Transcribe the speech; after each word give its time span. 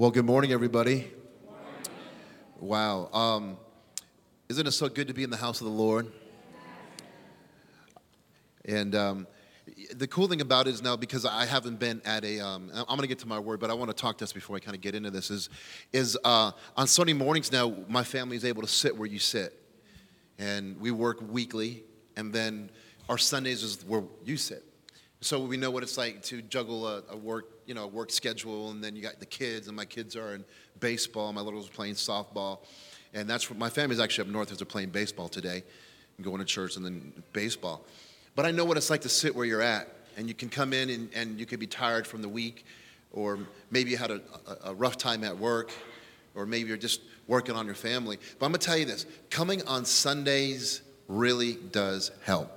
Well, 0.00 0.10
good 0.10 0.24
morning, 0.24 0.50
everybody. 0.50 1.12
Wow. 2.58 3.10
Um, 3.12 3.58
isn't 4.48 4.66
it 4.66 4.70
so 4.70 4.88
good 4.88 5.08
to 5.08 5.12
be 5.12 5.24
in 5.24 5.28
the 5.28 5.36
house 5.36 5.60
of 5.60 5.66
the 5.66 5.72
Lord? 5.74 6.10
And 8.64 8.94
um, 8.94 9.26
the 9.94 10.06
cool 10.06 10.26
thing 10.26 10.40
about 10.40 10.68
it 10.68 10.70
is 10.70 10.80
now 10.80 10.96
because 10.96 11.26
I 11.26 11.44
haven't 11.44 11.78
been 11.78 12.00
at 12.06 12.24
a. 12.24 12.38
am 12.40 12.70
going 12.70 13.00
to 13.00 13.06
get 13.08 13.18
to 13.18 13.28
my 13.28 13.38
word, 13.38 13.60
but 13.60 13.68
I 13.68 13.74
want 13.74 13.90
to 13.90 13.94
talk 13.94 14.16
to 14.16 14.24
us 14.24 14.32
before 14.32 14.56
I 14.56 14.60
kind 14.60 14.74
of 14.74 14.80
get 14.80 14.94
into 14.94 15.10
this. 15.10 15.30
Is 15.30 15.50
is 15.92 16.16
uh, 16.24 16.52
on 16.78 16.86
Sunday 16.86 17.12
mornings 17.12 17.52
now 17.52 17.70
my 17.86 18.02
family 18.02 18.38
is 18.38 18.46
able 18.46 18.62
to 18.62 18.68
sit 18.68 18.96
where 18.96 19.06
you 19.06 19.18
sit, 19.18 19.52
and 20.38 20.80
we 20.80 20.92
work 20.92 21.18
weekly, 21.30 21.84
and 22.16 22.32
then 22.32 22.70
our 23.10 23.18
Sundays 23.18 23.62
is 23.62 23.84
where 23.84 24.04
you 24.24 24.38
sit. 24.38 24.64
So 25.22 25.38
we 25.38 25.58
know 25.58 25.70
what 25.70 25.82
it's 25.82 25.98
like 25.98 26.22
to 26.24 26.40
juggle 26.40 26.88
a, 26.88 27.02
a, 27.10 27.16
work, 27.16 27.59
you 27.70 27.74
know, 27.74 27.86
work 27.86 28.10
schedule, 28.10 28.72
and 28.72 28.82
then 28.82 28.96
you 28.96 29.02
got 29.02 29.20
the 29.20 29.26
kids, 29.26 29.68
and 29.68 29.76
my 29.76 29.84
kids 29.84 30.16
are 30.16 30.34
in 30.34 30.44
baseball. 30.80 31.32
My 31.32 31.40
little's 31.40 31.68
playing 31.68 31.94
softball, 31.94 32.58
and 33.14 33.30
that's 33.30 33.48
what 33.48 33.60
my 33.60 33.70
family's 33.70 34.00
actually 34.00 34.22
up 34.22 34.32
north. 34.32 34.48
They're 34.48 34.66
playing 34.66 34.90
baseball 34.90 35.28
today, 35.28 35.62
and 36.16 36.26
going 36.26 36.40
to 36.40 36.44
church, 36.44 36.74
and 36.74 36.84
then 36.84 37.12
baseball. 37.32 37.84
But 38.34 38.44
I 38.44 38.50
know 38.50 38.64
what 38.64 38.76
it's 38.76 38.90
like 38.90 39.02
to 39.02 39.08
sit 39.08 39.36
where 39.36 39.46
you're 39.46 39.62
at, 39.62 39.86
and 40.16 40.26
you 40.26 40.34
can 40.34 40.48
come 40.48 40.72
in 40.72 40.90
and, 40.90 41.10
and 41.14 41.38
you 41.38 41.46
could 41.46 41.60
be 41.60 41.68
tired 41.68 42.08
from 42.08 42.22
the 42.22 42.28
week, 42.28 42.64
or 43.12 43.38
maybe 43.70 43.92
you 43.92 43.96
had 43.96 44.10
a, 44.10 44.20
a, 44.48 44.70
a 44.70 44.74
rough 44.74 44.96
time 44.96 45.22
at 45.22 45.38
work, 45.38 45.70
or 46.34 46.46
maybe 46.46 46.68
you're 46.68 46.76
just 46.76 47.02
working 47.28 47.54
on 47.54 47.66
your 47.66 47.76
family. 47.76 48.18
But 48.40 48.46
I'm 48.46 48.50
gonna 48.50 48.58
tell 48.58 48.78
you 48.78 48.84
this: 48.84 49.06
coming 49.30 49.64
on 49.68 49.84
Sundays 49.84 50.82
really 51.06 51.52
does 51.70 52.10
help 52.24 52.50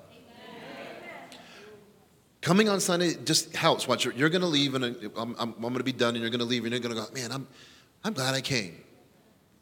coming 2.43 2.67
on 2.67 2.79
Sunday 2.81 3.15
just 3.23 3.55
helps. 3.55 3.87
Watch, 3.87 4.03
you're, 4.05 4.13
you're 4.13 4.29
going 4.29 4.41
to 4.41 4.47
leave, 4.47 4.75
and 4.75 4.83
I'm, 4.85 5.35
I'm, 5.39 5.53
I'm 5.55 5.61
going 5.61 5.77
to 5.77 5.83
be 5.83 5.93
done, 5.93 6.13
and 6.13 6.21
you're 6.21 6.29
going 6.29 6.39
to 6.39 6.45
leave, 6.45 6.65
and 6.65 6.71
you're 6.71 6.81
going 6.81 6.93
to 6.93 7.01
go, 7.01 7.07
man, 7.13 7.31
I'm, 7.31 7.47
I'm 8.03 8.13
glad 8.13 8.35
I 8.35 8.41
came. 8.41 8.83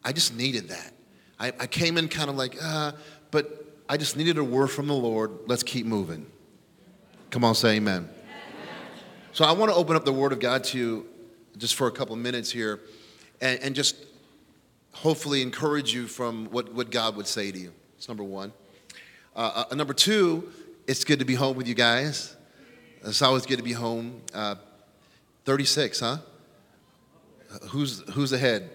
I 0.03 0.11
just 0.11 0.35
needed 0.35 0.69
that. 0.69 0.91
I, 1.39 1.53
I 1.59 1.67
came 1.67 1.97
in 1.97 2.09
kind 2.09 2.29
of 2.29 2.35
like, 2.35 2.57
uh, 2.61 2.91
but 3.29 3.65
I 3.87 3.97
just 3.97 4.17
needed 4.17 4.37
a 4.37 4.43
word 4.43 4.67
from 4.67 4.87
the 4.87 4.95
Lord. 4.95 5.31
Let's 5.45 5.63
keep 5.63 5.85
moving. 5.85 6.25
Come 7.29 7.43
on, 7.43 7.55
say 7.55 7.75
amen. 7.75 8.09
amen. 8.09 8.09
So 9.31 9.45
I 9.45 9.51
want 9.51 9.71
to 9.71 9.75
open 9.75 9.95
up 9.95 10.03
the 10.03 10.11
Word 10.11 10.33
of 10.33 10.39
God 10.39 10.63
to 10.65 10.77
you 10.77 11.05
just 11.57 11.75
for 11.75 11.87
a 11.87 11.91
couple 11.91 12.15
minutes 12.15 12.51
here 12.51 12.79
and, 13.41 13.59
and 13.61 13.75
just 13.75 13.95
hopefully 14.91 15.41
encourage 15.41 15.93
you 15.93 16.07
from 16.07 16.47
what, 16.47 16.73
what 16.73 16.89
God 16.89 17.15
would 17.15 17.27
say 17.27 17.51
to 17.51 17.57
you. 17.57 17.71
It's 17.97 18.07
number 18.07 18.23
one. 18.23 18.51
Uh, 19.35 19.65
uh, 19.69 19.75
number 19.75 19.93
two, 19.93 20.51
it's 20.87 21.03
good 21.03 21.19
to 21.19 21.25
be 21.25 21.35
home 21.35 21.55
with 21.55 21.67
you 21.67 21.75
guys. 21.75 22.35
It's 23.03 23.21
always 23.23 23.47
good 23.47 23.57
to 23.57 23.63
be 23.63 23.73
home. 23.73 24.21
Uh, 24.31 24.55
36, 25.45 25.99
huh? 25.99 26.17
Who's, 27.69 28.01
who's 28.11 28.31
ahead? 28.31 28.69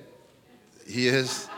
He 0.87 1.07
is? 1.07 1.49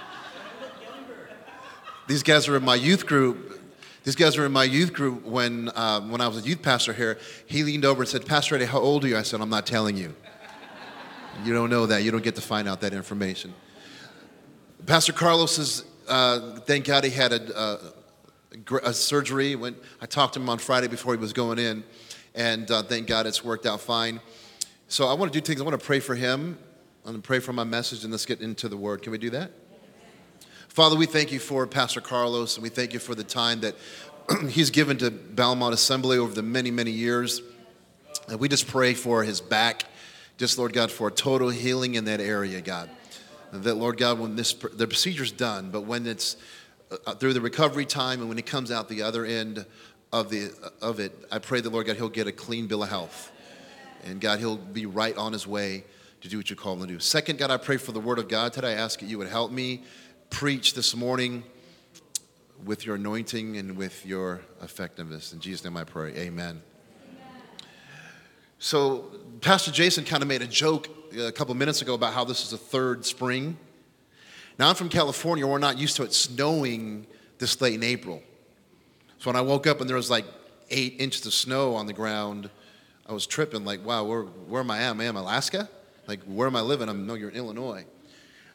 These 2.06 2.22
guys 2.22 2.46
are 2.46 2.56
in 2.56 2.64
my 2.64 2.74
youth 2.74 3.06
group. 3.06 3.61
These 4.05 4.16
guys 4.16 4.36
were 4.36 4.44
in 4.44 4.52
my 4.52 4.64
youth 4.64 4.92
group 4.92 5.24
when, 5.24 5.70
uh, 5.70 6.00
when 6.02 6.20
I 6.20 6.28
was 6.28 6.44
a 6.44 6.48
youth 6.48 6.62
pastor 6.62 6.92
here. 6.92 7.19
He 7.46 7.64
leaned 7.64 7.86
over 7.86 8.02
and 8.02 8.08
said, 8.08 8.27
Pastor 8.27 8.55
Eddie, 8.55 8.66
how 8.66 8.80
old 8.80 9.05
are 9.05 9.08
you? 9.08 9.16
I 9.16 9.22
said, 9.22 9.41
I'm 9.41 9.50
not 9.50 9.66
telling 9.66 9.96
you. 9.96 10.14
You 11.44 11.55
don't 11.55 11.70
know 11.70 11.86
that. 11.86 12.02
You 12.02 12.11
don't 12.11 12.24
get 12.24 12.34
to 12.34 12.42
find 12.42 12.69
out 12.69 12.83
that 12.83 12.92
information. 12.92 13.55
Pastor 14.84 15.12
Carlos 15.12 15.58
is, 15.58 15.84
uh, 16.06 16.61
thank 16.61 16.84
God 16.84 17.05
he 17.05 17.11
had 17.11 17.33
a, 17.33 17.58
a, 17.58 18.77
a 18.84 18.92
surgery. 18.92 19.55
When 19.56 19.74
I 20.00 20.06
talked 20.06 20.34
to 20.34 20.41
him 20.41 20.48
on 20.48 20.58
Friday 20.58 20.89
before 20.89 21.14
he 21.14 21.20
was 21.20 21.33
going 21.33 21.58
in 21.58 21.83
and 22.39 22.70
uh, 22.70 22.84
thank 22.84 23.08
God 23.08 23.27
it's 23.27 23.44
worked 23.44 23.67
out 23.67 23.81
fine. 23.81 24.20
So 24.86 25.08
I 25.08 25.14
want 25.14 25.33
to 25.33 25.39
do 25.39 25.44
things. 25.44 25.61
I 25.61 25.64
want 25.64 25.78
to 25.78 25.84
pray 25.84 25.98
for 25.98 26.14
him. 26.14 26.56
I'm 27.05 27.12
going 27.12 27.20
to 27.20 27.27
pray 27.27 27.41
for 27.41 27.53
my 27.53 27.64
message, 27.64 28.05
and 28.05 28.12
let's 28.12 28.25
get 28.25 28.41
into 28.41 28.69
the 28.69 28.77
word. 28.77 29.03
Can 29.03 29.11
we 29.11 29.19
do 29.19 29.30
that? 29.30 29.50
Father, 30.69 30.95
we 30.95 31.06
thank 31.06 31.33
you 31.33 31.41
for 31.41 31.67
Pastor 31.67 32.00
Carlos, 32.00 32.56
and 32.56 32.62
we 32.62 32.69
thank 32.69 32.92
you 32.92 33.00
for 33.00 33.17
the 33.17 33.25
time 33.25 33.61
that 33.61 33.75
he's 34.50 34.70
given 34.70 34.97
to 34.98 35.11
Belmont 35.11 35.74
Assembly 35.74 36.17
over 36.17 36.33
the 36.33 36.42
many, 36.42 36.70
many 36.70 36.92
years. 36.92 37.42
And 38.29 38.39
we 38.39 38.48
just 38.48 38.68
pray 38.68 38.95
for 38.95 39.24
his 39.24 39.41
back, 39.41 39.85
just 40.36 40.58
Lord 40.58 40.73
God, 40.73 40.92
for 40.92 41.11
total 41.11 41.48
healing 41.48 41.96
in 41.96 42.05
that 42.05 42.20
area, 42.20 42.61
God. 42.61 42.89
That 43.52 43.74
Lord 43.74 43.96
God, 43.96 44.20
when 44.20 44.36
this 44.36 44.52
the 44.52 44.86
procedure's 44.86 45.33
done, 45.33 45.70
but 45.70 45.83
when 45.83 46.07
it's 46.07 46.36
uh, 47.07 47.14
through 47.14 47.33
the 47.33 47.41
recovery 47.41 47.86
time 47.86 48.20
and 48.20 48.29
when 48.29 48.39
he 48.39 48.42
comes 48.42 48.70
out 48.70 48.89
the 48.89 49.02
other 49.02 49.24
end 49.24 49.67
of, 50.13 50.30
the, 50.30 50.52
of 50.80 51.01
it, 51.01 51.13
I 51.30 51.39
pray 51.39 51.61
the 51.61 51.70
Lord 51.70 51.86
God, 51.86 51.96
he'll 51.96 52.08
get 52.08 52.27
a 52.27 52.33
clean 52.33 52.67
bill 52.67 52.83
of 52.83 52.89
health. 52.89 53.30
And 54.05 54.20
God, 54.20 54.39
he'll 54.39 54.57
be 54.57 54.86
right 54.86 55.17
on 55.17 55.33
his 55.33 55.46
way 55.46 55.85
to 56.20 56.29
do 56.29 56.36
what 56.36 56.51
you 56.51 56.57
call 56.57 56.74
him 56.74 56.80
to 56.80 56.86
do. 56.86 56.98
Second, 56.98 57.39
God, 57.39 57.51
I 57.51 57.57
pray 57.57 57.77
for 57.77 57.92
the 57.92 58.01
word 58.01 58.18
of 58.18 58.29
God 58.29 58.52
today. 58.52 58.73
I 58.73 58.77
ask 58.77 59.01
that 59.01 59.07
you 59.07 59.18
would 59.18 59.29
help 59.29 59.51
me 59.51 59.83
preach 60.30 60.74
this 60.74 60.95
morning 60.95 61.42
with 62.64 62.85
your 62.85 62.97
anointing 62.97 63.57
and 63.57 63.77
with 63.77 64.05
your 64.05 64.41
effectiveness. 64.63 65.33
In 65.33 65.41
Jesus' 65.41 65.64
name 65.64 65.77
I 65.77 65.85
pray. 65.85 66.11
Amen. 66.11 66.27
Amen. 66.27 66.63
So, 68.58 69.11
Pastor 69.41 69.70
Jason 69.70 70.05
kind 70.05 70.23
of 70.23 70.29
made 70.29 70.42
a 70.42 70.47
joke 70.47 70.89
uh, 71.17 71.23
a 71.23 71.33
couple 71.33 71.55
minutes 71.55 71.83
ago 71.83 71.95
about 71.95 72.13
how 72.13 72.24
this 72.24 72.42
is 72.42 72.51
the 72.51 72.58
third 72.58 73.05
spring. 73.05 73.57
Now, 74.58 74.68
I'm 74.68 74.74
from 74.74 74.89
California. 74.89 75.47
We're 75.47 75.58
not 75.58 75.79
used 75.79 75.97
to 75.97 76.02
it 76.02 76.13
snowing 76.13 77.07
this 77.39 77.61
late 77.61 77.74
in 77.74 77.85
April. 77.85 78.23
So 79.18 79.30
when 79.30 79.36
I 79.36 79.40
woke 79.40 79.67
up 79.67 79.80
and 79.80 79.89
there 79.89 79.96
was 79.96 80.11
like 80.11 80.24
eight 80.70 80.96
inches 80.98 81.27
of 81.27 81.34
snow 81.34 81.74
on 81.74 81.86
the 81.86 81.92
ground, 81.92 82.51
I 83.06 83.12
was 83.12 83.27
tripping 83.27 83.64
like, 83.64 83.84
wow, 83.84 84.05
where, 84.05 84.23
where 84.23 84.61
am 84.61 84.70
I? 84.70 84.79
Am 84.83 85.01
I 85.01 85.08
in 85.08 85.17
Alaska? 85.17 85.68
Like, 86.06 86.20
where 86.24 86.46
am 86.46 86.55
I 86.55 86.61
living? 86.61 86.89
I'm, 86.89 87.06
no, 87.06 87.14
you're 87.14 87.30
in 87.30 87.36
Illinois. 87.36 87.84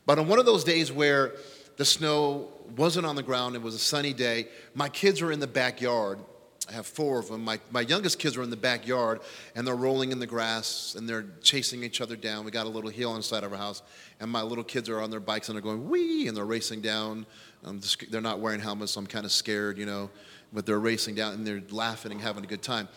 But 0.05 0.19
on 0.19 0.27
one 0.27 0.39
of 0.39 0.45
those 0.45 0.63
days 0.63 0.91
where 0.91 1.33
the 1.75 1.85
snow 1.85 2.49
wasn't 2.77 3.05
on 3.05 3.15
the 3.15 3.23
ground, 3.23 3.55
it 3.55 3.61
was 3.61 3.75
a 3.75 3.79
sunny 3.79 4.13
day, 4.13 4.47
my 4.73 4.87
kids 4.87 5.21
were 5.21 5.31
in 5.31 5.39
the 5.39 5.47
backyard. 5.47 6.19
I 6.69 6.71
have 6.71 6.85
four 6.85 7.19
of 7.19 7.27
them. 7.27 7.43
My, 7.43 7.59
my 7.71 7.81
youngest 7.81 8.19
kids 8.19 8.37
are 8.37 8.43
in 8.43 8.49
the 8.49 8.55
backyard 8.55 9.19
and 9.55 9.67
they're 9.67 9.75
rolling 9.75 10.13
in 10.13 10.19
the 10.19 10.27
grass 10.27 10.95
and 10.97 11.09
they're 11.09 11.25
chasing 11.41 11.83
each 11.83 11.99
other 11.99 12.15
down. 12.15 12.45
We 12.45 12.51
got 12.51 12.67
a 12.67 12.69
little 12.69 12.89
hill 12.89 13.17
inside 13.17 13.43
of 13.43 13.51
our 13.51 13.57
house, 13.57 13.81
and 14.21 14.31
my 14.31 14.41
little 14.41 14.63
kids 14.63 14.87
are 14.87 15.01
on 15.01 15.11
their 15.11 15.19
bikes 15.19 15.49
and 15.49 15.57
they're 15.57 15.61
going 15.61 15.89
wee 15.89 16.29
and 16.29 16.37
they're 16.37 16.45
racing 16.45 16.79
down. 16.79 17.25
Um, 17.65 17.81
Just, 17.81 18.09
they're 18.11 18.21
not 18.21 18.39
wearing 18.39 18.61
helmets, 18.61 18.93
so 18.93 19.01
I'm 19.01 19.07
kind 19.07 19.25
of 19.25 19.31
scared, 19.33 19.77
you 19.77 19.85
know 19.85 20.09
but 20.53 20.65
they're 20.65 20.79
racing 20.79 21.15
down 21.15 21.33
and 21.33 21.45
they're 21.45 21.63
laughing 21.71 22.11
and 22.11 22.21
having 22.21 22.43
a 22.43 22.47
good 22.47 22.61
time. 22.61 22.87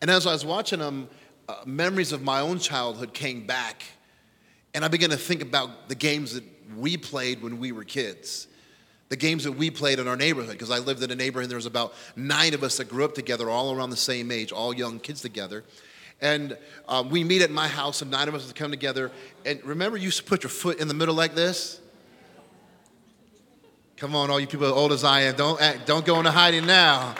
And 0.00 0.10
as 0.10 0.26
I 0.26 0.32
was 0.32 0.44
watching 0.44 0.80
them, 0.80 1.08
uh, 1.48 1.56
memories 1.64 2.12
of 2.12 2.22
my 2.22 2.40
own 2.40 2.58
childhood 2.58 3.14
came 3.14 3.46
back, 3.46 3.84
and 4.74 4.84
I 4.84 4.88
began 4.88 5.10
to 5.10 5.16
think 5.16 5.42
about 5.42 5.88
the 5.88 5.94
games 5.94 6.34
that 6.34 6.44
we 6.76 6.96
played 6.96 7.42
when 7.42 7.58
we 7.58 7.72
were 7.72 7.84
kids. 7.84 8.48
The 9.08 9.16
games 9.16 9.44
that 9.44 9.52
we 9.52 9.70
played 9.70 10.00
in 10.00 10.08
our 10.08 10.16
neighborhood, 10.16 10.52
because 10.52 10.70
I 10.70 10.78
lived 10.78 11.02
in 11.02 11.12
a 11.12 11.14
neighborhood, 11.14 11.48
there 11.48 11.56
was 11.56 11.66
about 11.66 11.94
nine 12.16 12.54
of 12.54 12.64
us 12.64 12.76
that 12.78 12.88
grew 12.88 13.04
up 13.04 13.14
together, 13.14 13.48
all 13.48 13.72
around 13.72 13.90
the 13.90 13.96
same 13.96 14.32
age, 14.32 14.50
all 14.50 14.74
young 14.74 14.98
kids 14.98 15.22
together. 15.22 15.64
And 16.20 16.58
um, 16.88 17.10
we 17.10 17.22
meet 17.22 17.42
at 17.42 17.50
my 17.50 17.68
house, 17.68 18.02
and 18.02 18.10
nine 18.10 18.26
of 18.26 18.34
us 18.34 18.46
would 18.46 18.56
come 18.56 18.72
together. 18.72 19.12
And 19.44 19.64
remember, 19.64 19.96
you 19.96 20.04
used 20.04 20.18
to 20.18 20.24
put 20.24 20.42
your 20.42 20.50
foot 20.50 20.80
in 20.80 20.88
the 20.88 20.94
middle 20.94 21.14
like 21.14 21.34
this? 21.34 21.80
Come 23.96 24.14
on, 24.14 24.30
all 24.30 24.38
you 24.38 24.46
people 24.46 24.66
old 24.66 24.92
as 24.92 25.04
I 25.04 25.22
am, 25.22 25.36
don't 25.36 25.60
act, 25.60 25.86
don't 25.86 26.04
go 26.04 26.18
into 26.18 26.30
hiding 26.30 26.66
now. 26.66 27.14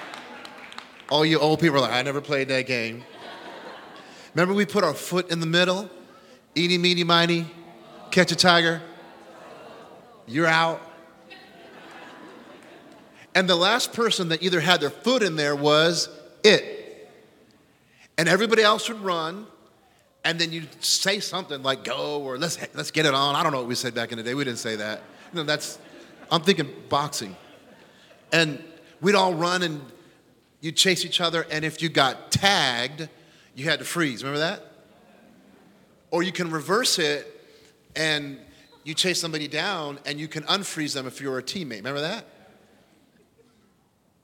All 1.08 1.24
you 1.24 1.38
old 1.38 1.58
people 1.58 1.78
are 1.78 1.80
like, 1.80 1.92
I 1.92 2.02
never 2.02 2.20
played 2.20 2.48
that 2.48 2.66
game. 2.66 3.02
Remember 4.34 4.52
we 4.52 4.66
put 4.66 4.84
our 4.84 4.92
foot 4.92 5.30
in 5.30 5.40
the 5.40 5.46
middle? 5.46 5.88
Eeny, 6.54 6.76
meeny, 6.76 7.02
miny, 7.02 7.46
catch 8.10 8.30
a 8.30 8.36
tiger. 8.36 8.82
You're 10.26 10.46
out. 10.46 10.82
And 13.34 13.48
the 13.48 13.56
last 13.56 13.94
person 13.94 14.28
that 14.28 14.42
either 14.42 14.60
had 14.60 14.82
their 14.82 14.90
foot 14.90 15.22
in 15.22 15.36
there 15.36 15.56
was 15.56 16.10
it. 16.44 17.10
And 18.18 18.28
everybody 18.28 18.62
else 18.62 18.88
would 18.88 19.00
run, 19.00 19.46
and 20.24 20.38
then 20.38 20.52
you'd 20.52 20.84
say 20.84 21.20
something 21.20 21.62
like 21.62 21.84
go 21.84 22.22
or 22.22 22.36
let's, 22.36 22.58
let's 22.74 22.90
get 22.90 23.06
it 23.06 23.14
on. 23.14 23.34
I 23.34 23.42
don't 23.42 23.52
know 23.52 23.58
what 23.58 23.68
we 23.68 23.74
said 23.74 23.94
back 23.94 24.10
in 24.12 24.18
the 24.18 24.24
day. 24.24 24.34
We 24.34 24.44
didn't 24.44 24.58
say 24.58 24.76
that. 24.76 25.02
Know, 25.32 25.42
that's 25.42 25.78
I'm 26.30 26.42
thinking 26.42 26.70
boxing. 26.88 27.36
And 28.32 28.62
we'd 29.00 29.14
all 29.14 29.34
run 29.34 29.62
and 29.62 29.80
you'd 30.60 30.76
chase 30.76 31.04
each 31.04 31.20
other, 31.20 31.46
and 31.50 31.64
if 31.64 31.80
you 31.80 31.88
got 31.88 32.30
tagged, 32.30 33.08
you 33.54 33.64
had 33.64 33.78
to 33.78 33.84
freeze. 33.84 34.22
Remember 34.22 34.40
that? 34.40 34.62
Or 36.10 36.22
you 36.22 36.32
can 36.32 36.50
reverse 36.50 36.98
it 36.98 37.40
and 37.94 38.38
you 38.84 38.94
chase 38.94 39.20
somebody 39.20 39.48
down 39.48 39.98
and 40.06 40.20
you 40.20 40.28
can 40.28 40.44
unfreeze 40.44 40.94
them 40.94 41.06
if 41.06 41.20
you're 41.20 41.38
a 41.38 41.42
teammate. 41.42 41.78
Remember 41.78 42.00
that? 42.00 42.26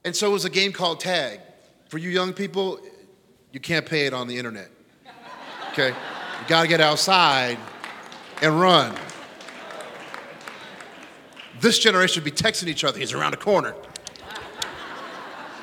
And 0.05 0.15
so 0.15 0.29
it 0.29 0.33
was 0.33 0.45
a 0.45 0.51
game 0.51 0.73
called 0.73 1.01
tag. 1.01 1.41
For 1.89 1.99
you 1.99 2.11
young 2.11 2.33
people, 2.33 2.81
you 3.53 3.61
can't 3.61 3.87
pay 3.87 4.07
it 4.07 4.15
on 4.15 4.27
the 4.29 4.37
internet. 4.37 4.71
Okay? 5.73 5.89
You 5.89 6.49
gotta 6.49 6.69
get 6.69 6.81
outside 6.81 7.59
and 8.41 8.61
run. 8.61 8.95
This 11.63 11.79
generation 11.79 12.25
would 12.25 12.35
be 12.35 12.37
texting 12.37 12.67
each 12.67 12.83
other. 12.83 12.99
He's 12.99 13.13
around 13.13 13.31
the 13.31 13.37
corner. 13.37 13.77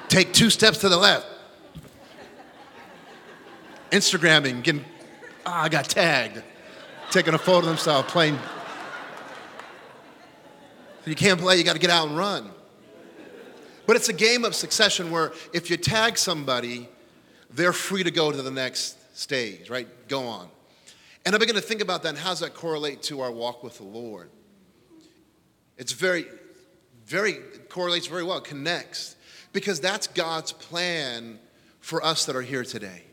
Take 0.07 0.31
two 0.31 0.49
steps 0.49 0.77
to 0.79 0.87
the 0.87 0.95
left. 0.95 1.27
Instagramming, 3.91 4.63
getting, 4.63 4.85
ah, 5.45 5.63
I 5.63 5.69
got 5.69 5.89
tagged. 5.89 6.41
taking 7.11 7.33
a 7.33 7.37
photo 7.37 7.59
of 7.59 7.65
themselves 7.65 8.09
playing. 8.09 8.39
You 11.05 11.15
can't 11.15 11.39
play, 11.39 11.57
you 11.57 11.65
got 11.65 11.73
to 11.73 11.79
get 11.79 11.89
out 11.89 12.07
and 12.07 12.17
run. 12.17 12.49
But 13.85 13.97
it's 13.97 14.07
a 14.07 14.13
game 14.13 14.45
of 14.45 14.55
succession 14.55 15.11
where 15.11 15.33
if 15.51 15.69
you 15.69 15.75
tag 15.75 16.17
somebody, 16.17 16.87
they're 17.49 17.73
free 17.73 18.03
to 18.03 18.11
go 18.11 18.31
to 18.31 18.41
the 18.41 18.51
next 18.51 19.17
stage, 19.17 19.69
right? 19.69 19.87
Go 20.07 20.25
on. 20.27 20.47
And 21.25 21.35
I 21.35 21.39
begin 21.39 21.55
to 21.55 21.61
think 21.61 21.81
about 21.81 22.03
that 22.03 22.09
and 22.09 22.17
how 22.17 22.29
does 22.29 22.39
that 22.39 22.53
correlate 22.53 23.01
to 23.03 23.19
our 23.19 23.31
walk 23.31 23.63
with 23.63 23.79
the 23.79 23.83
Lord? 23.83 24.29
It's 25.79 25.93
very, 25.93 26.25
very, 27.05 27.35
correlates 27.69 28.05
very 28.05 28.23
well, 28.23 28.41
connects, 28.41 29.15
because 29.53 29.79
that's 29.79 30.07
God's 30.07 30.51
plan 30.51 31.39
for 31.79 32.03
us 32.03 32.25
that 32.25 32.35
are 32.35 32.41
here 32.41 32.65
today. 32.65 33.03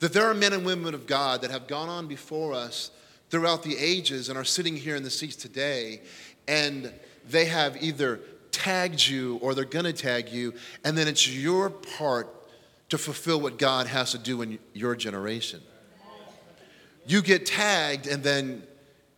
That 0.00 0.12
there 0.12 0.28
are 0.28 0.34
men 0.34 0.52
and 0.52 0.66
women 0.66 0.94
of 0.94 1.06
God 1.06 1.40
that 1.40 1.50
have 1.50 1.66
gone 1.66 1.88
on 1.88 2.06
before 2.06 2.52
us 2.52 2.90
throughout 3.30 3.62
the 3.62 3.78
ages 3.78 4.28
and 4.28 4.36
are 4.36 4.44
sitting 4.44 4.76
here 4.76 4.94
in 4.94 5.02
the 5.02 5.10
seats 5.10 5.36
today, 5.36 6.02
and 6.46 6.92
they 7.28 7.46
have 7.46 7.82
either 7.82 8.20
tagged 8.52 9.08
you 9.08 9.38
or 9.40 9.54
they're 9.54 9.64
going 9.64 9.86
to 9.86 9.92
tag 9.94 10.28
you, 10.28 10.52
and 10.84 10.98
then 10.98 11.08
it's 11.08 11.26
your 11.26 11.70
part 11.70 12.28
to 12.90 12.98
fulfill 12.98 13.40
what 13.40 13.56
God 13.58 13.86
has 13.86 14.12
to 14.12 14.18
do 14.18 14.42
in 14.42 14.58
your 14.74 14.94
generation. 14.94 15.62
You 17.06 17.22
get 17.22 17.46
tagged, 17.46 18.06
and 18.06 18.22
then 18.22 18.64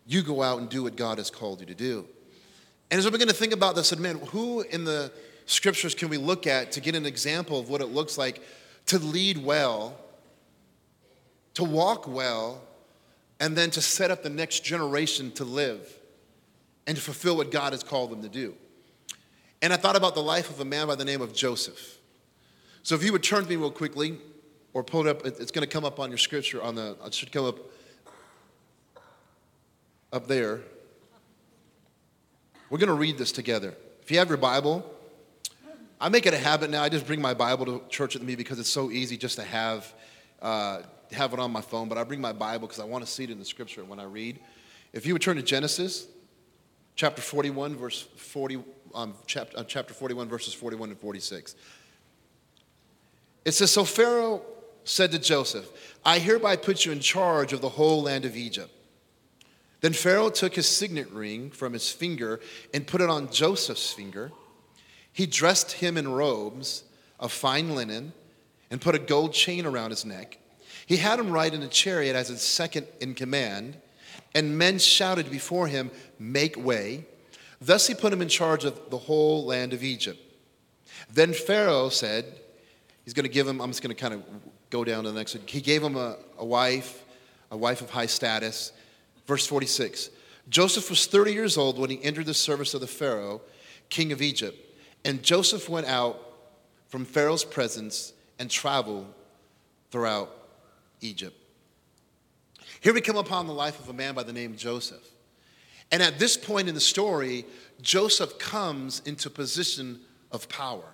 you 0.06 0.22
go 0.22 0.42
out 0.42 0.60
and 0.60 0.68
do 0.68 0.84
what 0.84 0.94
God 0.94 1.18
has 1.18 1.28
called 1.28 1.58
you 1.58 1.66
to 1.66 1.74
do. 1.74 2.06
And 2.90 2.98
as 2.98 3.04
we 3.04 3.10
begin 3.10 3.28
to 3.28 3.34
think 3.34 3.52
about 3.52 3.74
this, 3.74 3.96
man, 3.96 4.18
who 4.28 4.60
in 4.60 4.84
the 4.84 5.12
scriptures 5.46 5.94
can 5.94 6.08
we 6.08 6.16
look 6.16 6.46
at 6.46 6.72
to 6.72 6.80
get 6.80 6.94
an 6.94 7.06
example 7.06 7.58
of 7.58 7.68
what 7.68 7.80
it 7.80 7.86
looks 7.86 8.16
like 8.16 8.40
to 8.86 8.98
lead 8.98 9.38
well, 9.38 9.98
to 11.54 11.64
walk 11.64 12.06
well, 12.06 12.62
and 13.40 13.56
then 13.56 13.70
to 13.70 13.82
set 13.82 14.10
up 14.10 14.22
the 14.22 14.30
next 14.30 14.64
generation 14.64 15.30
to 15.32 15.44
live 15.44 15.92
and 16.86 16.96
to 16.96 17.02
fulfill 17.02 17.36
what 17.36 17.50
God 17.50 17.72
has 17.72 17.82
called 17.82 18.10
them 18.10 18.22
to 18.22 18.28
do? 18.28 18.54
And 19.62 19.72
I 19.72 19.76
thought 19.76 19.96
about 19.96 20.14
the 20.14 20.22
life 20.22 20.50
of 20.50 20.60
a 20.60 20.64
man 20.64 20.86
by 20.86 20.94
the 20.94 21.04
name 21.04 21.20
of 21.20 21.34
Joseph. 21.34 21.98
So 22.82 22.94
if 22.94 23.02
you 23.02 23.10
would 23.12 23.22
turn 23.22 23.42
to 23.42 23.48
me 23.48 23.56
real 23.56 23.70
quickly, 23.70 24.18
or 24.72 24.84
pull 24.84 25.06
it 25.06 25.08
up, 25.08 25.24
it's 25.24 25.50
going 25.50 25.66
to 25.66 25.72
come 25.72 25.84
up 25.86 25.98
on 25.98 26.10
your 26.10 26.18
scripture 26.18 26.62
on 26.62 26.74
the, 26.74 26.96
it 27.04 27.14
should 27.14 27.32
come 27.32 27.46
up 27.46 27.58
up 30.12 30.26
there. 30.28 30.60
We're 32.68 32.78
going 32.78 32.88
to 32.88 32.94
read 32.94 33.16
this 33.16 33.30
together. 33.30 33.74
If 34.02 34.10
you 34.10 34.18
have 34.18 34.28
your 34.28 34.38
Bible, 34.38 34.84
I 36.00 36.08
make 36.08 36.26
it 36.26 36.34
a 36.34 36.38
habit 36.38 36.68
now. 36.68 36.82
I 36.82 36.88
just 36.88 37.06
bring 37.06 37.20
my 37.20 37.32
Bible 37.32 37.64
to 37.66 37.82
church 37.88 38.14
with 38.14 38.24
me 38.24 38.34
because 38.34 38.58
it's 38.58 38.70
so 38.70 38.90
easy 38.90 39.16
just 39.16 39.36
to 39.36 39.44
have, 39.44 39.94
uh, 40.42 40.82
have 41.12 41.32
it 41.32 41.38
on 41.38 41.52
my 41.52 41.60
phone. 41.60 41.88
But 41.88 41.96
I 41.96 42.02
bring 42.02 42.20
my 42.20 42.32
Bible 42.32 42.66
because 42.66 42.80
I 42.80 42.84
want 42.84 43.04
to 43.04 43.10
see 43.10 43.24
it 43.24 43.30
in 43.30 43.38
the 43.38 43.44
scripture 43.44 43.84
when 43.84 44.00
I 44.00 44.04
read. 44.04 44.40
If 44.92 45.06
you 45.06 45.12
would 45.12 45.22
turn 45.22 45.36
to 45.36 45.42
Genesis 45.42 46.08
chapter 46.96 47.22
41, 47.22 47.76
verse 47.76 48.02
40, 48.16 48.64
um, 48.94 49.14
chapter, 49.26 49.58
uh, 49.58 49.64
chapter 49.64 49.94
41, 49.94 50.28
verses 50.28 50.52
41 50.52 50.90
and 50.90 50.98
46. 50.98 51.54
It 53.44 53.52
says, 53.52 53.70
So 53.70 53.84
Pharaoh 53.84 54.42
said 54.82 55.12
to 55.12 55.20
Joseph, 55.20 55.70
I 56.04 56.18
hereby 56.18 56.56
put 56.56 56.84
you 56.84 56.90
in 56.90 56.98
charge 56.98 57.52
of 57.52 57.60
the 57.60 57.68
whole 57.68 58.02
land 58.02 58.24
of 58.24 58.36
Egypt. 58.36 58.72
Then 59.86 59.92
Pharaoh 59.92 60.30
took 60.30 60.56
his 60.56 60.66
signet 60.66 61.08
ring 61.12 61.48
from 61.48 61.72
his 61.72 61.92
finger 61.92 62.40
and 62.74 62.84
put 62.84 63.00
it 63.00 63.08
on 63.08 63.30
Joseph's 63.30 63.92
finger. 63.92 64.32
He 65.12 65.26
dressed 65.26 65.70
him 65.70 65.96
in 65.96 66.08
robes 66.08 66.82
of 67.20 67.30
fine 67.30 67.72
linen 67.76 68.12
and 68.68 68.80
put 68.80 68.96
a 68.96 68.98
gold 68.98 69.32
chain 69.32 69.64
around 69.64 69.90
his 69.90 70.04
neck. 70.04 70.38
He 70.86 70.96
had 70.96 71.20
him 71.20 71.30
ride 71.30 71.54
in 71.54 71.62
a 71.62 71.68
chariot 71.68 72.16
as 72.16 72.26
his 72.26 72.42
second 72.42 72.88
in 73.00 73.14
command, 73.14 73.76
and 74.34 74.58
men 74.58 74.80
shouted 74.80 75.30
before 75.30 75.68
him, 75.68 75.92
Make 76.18 76.56
way. 76.56 77.06
Thus 77.60 77.86
he 77.86 77.94
put 77.94 78.12
him 78.12 78.20
in 78.20 78.28
charge 78.28 78.64
of 78.64 78.90
the 78.90 78.98
whole 78.98 79.44
land 79.44 79.72
of 79.72 79.84
Egypt. 79.84 80.18
Then 81.12 81.32
Pharaoh 81.32 81.90
said, 81.90 82.24
He's 83.04 83.14
going 83.14 83.22
to 83.22 83.32
give 83.32 83.46
him, 83.46 83.60
I'm 83.60 83.70
just 83.70 83.84
going 83.84 83.94
to 83.94 84.02
kind 84.02 84.14
of 84.14 84.24
go 84.68 84.82
down 84.82 85.04
to 85.04 85.12
the 85.12 85.16
next 85.16 85.36
one. 85.36 85.46
He 85.46 85.60
gave 85.60 85.80
him 85.80 85.94
a, 85.94 86.16
a 86.38 86.44
wife, 86.44 87.04
a 87.52 87.56
wife 87.56 87.82
of 87.82 87.90
high 87.90 88.06
status 88.06 88.72
Verse 89.26 89.46
46 89.46 90.10
Joseph 90.48 90.88
was 90.90 91.06
30 91.06 91.32
years 91.32 91.56
old 91.56 91.78
when 91.78 91.90
he 91.90 92.02
entered 92.02 92.26
the 92.26 92.34
service 92.34 92.74
of 92.74 92.80
the 92.80 92.86
Pharaoh, 92.86 93.40
king 93.88 94.12
of 94.12 94.22
Egypt. 94.22 94.56
And 95.04 95.22
Joseph 95.22 95.68
went 95.68 95.86
out 95.86 96.20
from 96.88 97.04
Pharaoh's 97.04 97.44
presence 97.44 98.12
and 98.38 98.50
traveled 98.50 99.12
throughout 99.90 100.30
Egypt. 101.00 101.36
Here 102.80 102.94
we 102.94 103.00
come 103.00 103.16
upon 103.16 103.46
the 103.46 103.52
life 103.52 103.80
of 103.80 103.88
a 103.88 103.92
man 103.92 104.14
by 104.14 104.22
the 104.22 104.32
name 104.32 104.52
of 104.52 104.58
Joseph. 104.58 105.02
And 105.90 106.02
at 106.02 106.18
this 106.18 106.36
point 106.36 106.68
in 106.68 106.74
the 106.74 106.80
story, 106.80 107.44
Joseph 107.80 108.38
comes 108.38 109.02
into 109.04 109.30
position 109.30 110.00
of 110.32 110.48
power. 110.48 110.84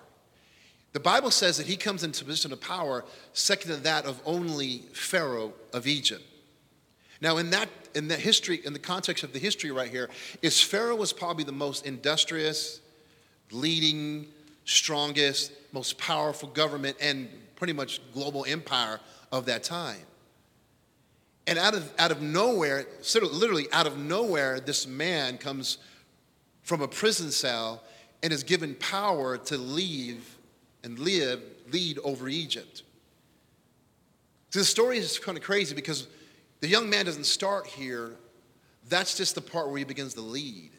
The 0.93 0.99
Bible 0.99 1.31
says 1.31 1.57
that 1.57 1.65
he 1.65 1.75
comes 1.75 2.03
into 2.03 2.23
position 2.23 2.53
of 2.53 2.61
power 2.61 3.03
second 3.33 3.71
to 3.71 3.77
that 3.77 4.05
of 4.05 4.21
only 4.25 4.83
Pharaoh 4.93 5.53
of 5.73 5.87
Egypt. 5.87 6.23
Now, 7.23 7.37
in 7.37 7.51
that 7.51 7.69
in 7.95 8.09
the 8.09 8.17
history, 8.17 8.59
in 8.65 8.73
the 8.73 8.79
context 8.79 9.23
of 9.23 9.31
the 9.31 9.39
history 9.39 9.71
right 9.71 9.89
here, 9.89 10.09
is 10.41 10.59
Pharaoh 10.59 10.97
was 10.97 11.13
probably 11.13 11.45
the 11.45 11.53
most 11.53 11.85
industrious, 11.85 12.81
leading, 13.49 14.27
strongest, 14.65 15.53
most 15.71 15.97
powerful 15.97 16.49
government 16.49 16.97
and 16.99 17.29
pretty 17.55 17.71
much 17.71 18.01
global 18.13 18.43
empire 18.45 18.99
of 19.31 19.45
that 19.45 19.63
time. 19.63 20.01
And 21.47 21.57
out 21.57 21.75
of, 21.75 21.93
out 21.97 22.11
of 22.11 22.21
nowhere, 22.21 22.85
literally 23.15 23.67
out 23.71 23.87
of 23.87 23.97
nowhere, 23.97 24.59
this 24.59 24.85
man 24.85 25.37
comes 25.37 25.77
from 26.63 26.81
a 26.81 26.89
prison 26.89 27.31
cell 27.31 27.83
and 28.21 28.33
is 28.33 28.43
given 28.43 28.75
power 28.75 29.37
to 29.37 29.57
leave 29.57 30.37
and 30.83 30.99
live, 30.99 31.41
lead 31.71 31.99
over 32.03 32.27
Egypt. 32.27 32.83
So 34.49 34.59
the 34.59 34.65
story 34.65 34.97
is 34.97 35.19
kind 35.19 35.37
of 35.37 35.43
crazy 35.43 35.73
because 35.73 36.07
the 36.63 36.69
young 36.69 36.89
man 36.89 37.03
doesn't 37.03 37.25
start 37.25 37.67
here, 37.67 38.15
that's 38.87 39.17
just 39.17 39.35
the 39.35 39.41
part 39.41 39.67
where 39.67 39.79
he 39.79 39.83
begins 39.83 40.13
to 40.13 40.21
lead. 40.21 40.71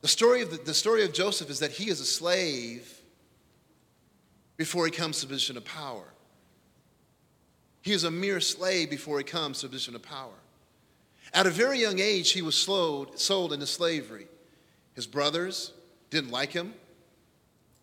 The 0.00 0.06
story 0.06 0.42
of, 0.42 0.52
the, 0.52 0.58
the 0.58 0.74
story 0.74 1.02
of 1.02 1.12
Joseph 1.12 1.50
is 1.50 1.58
that 1.58 1.72
he 1.72 1.90
is 1.90 1.98
a 1.98 2.04
slave 2.04 3.00
before 4.56 4.84
he 4.84 4.92
comes 4.92 5.18
to 5.18 5.26
a 5.26 5.28
position 5.28 5.56
of 5.56 5.64
power. 5.64 6.04
He 7.82 7.90
is 7.90 8.04
a 8.04 8.10
mere 8.12 8.38
slave 8.38 8.90
before 8.90 9.18
he 9.18 9.24
comes 9.24 9.58
to 9.62 9.66
a 9.66 9.70
position 9.70 9.96
of 9.96 10.02
power. 10.02 10.38
At 11.34 11.48
a 11.48 11.50
very 11.50 11.80
young 11.80 11.98
age, 11.98 12.30
he 12.30 12.42
was 12.42 12.54
slowed, 12.54 13.18
sold 13.18 13.52
into 13.52 13.66
slavery. 13.66 14.28
His 14.94 15.08
brothers 15.08 15.72
didn't 16.10 16.30
like 16.30 16.52
him, 16.52 16.74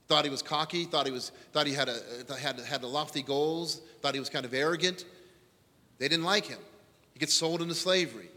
thought 0.08 0.24
he 0.24 0.32
was 0.32 0.42
cocky, 0.42 0.86
thought 0.86 1.06
he, 1.06 1.12
was, 1.12 1.34
thought 1.52 1.68
he 1.68 1.74
had, 1.74 1.90
a, 1.90 2.00
had, 2.40 2.62
had 2.62 2.82
lofty 2.86 3.24
goals, 3.24 3.82
thought 4.02 4.14
he 4.14 4.22
was 4.22 4.30
kind 4.30 4.46
of 4.46 4.54
arrogant. 4.54 5.04
They 6.00 6.08
didn't 6.08 6.26
like 6.26 6.46
him. 6.46 6.60
He 7.14 7.20
gets 7.20 7.34
sold 7.34 7.62
into 7.62 7.76
slavery. 7.76 8.30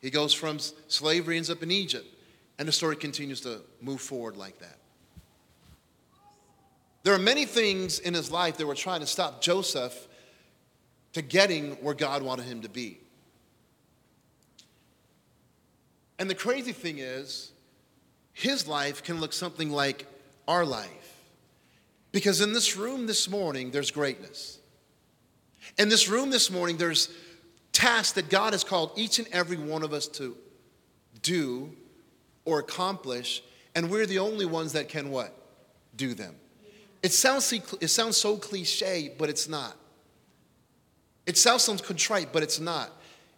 He 0.00 0.10
goes 0.10 0.32
from 0.32 0.58
slavery, 0.58 1.36
ends 1.36 1.50
up 1.50 1.62
in 1.62 1.70
Egypt. 1.70 2.06
And 2.58 2.66
the 2.66 2.72
story 2.72 2.96
continues 2.96 3.40
to 3.42 3.60
move 3.80 4.00
forward 4.00 4.36
like 4.36 4.58
that. 4.58 4.78
There 7.04 7.14
are 7.14 7.18
many 7.18 7.44
things 7.44 8.00
in 8.00 8.14
his 8.14 8.30
life 8.30 8.56
that 8.56 8.66
were 8.66 8.74
trying 8.74 9.00
to 9.00 9.06
stop 9.06 9.40
Joseph 9.40 10.08
to 11.12 11.22
getting 11.22 11.72
where 11.76 11.94
God 11.94 12.22
wanted 12.22 12.46
him 12.46 12.62
to 12.62 12.68
be. 12.68 12.98
And 16.18 16.28
the 16.28 16.34
crazy 16.34 16.72
thing 16.72 16.98
is, 16.98 17.52
his 18.32 18.66
life 18.66 19.02
can 19.02 19.20
look 19.20 19.32
something 19.32 19.70
like 19.70 20.06
our 20.46 20.64
life. 20.64 21.22
Because 22.12 22.40
in 22.40 22.52
this 22.52 22.76
room 22.76 23.06
this 23.06 23.28
morning, 23.28 23.70
there's 23.70 23.90
greatness. 23.90 24.57
In 25.78 25.88
this 25.88 26.08
room 26.08 26.30
this 26.30 26.50
morning, 26.50 26.76
there's 26.76 27.08
tasks 27.72 28.12
that 28.12 28.28
God 28.28 28.52
has 28.52 28.64
called 28.64 28.92
each 28.96 29.18
and 29.18 29.28
every 29.32 29.56
one 29.56 29.82
of 29.84 29.92
us 29.92 30.08
to 30.08 30.36
do 31.22 31.72
or 32.44 32.58
accomplish, 32.58 33.42
and 33.74 33.90
we're 33.90 34.06
the 34.06 34.18
only 34.18 34.46
ones 34.46 34.72
that 34.72 34.88
can 34.88 35.10
what? 35.10 35.34
Do 35.94 36.14
them. 36.14 36.34
It 37.02 37.12
sounds, 37.12 37.52
it 37.52 37.88
sounds 37.88 38.16
so 38.16 38.36
cliche, 38.36 39.14
but 39.16 39.28
it's 39.28 39.48
not. 39.48 39.76
It 41.26 41.36
sounds 41.36 41.62
so 41.62 41.76
contrite, 41.76 42.32
but 42.32 42.42
it's 42.42 42.58
not. 42.58 42.90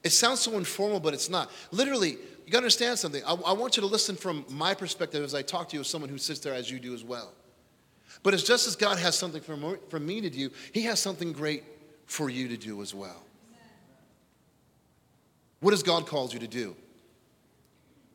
It 0.03 0.11
sounds 0.11 0.41
so 0.41 0.57
informal, 0.57 1.01
but 1.01 1.13
it's 1.13 1.29
not. 1.29 1.51
Literally, 1.73 2.11
you 2.11 2.53
gotta 2.53 2.59
understand 2.59 2.99
something. 2.99 3.23
I, 3.25 3.35
I 3.35 3.53
want 3.53 3.77
you 3.77 3.83
to 3.83 3.87
listen 3.87 4.17
from 4.17 4.47
my 4.49 4.73
perspective 4.73 5.23
as 5.23 5.35
I 5.35 5.43
talk 5.43 5.69
to 5.71 5.77
you 5.77 5.81
as 5.81 5.89
someone 5.89 6.09
who 6.09 6.17
sits 6.17 6.41
there 6.41 6.55
as 6.55 6.71
you 6.71 6.79
do 6.79 6.95
as 6.95 7.05
well. 7.05 7.33
But 8.23 8.33
it's 8.33 8.43
just 8.43 8.67
as 8.67 8.77
God 8.77 8.99
has 8.99 9.19
something 9.19 9.43
for, 9.43 9.79
for 9.91 10.01
me 10.01 10.23
to 10.23 10.31
do, 10.31 10.51
He 10.73 10.83
has 10.83 11.01
something 11.01 11.33
great 11.33 11.65
for 12.11 12.29
you 12.29 12.49
to 12.49 12.57
do 12.57 12.83
as 12.83 12.93
well. 12.93 13.23
What 15.61 15.71
has 15.71 15.85
God 15.85 16.09
called 16.09 16.35
you 16.35 16.41
to 16.41 16.49
do? 16.49 16.75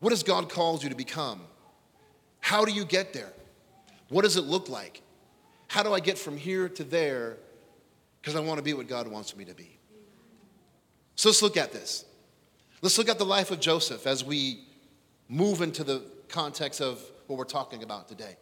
What 0.00 0.12
has 0.12 0.22
God 0.22 0.50
called 0.50 0.82
you 0.82 0.90
to 0.90 0.94
become? 0.94 1.40
How 2.40 2.66
do 2.66 2.72
you 2.72 2.84
get 2.84 3.14
there? 3.14 3.32
What 4.10 4.22
does 4.22 4.36
it 4.36 4.44
look 4.44 4.68
like? 4.68 5.00
How 5.68 5.82
do 5.82 5.94
I 5.94 6.00
get 6.00 6.18
from 6.18 6.36
here 6.36 6.68
to 6.68 6.84
there? 6.84 7.38
Because 8.20 8.36
I 8.36 8.40
want 8.40 8.58
to 8.58 8.62
be 8.62 8.74
what 8.74 8.86
God 8.86 9.08
wants 9.08 9.34
me 9.34 9.46
to 9.46 9.54
be. 9.54 9.78
So 11.14 11.30
let's 11.30 11.40
look 11.40 11.56
at 11.56 11.72
this. 11.72 12.04
Let's 12.82 12.98
look 12.98 13.08
at 13.08 13.16
the 13.16 13.24
life 13.24 13.50
of 13.50 13.60
Joseph 13.60 14.06
as 14.06 14.22
we 14.22 14.64
move 15.26 15.62
into 15.62 15.82
the 15.84 16.02
context 16.28 16.82
of 16.82 17.02
what 17.28 17.38
we're 17.38 17.44
talking 17.44 17.82
about 17.82 18.08
today. 18.08 18.36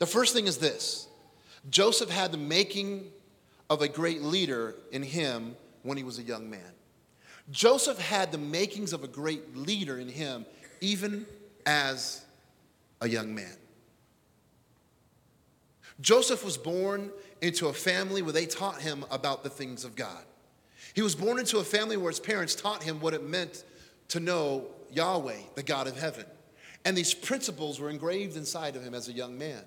The 0.00 0.06
first 0.06 0.34
thing 0.34 0.48
is 0.48 0.58
this 0.58 1.06
Joseph 1.70 2.10
had 2.10 2.32
the 2.32 2.38
making 2.38 3.12
of 3.70 3.82
a 3.82 3.88
great 3.88 4.22
leader 4.22 4.74
in 4.92 5.02
him 5.02 5.56
when 5.82 5.96
he 5.96 6.04
was 6.04 6.18
a 6.18 6.22
young 6.22 6.48
man. 6.48 6.72
Joseph 7.50 7.98
had 7.98 8.32
the 8.32 8.38
makings 8.38 8.92
of 8.92 9.04
a 9.04 9.08
great 9.08 9.56
leader 9.56 9.98
in 9.98 10.08
him 10.08 10.44
even 10.80 11.26
as 11.66 12.24
a 13.00 13.08
young 13.08 13.34
man. 13.34 13.56
Joseph 16.00 16.44
was 16.44 16.56
born 16.56 17.10
into 17.40 17.68
a 17.68 17.72
family 17.72 18.22
where 18.22 18.32
they 18.32 18.46
taught 18.46 18.80
him 18.80 19.04
about 19.10 19.42
the 19.42 19.50
things 19.50 19.84
of 19.84 19.96
God. 19.96 20.24
He 20.94 21.02
was 21.02 21.14
born 21.14 21.38
into 21.38 21.58
a 21.58 21.64
family 21.64 21.96
where 21.96 22.10
his 22.10 22.20
parents 22.20 22.54
taught 22.54 22.82
him 22.82 23.00
what 23.00 23.14
it 23.14 23.22
meant 23.22 23.64
to 24.08 24.20
know 24.20 24.66
Yahweh, 24.90 25.36
the 25.54 25.62
God 25.62 25.86
of 25.86 25.98
heaven. 25.98 26.24
And 26.84 26.96
these 26.96 27.14
principles 27.14 27.80
were 27.80 27.90
engraved 27.90 28.36
inside 28.36 28.76
of 28.76 28.82
him 28.82 28.94
as 28.94 29.08
a 29.08 29.12
young 29.12 29.36
man. 29.36 29.62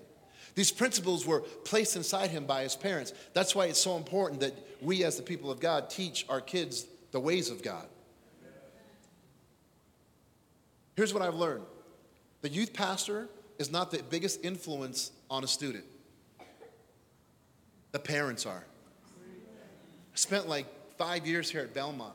These 0.54 0.72
principles 0.72 1.26
were 1.26 1.40
placed 1.40 1.96
inside 1.96 2.30
him 2.30 2.44
by 2.44 2.62
his 2.62 2.76
parents. 2.76 3.12
That's 3.32 3.54
why 3.54 3.66
it's 3.66 3.80
so 3.80 3.96
important 3.96 4.40
that 4.40 4.54
we, 4.80 5.04
as 5.04 5.16
the 5.16 5.22
people 5.22 5.50
of 5.50 5.60
God, 5.60 5.88
teach 5.88 6.26
our 6.28 6.40
kids 6.40 6.86
the 7.10 7.20
ways 7.20 7.50
of 7.50 7.62
God. 7.62 7.86
Here's 10.94 11.14
what 11.14 11.22
I've 11.22 11.34
learned 11.34 11.64
the 12.42 12.48
youth 12.48 12.72
pastor 12.72 13.28
is 13.58 13.70
not 13.70 13.90
the 13.90 14.02
biggest 14.02 14.44
influence 14.44 15.12
on 15.30 15.44
a 15.44 15.46
student, 15.46 15.84
the 17.92 17.98
parents 17.98 18.44
are. 18.44 18.64
I 19.16 20.16
spent 20.16 20.48
like 20.48 20.66
five 20.98 21.26
years 21.26 21.50
here 21.50 21.62
at 21.62 21.72
Belmont. 21.72 22.14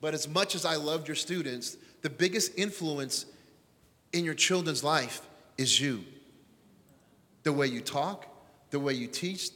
But 0.00 0.14
as 0.14 0.26
much 0.26 0.54
as 0.54 0.64
I 0.64 0.76
loved 0.76 1.06
your 1.06 1.14
students, 1.14 1.76
the 2.02 2.10
biggest 2.10 2.58
influence 2.58 3.26
in 4.12 4.24
your 4.24 4.34
children's 4.34 4.82
life 4.82 5.20
is 5.58 5.78
you. 5.80 6.04
The 7.42 7.52
way 7.52 7.66
you 7.66 7.80
talk, 7.80 8.26
the 8.70 8.78
way 8.78 8.92
you 8.94 9.06
teach, 9.06 9.50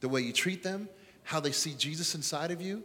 the 0.00 0.08
way 0.08 0.20
you 0.20 0.32
treat 0.32 0.62
them, 0.62 0.88
how 1.22 1.40
they 1.40 1.52
see 1.52 1.74
Jesus 1.74 2.14
inside 2.14 2.50
of 2.50 2.60
you. 2.60 2.82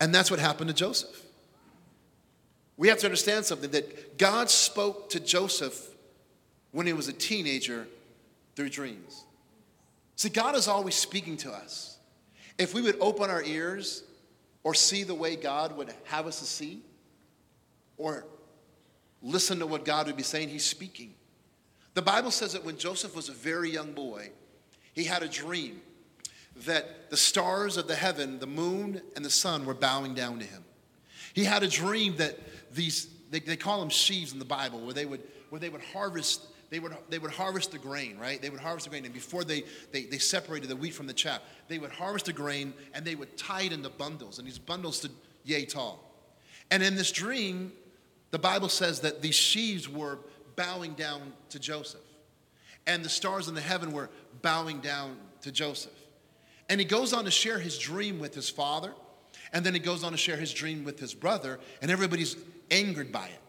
And 0.00 0.14
that's 0.14 0.30
what 0.30 0.40
happened 0.40 0.68
to 0.68 0.74
Joseph. 0.74 1.22
We 2.76 2.88
have 2.88 2.98
to 2.98 3.06
understand 3.06 3.44
something 3.44 3.70
that 3.70 4.18
God 4.18 4.50
spoke 4.50 5.08
to 5.10 5.20
Joseph 5.20 5.88
when 6.72 6.86
he 6.86 6.92
was 6.92 7.08
a 7.08 7.12
teenager 7.12 7.86
through 8.54 8.68
dreams. 8.68 9.24
See, 10.16 10.28
God 10.28 10.54
is 10.54 10.68
always 10.68 10.94
speaking 10.94 11.36
to 11.38 11.52
us. 11.52 11.98
If 12.58 12.74
we 12.74 12.82
would 12.82 12.96
open 13.00 13.30
our 13.30 13.42
ears 13.42 14.02
or 14.62 14.74
see 14.74 15.04
the 15.04 15.14
way 15.14 15.36
God 15.36 15.76
would 15.76 15.92
have 16.04 16.26
us 16.26 16.40
to 16.40 16.44
see, 16.44 16.82
or 17.96 18.26
listen 19.22 19.58
to 19.60 19.66
what 19.66 19.84
God 19.84 20.06
would 20.06 20.16
be 20.16 20.22
saying, 20.22 20.48
He's 20.48 20.64
speaking. 20.64 21.14
The 21.96 22.02
Bible 22.02 22.30
says 22.30 22.52
that 22.52 22.62
when 22.62 22.76
Joseph 22.76 23.16
was 23.16 23.30
a 23.30 23.32
very 23.32 23.70
young 23.70 23.92
boy, 23.92 24.28
he 24.92 25.04
had 25.04 25.22
a 25.22 25.28
dream 25.28 25.80
that 26.66 27.08
the 27.08 27.16
stars 27.16 27.78
of 27.78 27.88
the 27.88 27.94
heaven, 27.94 28.38
the 28.38 28.46
moon 28.46 29.00
and 29.16 29.24
the 29.24 29.30
sun, 29.30 29.64
were 29.64 29.72
bowing 29.72 30.12
down 30.12 30.38
to 30.40 30.44
him. 30.44 30.62
He 31.32 31.42
had 31.44 31.62
a 31.62 31.68
dream 31.68 32.18
that 32.18 32.38
these, 32.70 33.08
they, 33.30 33.40
they 33.40 33.56
call 33.56 33.80
them 33.80 33.88
sheaves 33.88 34.34
in 34.34 34.38
the 34.38 34.44
Bible, 34.44 34.80
where 34.80 34.92
they 34.92 35.06
would, 35.06 35.22
where 35.48 35.58
they 35.58 35.70
would 35.70 35.80
harvest 35.80 36.42
they 36.68 36.80
would, 36.80 36.94
they 37.08 37.18
would 37.18 37.30
harvest 37.30 37.70
the 37.70 37.78
grain, 37.78 38.18
right? 38.18 38.42
They 38.42 38.50
would 38.50 38.60
harvest 38.60 38.84
the 38.84 38.90
grain. 38.90 39.06
And 39.06 39.14
before 39.14 39.44
they, 39.44 39.62
they, 39.92 40.02
they 40.02 40.18
separated 40.18 40.68
the 40.68 40.76
wheat 40.76 40.92
from 40.92 41.06
the 41.06 41.14
chaff, 41.14 41.40
they 41.68 41.78
would 41.78 41.92
harvest 41.92 42.26
the 42.26 42.32
grain 42.34 42.74
and 42.92 43.06
they 43.06 43.14
would 43.14 43.38
tie 43.38 43.62
it 43.62 43.72
into 43.72 43.88
bundles. 43.88 44.38
And 44.38 44.46
these 44.46 44.58
bundles 44.58 44.98
stood 44.98 45.12
yay 45.44 45.64
tall. 45.64 46.12
And 46.70 46.82
in 46.82 46.94
this 46.96 47.12
dream, 47.12 47.72
the 48.32 48.38
Bible 48.38 48.68
says 48.68 49.00
that 49.00 49.22
these 49.22 49.36
sheaves 49.36 49.88
were 49.88 50.18
bowing 50.56 50.94
down 50.94 51.32
to 51.50 51.58
Joseph. 51.58 52.00
And 52.86 53.04
the 53.04 53.08
stars 53.08 53.48
in 53.48 53.54
the 53.54 53.60
heaven 53.60 53.92
were 53.92 54.10
bowing 54.42 54.80
down 54.80 55.16
to 55.42 55.52
Joseph. 55.52 55.92
And 56.68 56.80
he 56.80 56.86
goes 56.86 57.12
on 57.12 57.24
to 57.24 57.30
share 57.30 57.58
his 57.58 57.78
dream 57.78 58.18
with 58.18 58.34
his 58.34 58.50
father. 58.50 58.92
And 59.52 59.64
then 59.64 59.74
he 59.74 59.80
goes 59.80 60.02
on 60.02 60.12
to 60.12 60.18
share 60.18 60.36
his 60.36 60.52
dream 60.52 60.84
with 60.84 60.98
his 60.98 61.14
brother. 61.14 61.60
And 61.80 61.90
everybody's 61.90 62.36
angered 62.70 63.12
by 63.12 63.26
it. 63.26 63.40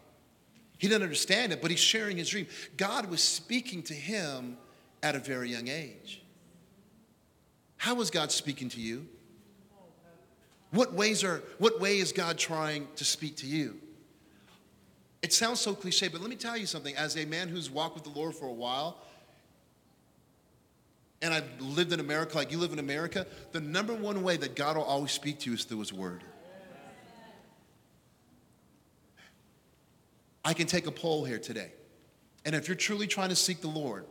He 0.78 0.86
didn't 0.86 1.02
understand 1.02 1.52
it, 1.52 1.60
but 1.60 1.70
he's 1.70 1.80
sharing 1.80 2.16
his 2.16 2.28
dream. 2.28 2.46
God 2.76 3.10
was 3.10 3.22
speaking 3.22 3.82
to 3.84 3.94
him 3.94 4.56
at 5.02 5.16
a 5.16 5.18
very 5.18 5.50
young 5.50 5.68
age. 5.68 6.22
How 7.76 7.94
was 7.94 8.10
God 8.10 8.30
speaking 8.30 8.68
to 8.70 8.80
you? 8.80 9.06
What 10.70 10.92
ways 10.92 11.24
are 11.24 11.42
what 11.58 11.80
way 11.80 11.98
is 11.98 12.12
God 12.12 12.38
trying 12.38 12.86
to 12.96 13.04
speak 13.04 13.36
to 13.38 13.46
you? 13.46 13.80
It 15.22 15.32
sounds 15.32 15.60
so 15.60 15.74
cliche, 15.74 16.08
but 16.08 16.20
let 16.20 16.30
me 16.30 16.36
tell 16.36 16.56
you 16.56 16.66
something. 16.66 16.94
As 16.96 17.16
a 17.16 17.24
man 17.24 17.48
who's 17.48 17.70
walked 17.70 17.94
with 17.94 18.04
the 18.04 18.18
Lord 18.18 18.34
for 18.34 18.46
a 18.46 18.52
while, 18.52 18.98
and 21.20 21.34
I've 21.34 21.60
lived 21.60 21.92
in 21.92 21.98
America 21.98 22.36
like 22.36 22.52
you 22.52 22.58
live 22.58 22.72
in 22.72 22.78
America, 22.78 23.26
the 23.52 23.60
number 23.60 23.92
one 23.92 24.22
way 24.22 24.36
that 24.36 24.54
God 24.54 24.76
will 24.76 24.84
always 24.84 25.10
speak 25.10 25.40
to 25.40 25.50
you 25.50 25.56
is 25.56 25.64
through 25.64 25.80
His 25.80 25.92
Word. 25.92 26.22
I 30.44 30.54
can 30.54 30.66
take 30.66 30.86
a 30.86 30.92
poll 30.92 31.24
here 31.24 31.38
today. 31.38 31.72
And 32.44 32.54
if 32.54 32.68
you're 32.68 32.76
truly 32.76 33.06
trying 33.06 33.28
to 33.28 33.36
seek 33.36 33.60
the 33.60 33.68
Lord, 33.68 34.06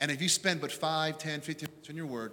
and 0.00 0.10
if 0.10 0.20
you 0.20 0.28
spend 0.28 0.60
but 0.60 0.70
5, 0.70 1.18
10, 1.18 1.40
15 1.40 1.68
minutes 1.68 1.88
in 1.88 1.96
your 1.96 2.06
word, 2.06 2.32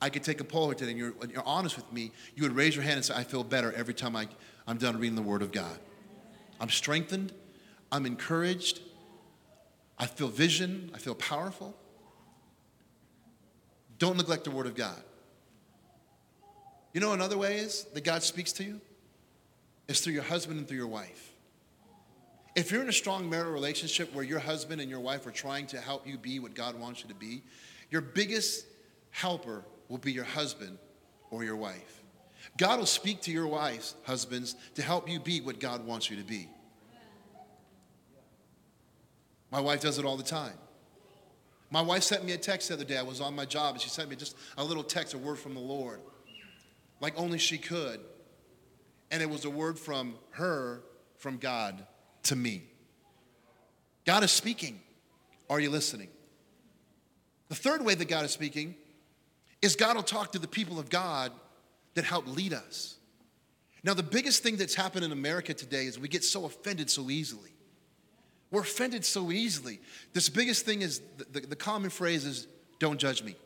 I 0.00 0.08
could 0.08 0.22
take 0.22 0.40
a 0.40 0.44
poll 0.44 0.66
here 0.66 0.74
today 0.74 0.92
and 0.92 0.98
you're, 0.98 1.14
you're 1.30 1.46
honest 1.46 1.76
with 1.76 1.92
me, 1.92 2.12
you 2.36 2.44
would 2.44 2.54
raise 2.54 2.76
your 2.76 2.84
hand 2.84 2.96
and 2.96 3.04
say, 3.04 3.14
I 3.14 3.24
feel 3.24 3.42
better 3.42 3.72
every 3.72 3.94
time 3.94 4.14
I, 4.14 4.28
I'm 4.66 4.78
done 4.78 4.98
reading 4.98 5.16
the 5.16 5.22
Word 5.22 5.42
of 5.42 5.50
God. 5.50 5.78
I'm 6.60 6.68
strengthened, 6.68 7.32
I'm 7.90 8.06
encouraged, 8.06 8.80
I 9.98 10.06
feel 10.06 10.28
vision, 10.28 10.90
I 10.94 10.98
feel 10.98 11.14
powerful. 11.14 11.76
Don't 13.98 14.16
neglect 14.16 14.44
the 14.44 14.50
Word 14.50 14.66
of 14.66 14.76
God. 14.76 15.02
You 16.92 17.00
know, 17.00 17.12
another 17.12 17.36
way 17.36 17.56
is 17.56 17.84
that 17.94 18.04
God 18.04 18.22
speaks 18.22 18.52
to 18.54 18.64
you 18.64 18.80
is 19.88 20.00
through 20.00 20.12
your 20.12 20.22
husband 20.22 20.58
and 20.58 20.68
through 20.68 20.76
your 20.76 20.86
wife. 20.86 21.32
If 22.54 22.70
you're 22.70 22.82
in 22.82 22.88
a 22.88 22.92
strong 22.92 23.28
marital 23.28 23.52
relationship 23.52 24.12
where 24.14 24.24
your 24.24 24.38
husband 24.38 24.80
and 24.80 24.90
your 24.90 25.00
wife 25.00 25.26
are 25.26 25.30
trying 25.30 25.66
to 25.68 25.80
help 25.80 26.06
you 26.06 26.18
be 26.18 26.38
what 26.38 26.54
God 26.54 26.78
wants 26.78 27.02
you 27.02 27.08
to 27.08 27.14
be, 27.14 27.42
your 27.90 28.00
biggest 28.00 28.66
helper 29.10 29.64
will 29.88 29.98
be 29.98 30.12
your 30.12 30.24
husband 30.24 30.78
or 31.30 31.44
your 31.44 31.56
wife. 31.56 32.02
God 32.56 32.78
will 32.78 32.86
speak 32.86 33.20
to 33.22 33.30
your 33.30 33.46
wives, 33.46 33.94
husbands, 34.04 34.56
to 34.74 34.82
help 34.82 35.08
you 35.08 35.20
be 35.20 35.40
what 35.40 35.60
God 35.60 35.86
wants 35.86 36.10
you 36.10 36.16
to 36.16 36.24
be. 36.24 36.48
My 39.50 39.60
wife 39.60 39.80
does 39.80 39.98
it 39.98 40.04
all 40.04 40.16
the 40.16 40.22
time. 40.22 40.54
My 41.70 41.82
wife 41.82 42.02
sent 42.02 42.24
me 42.24 42.32
a 42.32 42.38
text 42.38 42.68
the 42.68 42.74
other 42.74 42.84
day. 42.84 42.96
I 42.96 43.02
was 43.02 43.20
on 43.20 43.34
my 43.34 43.44
job 43.44 43.74
and 43.74 43.82
she 43.82 43.88
sent 43.88 44.08
me 44.08 44.16
just 44.16 44.36
a 44.56 44.64
little 44.64 44.82
text, 44.82 45.14
a 45.14 45.18
word 45.18 45.38
from 45.38 45.54
the 45.54 45.60
Lord, 45.60 46.00
like 47.00 47.18
only 47.18 47.38
she 47.38 47.58
could. 47.58 48.00
And 49.10 49.22
it 49.22 49.28
was 49.28 49.44
a 49.44 49.50
word 49.50 49.78
from 49.78 50.14
her, 50.30 50.82
from 51.16 51.38
God 51.38 51.86
to 52.24 52.36
me. 52.36 52.62
God 54.04 54.22
is 54.24 54.30
speaking. 54.30 54.80
Are 55.50 55.60
you 55.60 55.70
listening? 55.70 56.08
The 57.48 57.54
third 57.54 57.84
way 57.84 57.94
that 57.94 58.08
God 58.08 58.24
is 58.24 58.30
speaking 58.30 58.74
is 59.62 59.76
God 59.76 59.96
will 59.96 60.02
talk 60.02 60.32
to 60.32 60.38
the 60.38 60.48
people 60.48 60.78
of 60.78 60.90
God 60.90 61.32
that 61.94 62.04
help 62.04 62.26
lead 62.26 62.52
us. 62.52 62.96
Now, 63.82 63.94
the 63.94 64.02
biggest 64.02 64.42
thing 64.42 64.56
that's 64.56 64.74
happened 64.74 65.04
in 65.04 65.12
America 65.12 65.54
today 65.54 65.86
is 65.86 65.98
we 65.98 66.08
get 66.08 66.24
so 66.24 66.44
offended 66.44 66.90
so 66.90 67.10
easily. 67.10 67.52
We're 68.50 68.62
offended 68.62 69.04
so 69.04 69.30
easily. 69.30 69.80
This 70.12 70.28
biggest 70.28 70.64
thing 70.64 70.82
is 70.82 71.00
the, 71.16 71.40
the, 71.40 71.46
the 71.48 71.56
common 71.56 71.90
phrase 71.90 72.24
is, 72.24 72.46
don't 72.78 72.98
judge 72.98 73.22
me. 73.22 73.36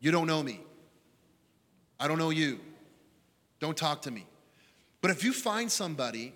You 0.00 0.10
don't 0.10 0.26
know 0.26 0.42
me. 0.42 0.60
I 1.98 2.06
don't 2.06 2.18
know 2.18 2.30
you. 2.30 2.60
Don't 3.58 3.76
talk 3.76 4.02
to 4.02 4.10
me. 4.10 4.26
But 5.00 5.10
if 5.10 5.24
you 5.24 5.32
find 5.32 5.70
somebody 5.70 6.32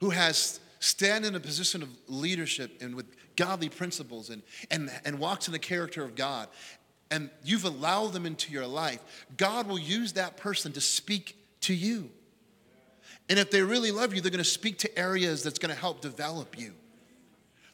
who 0.00 0.10
has 0.10 0.60
stand 0.78 1.24
in 1.24 1.34
a 1.34 1.40
position 1.40 1.82
of 1.82 1.88
leadership 2.08 2.80
and 2.80 2.94
with 2.94 3.06
godly 3.36 3.68
principles 3.68 4.30
and, 4.30 4.42
and, 4.70 4.90
and 5.04 5.18
walks 5.18 5.48
in 5.48 5.52
the 5.52 5.58
character 5.58 6.04
of 6.04 6.14
God, 6.14 6.48
and 7.10 7.30
you've 7.44 7.64
allowed 7.64 8.12
them 8.12 8.26
into 8.26 8.52
your 8.52 8.66
life, 8.66 9.00
God 9.36 9.66
will 9.66 9.78
use 9.78 10.12
that 10.12 10.36
person 10.36 10.72
to 10.72 10.80
speak 10.80 11.36
to 11.62 11.74
you. 11.74 12.10
And 13.28 13.38
if 13.38 13.50
they 13.50 13.62
really 13.62 13.90
love 13.90 14.14
you, 14.14 14.20
they're 14.20 14.30
going 14.30 14.44
to 14.44 14.48
speak 14.48 14.78
to 14.80 14.98
areas 14.98 15.42
that's 15.42 15.58
going 15.58 15.74
to 15.74 15.80
help 15.80 16.00
develop 16.00 16.58
you. 16.58 16.72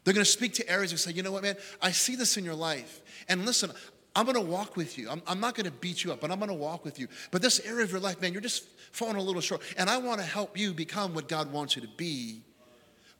They're 0.04 0.14
going 0.14 0.24
to 0.24 0.30
speak 0.30 0.54
to 0.54 0.68
areas 0.68 0.92
and 0.92 1.00
say, 1.00 1.12
you 1.12 1.22
know 1.22 1.32
what, 1.32 1.42
man, 1.42 1.56
I 1.82 1.90
see 1.90 2.16
this 2.16 2.36
in 2.36 2.44
your 2.44 2.54
life. 2.54 3.00
And 3.28 3.44
listen, 3.44 3.70
I'm 4.14 4.24
going 4.24 4.36
to 4.36 4.40
walk 4.40 4.76
with 4.76 4.96
you. 4.96 5.10
I'm, 5.10 5.22
I'm 5.26 5.40
not 5.40 5.54
going 5.54 5.66
to 5.66 5.72
beat 5.72 6.04
you 6.04 6.12
up, 6.12 6.20
but 6.20 6.30
I'm 6.30 6.38
going 6.38 6.48
to 6.48 6.54
walk 6.54 6.84
with 6.84 6.98
you. 6.98 7.08
But 7.30 7.42
this 7.42 7.60
area 7.60 7.84
of 7.84 7.90
your 7.90 8.00
life, 8.00 8.20
man, 8.20 8.32
you're 8.32 8.40
just 8.40 8.64
falling 8.92 9.16
a 9.16 9.22
little 9.22 9.42
short. 9.42 9.62
And 9.76 9.90
I 9.90 9.98
want 9.98 10.20
to 10.20 10.26
help 10.26 10.56
you 10.58 10.72
become 10.72 11.14
what 11.14 11.28
God 11.28 11.52
wants 11.52 11.76
you 11.76 11.82
to 11.82 11.88
be. 11.96 12.42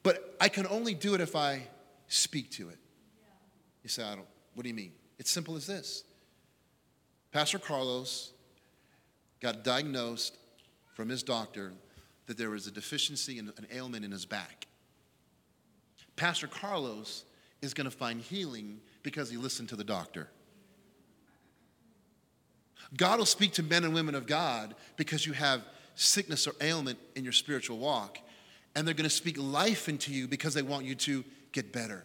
But 0.03 0.37
I 0.41 0.49
can 0.49 0.67
only 0.69 0.95
do 0.95 1.15
it 1.15 1.21
if 1.21 1.37
I 1.37 1.63
speak 2.09 2.51
to 2.53 2.71
it. 2.71 2.79
You 3.83 3.89
say, 3.89 4.03
I 4.03 4.15
don't, 4.15 4.27
what 4.55 4.63
do 4.63 4.69
you 4.69 4.75
mean? 4.75 4.93
It's 5.19 5.31
simple 5.31 5.57
as 5.57 5.67
this. 5.67 6.05
Pastor 7.33 7.59
Carlos 7.59 8.33
got 9.41 9.63
diagnosed 9.63 10.37
from 10.95 11.09
his 11.09 11.23
doctor 11.23 11.73
that 12.31 12.39
there 12.39 12.51
was 12.51 12.69
a 12.69 12.71
deficiency 12.71 13.41
and 13.41 13.49
an 13.57 13.67
ailment 13.73 14.05
in 14.05 14.13
his 14.13 14.25
back. 14.25 14.69
Pastor 16.15 16.47
Carlos 16.47 17.25
is 17.61 17.75
going 17.75 17.87
to 17.87 17.91
find 17.91 18.21
healing 18.21 18.79
because 19.03 19.29
he 19.29 19.37
listened 19.37 19.69
to 19.71 19.75
the 19.75 19.83
doctor. 19.83 20.29
God 22.97 23.19
will 23.19 23.27
speak 23.27 23.55
to 23.55 23.65
men 23.65 23.83
and 23.83 23.93
women 23.93 24.15
of 24.15 24.29
God 24.29 24.77
because 24.97 25.27
you 25.27 25.33
have 25.33 25.63
sickness 25.97 26.47
or 26.47 26.53
ailment 26.61 27.01
in 27.17 27.25
your 27.25 27.33
spiritual 27.33 27.79
walk, 27.79 28.21
and 28.77 28.87
they're 28.87 28.95
going 28.95 29.03
to 29.03 29.11
speak 29.11 29.37
life 29.37 29.89
into 29.89 30.13
you 30.13 30.29
because 30.29 30.55
they 30.55 30.63
want 30.63 30.85
you 30.85 30.95
to 30.95 31.25
get 31.51 31.73
better. 31.73 32.05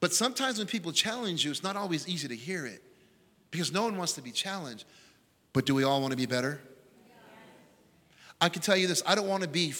But 0.00 0.14
sometimes 0.14 0.56
when 0.56 0.66
people 0.66 0.92
challenge 0.92 1.44
you, 1.44 1.50
it's 1.50 1.62
not 1.62 1.76
always 1.76 2.08
easy 2.08 2.26
to 2.28 2.36
hear 2.36 2.64
it 2.64 2.82
because 3.50 3.70
no 3.70 3.82
one 3.82 3.98
wants 3.98 4.14
to 4.14 4.22
be 4.22 4.30
challenged. 4.30 4.86
But 5.52 5.66
do 5.66 5.74
we 5.74 5.84
all 5.84 6.00
want 6.00 6.12
to 6.12 6.16
be 6.16 6.24
better? 6.24 6.58
I 8.40 8.48
can 8.48 8.62
tell 8.62 8.76
you 8.76 8.86
this 8.86 9.02
I 9.06 9.14
don't 9.14 9.28
want 9.28 9.42
to 9.42 9.48
be 9.48 9.74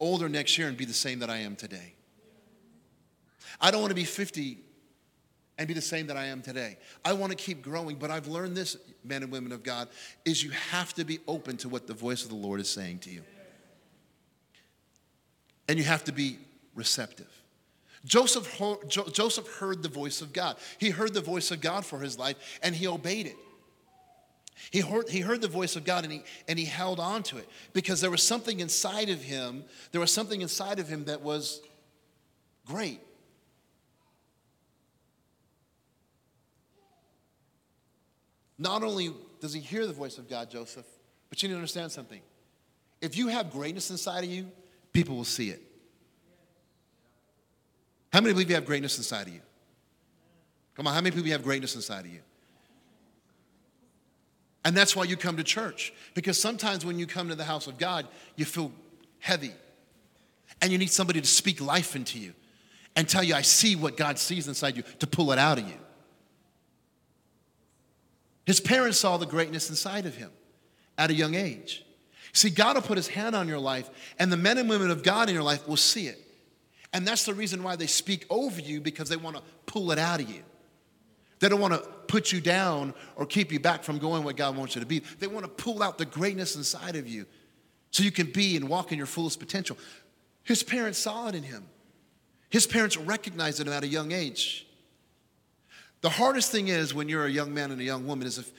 older 0.00 0.28
next 0.28 0.58
year 0.58 0.68
and 0.68 0.76
be 0.76 0.84
the 0.84 0.92
same 0.92 1.20
that 1.20 1.30
I 1.30 1.38
am 1.38 1.56
today. 1.56 1.94
I 3.60 3.70
don't 3.70 3.80
want 3.80 3.90
to 3.90 3.96
be 3.96 4.04
50 4.04 4.58
and 5.58 5.68
be 5.68 5.74
the 5.74 5.80
same 5.80 6.08
that 6.08 6.16
I 6.16 6.26
am 6.26 6.42
today. 6.42 6.78
I 7.04 7.12
want 7.12 7.30
to 7.30 7.36
keep 7.36 7.62
growing, 7.62 7.96
but 7.96 8.10
I've 8.10 8.26
learned 8.26 8.56
this, 8.56 8.76
men 9.04 9.22
and 9.22 9.30
women 9.30 9.52
of 9.52 9.62
God, 9.62 9.88
is 10.24 10.42
you 10.42 10.50
have 10.50 10.92
to 10.94 11.04
be 11.04 11.20
open 11.28 11.56
to 11.58 11.68
what 11.68 11.86
the 11.86 11.94
voice 11.94 12.24
of 12.24 12.30
the 12.30 12.34
Lord 12.34 12.58
is 12.58 12.68
saying 12.68 13.00
to 13.00 13.10
you. 13.10 13.22
And 15.68 15.78
you 15.78 15.84
have 15.84 16.02
to 16.04 16.12
be 16.12 16.38
receptive. 16.74 17.30
Joseph, 18.04 18.60
Joseph 18.88 19.46
heard 19.58 19.82
the 19.82 19.88
voice 19.88 20.20
of 20.22 20.32
God. 20.32 20.56
He 20.78 20.90
heard 20.90 21.14
the 21.14 21.20
voice 21.20 21.52
of 21.52 21.60
God 21.60 21.86
for 21.86 22.00
his 22.00 22.18
life 22.18 22.58
and 22.62 22.74
he 22.74 22.88
obeyed 22.88 23.26
it. 23.26 23.36
He 24.70 24.80
heard, 24.80 25.08
he 25.08 25.20
heard 25.20 25.40
the 25.40 25.48
voice 25.48 25.76
of 25.76 25.84
God 25.84 26.04
and 26.04 26.12
he, 26.12 26.22
and 26.46 26.58
he 26.58 26.64
held 26.64 27.00
on 27.00 27.22
to 27.24 27.38
it 27.38 27.48
because 27.72 28.00
there 28.00 28.10
was 28.10 28.22
something 28.22 28.60
inside 28.60 29.08
of 29.08 29.22
him, 29.22 29.64
there 29.90 30.00
was 30.00 30.12
something 30.12 30.40
inside 30.40 30.78
of 30.78 30.88
him 30.88 31.04
that 31.06 31.20
was 31.20 31.60
great. 32.66 33.00
Not 38.58 38.82
only 38.82 39.12
does 39.40 39.52
he 39.52 39.60
hear 39.60 39.86
the 39.86 39.92
voice 39.92 40.18
of 40.18 40.28
God, 40.28 40.50
Joseph, 40.50 40.86
but 41.28 41.42
you 41.42 41.48
need 41.48 41.54
to 41.54 41.58
understand 41.58 41.90
something. 41.90 42.20
If 43.00 43.16
you 43.16 43.28
have 43.28 43.50
greatness 43.50 43.90
inside 43.90 44.22
of 44.22 44.30
you, 44.30 44.48
people 44.92 45.16
will 45.16 45.24
see 45.24 45.50
it. 45.50 45.60
How 48.12 48.20
many 48.20 48.34
believe 48.34 48.50
you 48.50 48.54
have 48.54 48.66
greatness 48.66 48.98
inside 48.98 49.26
of 49.26 49.34
you? 49.34 49.40
Come 50.76 50.86
on, 50.86 50.94
how 50.94 51.00
many 51.00 51.14
people 51.16 51.30
have 51.30 51.42
greatness 51.42 51.74
inside 51.74 52.04
of 52.04 52.12
you? 52.12 52.20
And 54.64 54.76
that's 54.76 54.94
why 54.94 55.04
you 55.04 55.16
come 55.16 55.36
to 55.36 55.44
church. 55.44 55.92
Because 56.14 56.40
sometimes 56.40 56.84
when 56.84 56.98
you 56.98 57.06
come 57.06 57.28
to 57.28 57.34
the 57.34 57.44
house 57.44 57.66
of 57.66 57.78
God, 57.78 58.06
you 58.36 58.44
feel 58.44 58.72
heavy. 59.18 59.52
And 60.60 60.70
you 60.70 60.78
need 60.78 60.90
somebody 60.90 61.20
to 61.20 61.26
speak 61.26 61.60
life 61.60 61.96
into 61.96 62.18
you 62.18 62.32
and 62.94 63.08
tell 63.08 63.22
you, 63.22 63.34
I 63.34 63.42
see 63.42 63.74
what 63.74 63.96
God 63.96 64.18
sees 64.18 64.46
inside 64.46 64.76
you 64.76 64.84
to 65.00 65.06
pull 65.06 65.32
it 65.32 65.38
out 65.38 65.58
of 65.58 65.68
you. 65.68 65.78
His 68.44 68.60
parents 68.60 68.98
saw 68.98 69.16
the 69.16 69.26
greatness 69.26 69.70
inside 69.70 70.06
of 70.06 70.16
him 70.16 70.30
at 70.98 71.10
a 71.10 71.14
young 71.14 71.34
age. 71.34 71.84
See, 72.32 72.50
God 72.50 72.76
will 72.76 72.82
put 72.82 72.96
his 72.96 73.08
hand 73.08 73.36
on 73.36 73.46
your 73.46 73.58
life, 73.58 73.90
and 74.18 74.32
the 74.32 74.36
men 74.36 74.58
and 74.58 74.68
women 74.68 74.90
of 74.90 75.02
God 75.02 75.28
in 75.28 75.34
your 75.34 75.44
life 75.44 75.68
will 75.68 75.76
see 75.76 76.06
it. 76.06 76.18
And 76.92 77.06
that's 77.06 77.24
the 77.24 77.34
reason 77.34 77.62
why 77.62 77.76
they 77.76 77.86
speak 77.86 78.26
over 78.30 78.60
you 78.60 78.80
because 78.80 79.08
they 79.08 79.16
want 79.16 79.36
to 79.36 79.42
pull 79.66 79.92
it 79.92 79.98
out 79.98 80.20
of 80.20 80.30
you. 80.30 80.42
They 81.40 81.48
don't 81.48 81.60
want 81.60 81.74
to 81.74 81.88
put 82.12 82.30
you 82.30 82.42
down 82.42 82.92
or 83.16 83.24
keep 83.24 83.50
you 83.50 83.58
back 83.58 83.82
from 83.82 83.96
going 83.96 84.22
what 84.22 84.36
God 84.36 84.54
wants 84.54 84.74
you 84.74 84.82
to 84.82 84.86
be. 84.86 84.98
They 85.18 85.26
want 85.26 85.46
to 85.46 85.50
pull 85.50 85.82
out 85.82 85.96
the 85.96 86.04
greatness 86.04 86.56
inside 86.56 86.94
of 86.94 87.08
you 87.08 87.24
so 87.90 88.02
you 88.02 88.10
can 88.10 88.26
be 88.26 88.54
and 88.54 88.68
walk 88.68 88.92
in 88.92 88.98
your 88.98 89.06
fullest 89.06 89.40
potential. 89.40 89.78
His 90.42 90.62
parents 90.62 90.98
saw 90.98 91.28
it 91.28 91.34
in 91.34 91.42
him, 91.42 91.66
his 92.50 92.66
parents 92.66 92.98
recognized 92.98 93.60
it 93.60 93.68
at 93.68 93.82
a 93.82 93.86
young 93.86 94.12
age. 94.12 94.66
The 96.02 96.10
hardest 96.10 96.52
thing 96.52 96.68
is 96.68 96.92
when 96.92 97.08
you're 97.08 97.24
a 97.24 97.30
young 97.30 97.54
man 97.54 97.70
and 97.70 97.80
a 97.80 97.84
young 97.84 98.06
woman 98.06 98.26
is 98.26 98.36
if 98.36 98.52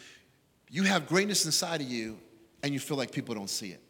you 0.72 0.82
have 0.84 1.06
greatness 1.06 1.46
inside 1.46 1.80
of 1.80 1.88
you 1.88 2.18
and 2.64 2.74
you 2.74 2.80
feel 2.80 2.98
like 2.98 3.12
people 3.12 3.36
don't 3.36 3.52
see 3.52 3.70
it. 3.70 3.83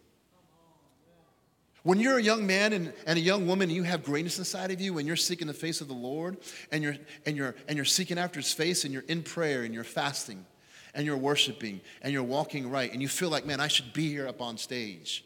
When 1.83 1.99
you're 1.99 2.17
a 2.17 2.21
young 2.21 2.47
man 2.47 2.71
and, 2.71 2.93
and 3.05 3.19
a 3.19 3.21
young 3.21 3.45
woman 3.45 3.69
and 3.69 3.75
you 3.75 3.83
have 3.83 4.03
greatness 4.03 4.39
inside 4.39 4.71
of 4.71 4.79
you 4.79 4.97
and 4.97 5.07
you're 5.07 5.17
seeking 5.17 5.47
the 5.47 5.53
face 5.53 5.81
of 5.81 5.89
the 5.89 5.93
Lord 5.93 6.37
and 6.71 6.81
you're, 6.81 6.95
and, 7.25 7.35
you're, 7.35 7.55
and 7.67 7.75
you're 7.75 7.85
seeking 7.85 8.17
after 8.17 8.39
his 8.39 8.53
face 8.53 8.85
and 8.85 8.93
you're 8.93 9.03
in 9.09 9.21
prayer 9.21 9.63
and 9.63 9.73
you're 9.73 9.83
fasting 9.83 10.45
and 10.93 11.05
you're 11.05 11.17
worshiping 11.17 11.81
and 12.01 12.13
you're 12.13 12.23
walking 12.23 12.71
right 12.71 12.91
and 12.91 13.01
you 13.01 13.09
feel 13.09 13.29
like, 13.29 13.45
man, 13.45 13.59
I 13.59 13.67
should 13.67 13.91
be 13.91 14.07
here 14.07 14.29
up 14.29 14.41
on 14.41 14.57
stage. 14.57 15.25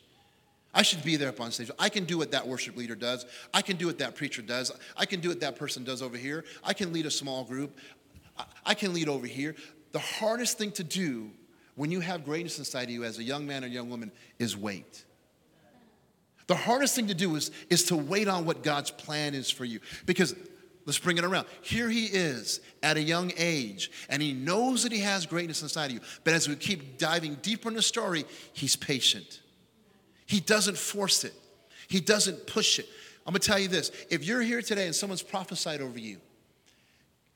I 0.73 0.81
should 0.81 1.03
be 1.03 1.15
there 1.15 1.29
up 1.29 1.39
on 1.39 1.51
stage. 1.51 1.69
I 1.77 1.89
can 1.89 2.05
do 2.05 2.17
what 2.17 2.31
that 2.31 2.47
worship 2.47 2.75
leader 2.75 2.95
does. 2.95 3.27
I 3.53 3.61
can 3.61 3.77
do 3.77 3.85
what 3.85 3.99
that 3.99 4.15
preacher 4.15 4.41
does. 4.41 4.71
I 4.95 5.05
can 5.05 5.19
do 5.19 5.29
what 5.29 5.39
that 5.41 5.57
person 5.57 5.83
does 5.83 6.01
over 6.01 6.17
here. 6.17 6.43
I 6.63 6.73
can 6.73 6.91
lead 6.91 7.05
a 7.05 7.11
small 7.11 7.43
group. 7.43 7.77
I 8.65 8.73
can 8.73 8.93
lead 8.93 9.09
over 9.09 9.27
here. 9.27 9.55
The 9.91 9.99
hardest 9.99 10.57
thing 10.57 10.71
to 10.73 10.83
do 10.83 11.29
when 11.75 11.91
you 11.91 11.99
have 11.99 12.25
greatness 12.25 12.57
inside 12.57 12.85
of 12.85 12.89
you 12.89 13.03
as 13.03 13.19
a 13.19 13.23
young 13.23 13.45
man 13.45 13.63
or 13.63 13.67
young 13.67 13.89
woman 13.91 14.11
is 14.39 14.57
wait. 14.57 15.05
The 16.47 16.55
hardest 16.55 16.95
thing 16.95 17.07
to 17.07 17.13
do 17.13 17.35
is, 17.35 17.51
is 17.69 17.83
to 17.85 17.95
wait 17.95 18.27
on 18.27 18.45
what 18.45 18.63
God's 18.63 18.89
plan 18.89 19.35
is 19.35 19.51
for 19.51 19.65
you. 19.65 19.79
Because 20.05 20.33
let's 20.85 20.97
bring 20.97 21.17
it 21.17 21.25
around. 21.25 21.45
Here 21.61 21.89
he 21.89 22.05
is 22.05 22.61
at 22.81 22.95
a 22.95 23.01
young 23.01 23.33
age, 23.37 23.91
and 24.09 24.21
he 24.21 24.33
knows 24.33 24.83
that 24.83 24.91
he 24.91 24.99
has 24.99 25.25
greatness 25.25 25.61
inside 25.61 25.87
of 25.87 25.91
you. 25.91 25.99
But 26.23 26.33
as 26.33 26.47
we 26.47 26.55
keep 26.55 26.97
diving 26.97 27.35
deeper 27.41 27.67
in 27.67 27.75
the 27.75 27.81
story, 27.81 28.25
he's 28.53 28.75
patient. 28.77 29.41
He 30.25 30.39
doesn't 30.39 30.77
force 30.77 31.23
it, 31.23 31.33
he 31.87 31.99
doesn't 31.99 32.47
push 32.47 32.79
it. 32.79 32.87
I'm 33.25 33.33
gonna 33.33 33.39
tell 33.39 33.59
you 33.59 33.67
this 33.67 33.91
if 34.09 34.23
you're 34.23 34.41
here 34.41 34.61
today 34.61 34.85
and 34.85 34.95
someone's 34.95 35.21
prophesied 35.21 35.81
over 35.81 35.99
you, 35.99 36.17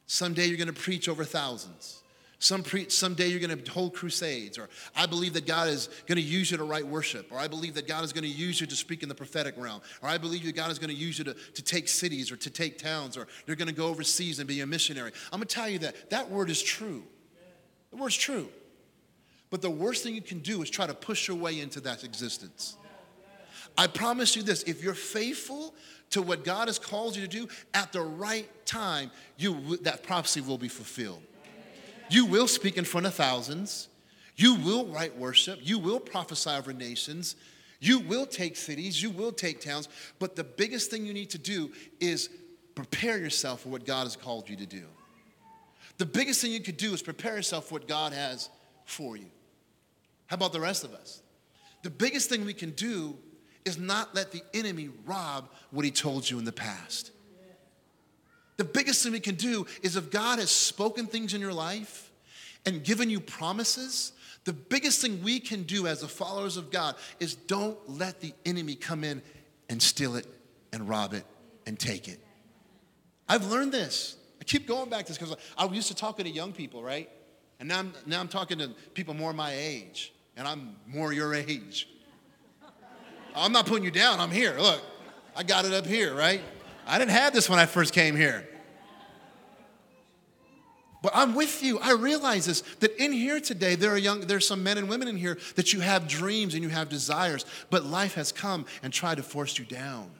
someday 0.08 0.46
you're 0.46 0.58
gonna 0.58 0.72
preach 0.72 1.10
over 1.10 1.26
thousands. 1.26 2.02
Some 2.42 2.64
pre- 2.64 2.90
someday 2.90 3.28
you're 3.28 3.40
going 3.40 3.56
to 3.56 3.72
hold 3.72 3.94
crusades, 3.94 4.58
or 4.58 4.68
I 4.96 5.06
believe 5.06 5.34
that 5.34 5.46
God 5.46 5.68
is 5.68 5.90
going 6.08 6.16
to 6.16 6.24
use 6.24 6.50
you 6.50 6.58
to 6.58 6.64
write 6.64 6.88
worship, 6.88 7.32
or 7.32 7.38
I 7.38 7.48
believe 7.48 7.76
that 7.76 7.88
God 7.88 8.04
is 8.04 8.12
going 8.12 8.24
to 8.24 8.30
use 8.30 8.60
you 8.60 8.66
to 8.66 8.76
speak 8.76 9.04
in 9.04 9.10
the 9.10 9.14
prophetic 9.14 9.54
realm, 9.58 9.80
or 10.02 10.10
I 10.10 10.18
believe 10.18 10.44
that 10.46 10.56
God 10.56 10.72
is 10.72 10.80
going 10.80 10.90
to 10.90 10.96
use 10.96 11.20
you 11.20 11.24
to, 11.26 11.36
to 11.36 11.62
take 11.62 11.88
cities 11.88 12.32
or 12.32 12.38
to 12.38 12.50
take 12.50 12.80
towns, 12.80 13.16
or 13.16 13.28
you're 13.46 13.56
going 13.56 13.68
to 13.68 13.76
go 13.76 13.86
overseas 13.86 14.40
and 14.40 14.48
be 14.48 14.60
a 14.62 14.66
missionary. 14.66 15.12
I'm 15.32 15.38
going 15.38 15.48
to 15.48 15.54
tell 15.54 15.70
you 15.70 15.78
that 15.80 16.10
that 16.10 16.32
word 16.32 16.50
is 16.50 16.64
true. 16.64 17.04
The 17.92 17.98
word's 17.98 18.18
true. 18.18 18.50
But 19.52 19.62
the 19.62 19.70
worst 19.70 20.04
thing 20.04 20.16
you 20.16 20.22
can 20.24 20.40
do 20.40 20.64
is 20.64 20.72
try 20.72 20.88
to 20.88 20.96
push 20.96 21.28
your 21.28 21.38
way 21.38 21.60
into 21.60 21.80
that 21.82 22.04
existence. 22.04 22.76
I 23.78 23.86
promise 23.86 24.36
you 24.36 24.42
this 24.42 24.64
if 24.64 24.84
you're 24.84 24.96
faithful 24.96 25.76
to 26.10 26.24
what 26.24 26.44
God 26.44 26.70
has 26.70 26.80
called 26.80 27.16
you 27.16 27.22
to 27.22 27.28
do 27.28 27.48
at 27.76 27.92
the 27.92 28.02
right 28.02 28.50
time, 28.66 29.12
you, 29.38 29.78
that 29.84 30.02
prophecy 30.02 30.42
will 30.42 30.58
be 30.58 30.70
fulfilled. 30.70 31.22
You 32.12 32.26
will 32.26 32.48
speak 32.48 32.78
in 32.78 32.84
front 32.84 33.08
of 33.08 33.14
thousands. 33.14 33.88
You 34.36 34.56
will 34.56 34.86
write 34.88 35.18
worship. 35.18 35.60
You 35.62 35.80
will 35.80 36.00
prophesy 36.00 36.50
over 36.50 36.74
nations. 36.74 37.38
You 37.80 38.00
will 38.00 38.26
take 38.26 38.58
cities. 38.58 39.02
You 39.02 39.12
will 39.12 39.32
take 39.32 39.62
towns. 39.62 39.88
But 40.20 40.36
the 40.36 40.44
biggest 40.44 40.92
thing 40.92 41.06
you 41.06 41.14
need 41.14 41.30
to 41.30 41.38
do 41.38 41.72
is 42.02 42.30
prepare 42.76 43.18
yourself 43.18 43.62
for 43.62 43.70
what 43.70 43.86
God 43.86 44.04
has 44.04 44.18
called 44.18 44.50
you 44.50 44.58
to 44.58 44.66
do. 44.66 44.84
The 46.00 46.06
biggest 46.06 46.42
thing 46.42 46.52
you 46.52 46.60
could 46.60 46.78
do 46.78 46.94
is 46.94 47.02
prepare 47.02 47.38
yourself 47.38 47.68
for 47.68 47.76
what 47.76 47.88
God 47.88 48.12
has 48.12 48.50
for 48.84 49.16
you. 49.16 49.28
How 50.28 50.36
about 50.36 50.52
the 50.52 50.60
rest 50.60 50.84
of 50.84 50.94
us? 50.94 51.22
The 51.84 51.90
biggest 51.90 52.30
thing 52.30 52.44
we 52.46 52.54
can 52.54 52.72
do 52.72 53.18
is 53.64 53.78
not 53.78 54.14
let 54.16 54.32
the 54.32 54.42
enemy 54.54 54.90
rob 55.06 55.50
what 55.72 55.86
he 55.86 55.92
told 55.92 56.30
you 56.30 56.40
in 56.40 56.46
the 56.46 56.52
past. 56.52 57.12
The 58.62 58.68
biggest 58.68 59.02
thing 59.02 59.12
we 59.12 59.20
can 59.20 59.34
do 59.34 59.66
is 59.82 59.96
if 59.96 60.12
God 60.12 60.38
has 60.38 60.52
spoken 60.52 61.08
things 61.08 61.34
in 61.34 61.42
your 61.42 61.52
life 61.52 62.12
and 62.64 62.84
given 62.84 63.10
you 63.10 63.20
promises, 63.20 64.12
the 64.44 64.54
biggest 64.54 65.02
thing 65.02 65.24
we 65.24 65.40
can 65.40 65.64
do 65.64 65.88
as 65.88 66.02
the 66.02 66.08
followers 66.08 66.58
of 66.58 66.70
God 66.70 66.94
is 67.20 67.34
don't 67.34 67.76
let 67.90 68.22
the 68.22 68.36
enemy 68.46 68.76
come 68.76 69.04
in 69.04 69.24
and 69.68 69.82
steal 69.82 70.16
it 70.16 70.28
and 70.72 70.88
rob 70.88 71.16
it 71.16 71.26
and 71.66 71.80
take 71.80 72.08
it. 72.08 72.20
I've 73.28 73.48
learned 73.48 73.72
this. 73.72 74.16
I 74.40 74.44
keep 74.44 74.68
going 74.68 74.92
back 74.92 75.08
to 75.08 75.12
this 75.12 75.18
because 75.18 75.36
I 75.58 75.66
used 75.66 75.88
to 75.88 75.96
talking 75.96 76.26
to 76.26 76.32
young 76.32 76.54
people, 76.54 76.84
right? 76.84 77.10
And 77.60 77.68
now 77.68 77.80
I'm, 77.80 77.94
now 78.06 78.20
I'm 78.20 78.28
talking 78.28 78.60
to 78.60 78.68
people 78.94 79.16
more 79.16 79.34
my 79.34 79.54
age, 79.56 80.14
and 80.38 80.48
I'm 80.48 80.76
more 80.86 81.12
your 81.14 81.34
age. 81.34 81.90
I'm 83.36 83.54
not 83.54 83.66
putting 83.66 83.86
you 83.86 83.92
down, 83.92 84.20
I'm 84.20 84.30
here. 84.30 84.56
Look, 84.60 84.82
I 85.36 85.42
got 85.42 85.66
it 85.66 85.74
up 85.74 85.88
here, 85.88 86.14
right? 86.14 86.42
I 86.92 87.00
didn't 87.00 87.12
have 87.12 87.32
this 87.32 87.50
when 87.50 87.58
I 87.58 87.68
first 87.68 87.94
came 87.94 88.18
here. 88.18 88.46
But 91.02 91.14
I'm 91.16 91.36
with 91.36 91.64
you. 91.64 91.80
I 91.80 91.94
realize 91.94 92.48
this 92.48 92.62
that 92.80 93.02
in 93.02 93.14
here 93.14 93.40
today, 93.40 93.76
there 93.76 93.92
are 93.92 93.98
young, 93.98 94.20
there's 94.20 94.46
some 94.46 94.62
men 94.62 94.78
and 94.78 94.90
women 94.90 95.08
in 95.08 95.16
here 95.16 95.40
that 95.56 95.72
you 95.72 95.80
have 95.80 96.06
dreams 96.06 96.54
and 96.54 96.62
you 96.62 96.68
have 96.68 96.90
desires, 96.90 97.46
but 97.70 97.86
life 97.86 98.16
has 98.16 98.34
come 98.34 98.66
and 98.84 98.92
tried 98.92 99.16
to 99.16 99.24
force 99.24 99.58
you 99.58 99.64
down. 99.64 100.12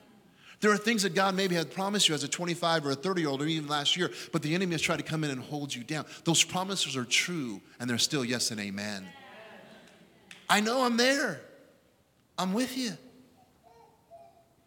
There 0.62 0.72
are 0.72 0.78
things 0.78 1.04
that 1.04 1.14
God 1.14 1.36
maybe 1.36 1.56
had 1.56 1.72
promised 1.74 2.08
you 2.08 2.16
as 2.16 2.24
a 2.24 2.28
25 2.30 2.86
or 2.86 2.92
a 2.92 2.96
30 2.96 3.20
year 3.20 3.30
old 3.30 3.42
or 3.42 3.48
even 3.48 3.68
last 3.68 3.98
year, 3.98 4.10
but 4.32 4.42
the 4.42 4.56
enemy 4.56 4.72
has 4.72 4.82
tried 4.82 4.98
to 4.98 5.04
come 5.04 5.26
in 5.26 5.30
and 5.30 5.42
hold 5.42 5.76
you 5.76 5.84
down. 5.84 6.06
Those 6.24 6.42
promises 6.42 6.96
are 6.96 7.04
true 7.04 7.60
and 7.82 7.90
they're 7.90 7.98
still 7.98 8.24
yes 8.24 8.50
and 8.50 8.62
amen. 8.62 9.06
I 10.50 10.62
know 10.62 10.86
I'm 10.86 10.96
there. 10.96 11.42
I'm 12.38 12.54
with 12.54 12.78
you. 12.78 12.94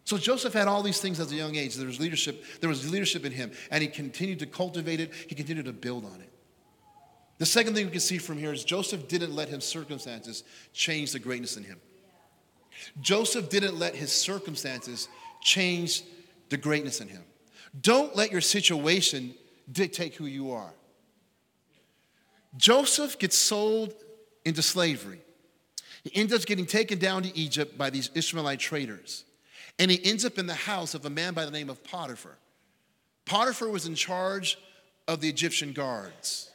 So 0.05 0.19
Joseph 0.19 0.53
had 0.53 0.67
all 0.67 0.83
these 0.83 1.01
things 1.01 1.19
as 1.19 1.31
a 1.31 1.35
young 1.35 1.55
age. 1.55 1.75
There 1.75 1.87
was 1.87 1.99
leadership, 1.99 2.43
there 2.61 2.69
was 2.69 2.89
leadership 2.89 3.25
in 3.25 3.31
him, 3.31 3.51
and 3.71 3.81
he 3.81 3.89
continued 3.89 4.39
to 4.39 4.45
cultivate 4.45 4.99
it, 4.99 5.11
he 5.27 5.33
continued 5.33 5.65
to 5.65 5.73
build 5.73 6.05
on 6.05 6.21
it. 6.21 6.31
The 7.39 7.45
second 7.45 7.73
thing 7.73 7.85
we 7.85 7.91
can 7.91 7.99
see 7.99 8.19
from 8.19 8.37
here 8.37 8.53
is 8.53 8.63
Joseph 8.63 9.07
didn't 9.07 9.33
let 9.35 9.49
his 9.49 9.65
circumstances 9.65 10.43
change 10.73 11.11
the 11.11 11.19
greatness 11.19 11.57
in 11.57 11.63
him. 11.63 11.81
Joseph 13.01 13.49
didn't 13.49 13.77
let 13.79 13.95
his 13.95 14.11
circumstances 14.11 15.09
change 15.41 16.03
the 16.49 16.57
greatness 16.57 17.01
in 17.01 17.07
him. 17.07 17.23
Don't 17.81 18.15
let 18.15 18.31
your 18.31 18.41
situation 18.41 19.33
dictate 19.71 20.13
who 20.13 20.27
you 20.27 20.51
are. 20.51 20.73
Joseph 22.57 23.17
gets 23.17 23.35
sold 23.35 23.93
into 24.45 24.61
slavery. 24.61 25.19
He 26.03 26.15
ends 26.15 26.31
up 26.31 26.45
getting 26.45 26.67
taken 26.67 26.99
down 26.99 27.23
to 27.23 27.35
Egypt 27.37 27.77
by 27.77 27.89
these 27.89 28.11
Ishmaelite 28.13 28.59
traders. 28.59 29.25
And 29.77 29.91
he 29.91 30.03
ends 30.03 30.23
up 30.25 30.37
in 30.37 30.47
the 30.47 30.53
house 30.53 30.93
of 30.93 31.05
a 31.05 31.09
man 31.09 31.33
by 31.33 31.45
the 31.45 31.51
name 31.51 31.69
of 31.69 31.83
Potiphar. 31.83 32.37
Potiphar 33.25 33.69
was 33.69 33.85
in 33.85 33.95
charge 33.95 34.57
of 35.07 35.21
the 35.21 35.29
Egyptian 35.29 35.73
guards. 35.73 36.49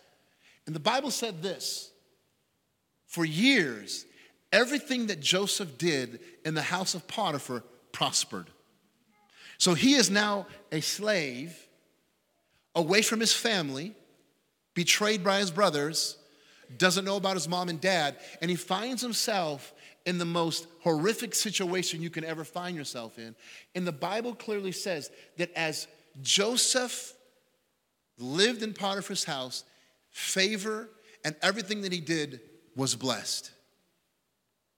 And 0.66 0.74
the 0.74 0.80
Bible 0.80 1.11
said 1.11 1.42
this 1.42 1.90
for 3.06 3.24
years, 3.24 4.06
everything 4.52 5.09
that 5.09 5.20
Joseph 5.20 5.78
did 5.78 6.20
in 6.44 6.54
the 6.54 6.62
house 6.62 6.94
of 6.94 7.06
Potiphar 7.09 7.64
prospered. 7.92 8.46
So 9.59 9.74
he 9.74 9.94
is 9.94 10.11
now 10.11 10.46
a 10.72 10.80
slave, 10.80 11.66
away 12.74 13.02
from 13.02 13.20
his 13.20 13.35
family, 13.35 13.94
betrayed 14.74 15.22
by 15.24 15.40
his 15.40 15.50
brothers, 15.50 16.16
doesn't 16.78 17.04
know 17.04 17.16
about 17.16 17.35
his 17.35 17.48
mom 17.48 17.68
and 17.68 17.80
dad, 17.80 18.16
and 18.40 18.50
he 18.50 18.56
finds 18.56 19.02
himself 19.02 19.72
in 20.06 20.18
the 20.18 20.24
most 20.24 20.66
horrific 20.80 21.34
situation 21.34 22.02
you 22.02 22.10
can 22.10 22.24
ever 22.24 22.44
find 22.44 22.76
yourself 22.76 23.18
in. 23.18 23.34
And 23.74 23.86
the 23.86 23.92
Bible 23.92 24.34
clearly 24.34 24.72
says 24.72 25.10
that 25.36 25.52
as 25.54 25.86
Joseph 26.22 27.12
lived 28.18 28.62
in 28.62 28.72
Potiphar's 28.72 29.24
house, 29.24 29.64
favor 30.10 30.88
and 31.24 31.36
everything 31.42 31.82
that 31.82 31.92
he 31.92 32.00
did 32.00 32.40
was 32.76 32.94
blessed. 32.94 33.50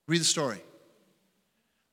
Read 0.07 0.21
the 0.21 0.25
story. 0.25 0.61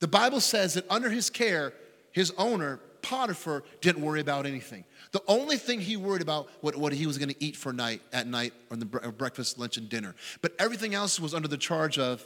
The 0.00 0.08
Bible 0.08 0.40
says 0.40 0.74
that 0.74 0.90
under 0.90 1.10
his 1.10 1.30
care, 1.30 1.72
his 2.12 2.32
owner, 2.36 2.80
Potiphar, 3.02 3.62
didn't 3.80 4.02
worry 4.02 4.20
about 4.20 4.46
anything. 4.46 4.84
The 5.12 5.22
only 5.28 5.56
thing 5.56 5.80
he 5.80 5.96
worried 5.96 6.22
about 6.22 6.48
what, 6.60 6.76
what 6.76 6.92
he 6.92 7.06
was 7.06 7.18
going 7.18 7.28
to 7.28 7.44
eat 7.44 7.56
for 7.56 7.72
night 7.72 8.02
at 8.12 8.26
night 8.26 8.52
or 8.70 8.76
the 8.76 8.84
breakfast, 8.84 9.58
lunch, 9.58 9.76
and 9.76 9.88
dinner. 9.88 10.14
But 10.42 10.52
everything 10.58 10.94
else 10.94 11.20
was 11.20 11.34
under 11.34 11.48
the 11.48 11.58
charge 11.58 11.98
of 11.98 12.24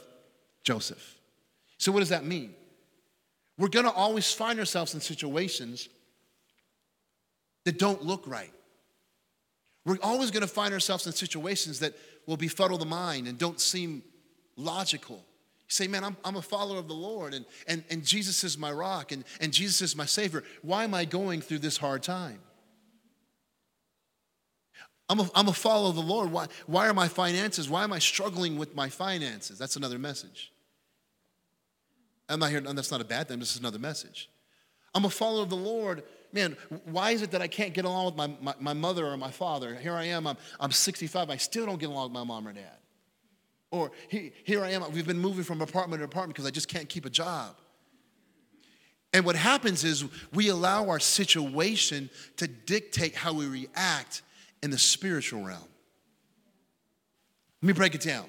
Joseph. 0.65 1.19
So, 1.77 1.91
what 1.91 1.99
does 1.99 2.09
that 2.09 2.25
mean? 2.25 2.53
We're 3.57 3.69
to 3.85 3.91
always 3.91 4.31
find 4.33 4.59
ourselves 4.59 4.93
in 4.93 4.99
situations 4.99 5.87
that 7.63 7.79
don't 7.79 8.03
look 8.03 8.27
right. 8.27 8.51
We're 9.85 9.97
always 10.01 10.31
to 10.41 10.47
find 10.47 10.73
ourselves 10.73 11.05
in 11.05 11.13
situations 11.13 11.79
that 11.79 11.93
will 12.25 12.37
befuddle 12.37 12.77
the 12.77 12.85
mind 12.85 13.27
and 13.27 13.37
don't 13.37 13.61
seem 13.61 14.03
logical. 14.57 15.17
You 15.17 15.71
say, 15.71 15.87
man, 15.87 16.03
I'm, 16.03 16.17
I'm 16.25 16.35
a 16.35 16.41
follower 16.41 16.79
of 16.79 16.87
the 16.87 16.95
Lord 16.95 17.33
and, 17.33 17.45
and, 17.67 17.83
and 17.89 18.03
Jesus 18.03 18.43
is 18.43 18.57
my 18.57 18.71
rock 18.71 19.11
and, 19.11 19.23
and 19.39 19.53
Jesus 19.53 19.81
is 19.81 19.95
my 19.95 20.05
Savior. 20.05 20.43
Why 20.63 20.83
am 20.83 20.93
I 20.93 21.05
going 21.05 21.41
through 21.41 21.59
this 21.59 21.77
hard 21.77 22.03
time? 22.03 22.39
I'm 25.07 25.19
a, 25.19 25.29
I'm 25.35 25.47
a 25.47 25.53
follower 25.53 25.89
of 25.89 25.95
the 25.95 26.01
Lord. 26.01 26.31
Why, 26.31 26.47
why 26.65 26.87
are 26.87 26.93
my 26.93 27.07
finances? 27.07 27.69
Why 27.69 27.83
am 27.83 27.93
I 27.93 27.99
struggling 27.99 28.57
with 28.57 28.75
my 28.75 28.89
finances? 28.89 29.59
That's 29.59 29.75
another 29.75 29.99
message. 29.99 30.51
I'm 32.27 32.39
not 32.39 32.49
here, 32.49 32.57
and 32.59 32.77
that's 32.77 32.91
not 32.91 33.01
a 33.01 33.05
bad 33.05 33.27
thing, 33.27 33.39
this 33.39 33.51
is 33.51 33.59
another 33.59 33.79
message. 33.79 34.29
I'm 34.93 35.05
a 35.05 35.09
follower 35.09 35.43
of 35.43 35.49
the 35.49 35.55
Lord. 35.55 36.03
Man, 36.31 36.57
why 36.85 37.11
is 37.11 37.21
it 37.21 37.31
that 37.31 37.41
I 37.41 37.47
can't 37.47 37.73
get 37.73 37.85
along 37.85 38.05
with 38.05 38.15
my, 38.15 38.27
my, 38.41 38.55
my 38.59 38.73
mother 38.73 39.05
or 39.05 39.17
my 39.17 39.31
father? 39.31 39.75
Here 39.75 39.93
I 39.93 40.05
am, 40.05 40.25
I'm, 40.25 40.37
I'm 40.59 40.71
65, 40.71 41.29
I 41.29 41.37
still 41.37 41.65
don't 41.65 41.79
get 41.79 41.89
along 41.89 42.05
with 42.05 42.13
my 42.13 42.23
mom 42.23 42.47
or 42.47 42.53
dad. 42.53 42.77
Or 43.71 43.91
he, 44.07 44.31
here 44.43 44.63
I 44.63 44.71
am, 44.71 44.83
we've 44.91 45.07
been 45.07 45.19
moving 45.19 45.43
from 45.43 45.61
apartment 45.61 45.99
to 45.99 46.05
apartment 46.05 46.35
because 46.35 46.47
I 46.47 46.51
just 46.51 46.67
can't 46.67 46.87
keep 46.87 47.05
a 47.05 47.09
job. 47.09 47.55
And 49.13 49.25
what 49.25 49.35
happens 49.35 49.83
is 49.83 50.05
we 50.33 50.49
allow 50.49 50.89
our 50.89 50.99
situation 50.99 52.09
to 52.37 52.47
dictate 52.47 53.15
how 53.15 53.33
we 53.33 53.45
react 53.45 54.23
in 54.61 54.71
the 54.71 54.77
spiritual 54.77 55.43
realm. 55.43 55.61
Let 57.61 57.67
me 57.67 57.73
break 57.73 57.95
it 57.95 58.01
down. 58.01 58.25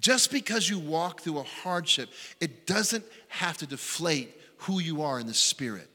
Just 0.00 0.30
because 0.30 0.68
you 0.68 0.78
walk 0.78 1.20
through 1.20 1.38
a 1.38 1.42
hardship, 1.42 2.10
it 2.40 2.66
doesn't 2.66 3.04
have 3.28 3.56
to 3.58 3.66
deflate 3.66 4.34
who 4.58 4.80
you 4.80 5.02
are 5.02 5.18
in 5.18 5.26
the 5.26 5.34
spirit. 5.34 5.88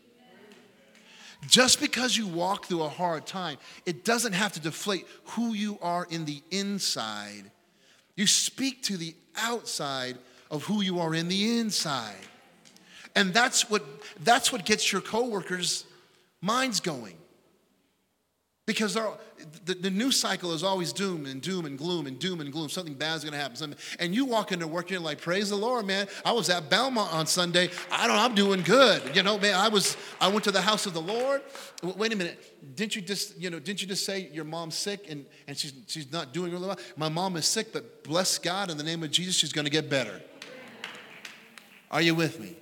Just 1.47 1.79
because 1.79 2.15
you 2.15 2.27
walk 2.27 2.65
through 2.65 2.83
a 2.83 2.89
hard 2.89 3.25
time, 3.25 3.57
it 3.85 4.05
doesn't 4.05 4.33
have 4.33 4.53
to 4.53 4.59
deflate 4.59 5.05
who 5.25 5.53
you 5.53 5.77
are 5.81 6.07
in 6.09 6.25
the 6.25 6.41
inside. 6.51 7.51
You 8.15 8.27
speak 8.27 8.83
to 8.83 8.97
the 8.97 9.15
outside 9.35 10.17
of 10.49 10.63
who 10.63 10.81
you 10.81 10.99
are 10.99 11.13
in 11.13 11.27
the 11.27 11.59
inside. 11.59 12.15
And 13.15 13.33
that's 13.33 13.69
what, 13.69 13.83
that's 14.23 14.51
what 14.51 14.65
gets 14.65 14.91
your 14.91 15.01
coworkers' 15.01 15.85
minds 16.41 16.79
going. 16.79 17.17
Because 18.65 18.97
the, 19.65 19.73
the 19.73 19.89
news 19.89 20.19
cycle 20.19 20.53
is 20.53 20.63
always 20.63 20.93
doom 20.93 21.25
and 21.25 21.41
doom 21.41 21.65
and 21.65 21.77
gloom 21.77 22.07
and 22.07 22.19
doom 22.19 22.41
and 22.41 22.51
gloom. 22.51 22.69
Something 22.69 22.93
bad 22.93 23.17
is 23.17 23.23
going 23.23 23.33
to 23.33 23.39
happen. 23.39 23.55
Something, 23.55 23.79
and 23.99 24.13
you 24.13 24.25
walk 24.25 24.51
into 24.51 24.67
work, 24.67 24.89
you're 24.89 24.99
like, 24.99 25.21
praise 25.21 25.49
the 25.49 25.55
Lord, 25.55 25.85
man. 25.85 26.07
I 26.25 26.31
was 26.31 26.49
at 26.49 26.69
Belmont 26.69 27.13
on 27.13 27.27
Sunday. 27.27 27.69
I 27.91 28.07
don't 28.07 28.17
I'm 28.17 28.35
doing 28.35 28.61
good. 28.61 29.15
You 29.15 29.23
know, 29.23 29.37
man, 29.37 29.55
I 29.55 29.67
was, 29.67 29.97
I 30.21 30.27
went 30.27 30.43
to 30.45 30.51
the 30.51 30.61
house 30.61 30.85
of 30.85 30.93
the 30.93 31.01
Lord. 31.01 31.41
Wait 31.81 32.13
a 32.13 32.15
minute. 32.15 32.75
Didn't 32.75 32.95
you 32.95 33.01
just, 33.01 33.37
you 33.37 33.49
know, 33.49 33.59
didn't 33.59 33.81
you 33.81 33.87
just 33.87 34.05
say 34.05 34.29
your 34.31 34.45
mom's 34.45 34.75
sick 34.75 35.05
and, 35.09 35.25
and 35.47 35.57
she's, 35.57 35.73
she's 35.87 36.11
not 36.11 36.33
doing 36.33 36.51
really 36.51 36.67
well? 36.67 36.79
My 36.95 37.09
mom 37.09 37.35
is 37.35 37.45
sick, 37.45 37.73
but 37.73 38.03
bless 38.03 38.37
God, 38.37 38.71
in 38.71 38.77
the 38.77 38.83
name 38.83 39.03
of 39.03 39.11
Jesus, 39.11 39.35
she's 39.35 39.53
going 39.53 39.65
to 39.65 39.71
get 39.71 39.89
better. 39.89 40.21
Are 41.91 42.01
you 42.01 42.15
with 42.15 42.39
me? 42.39 42.55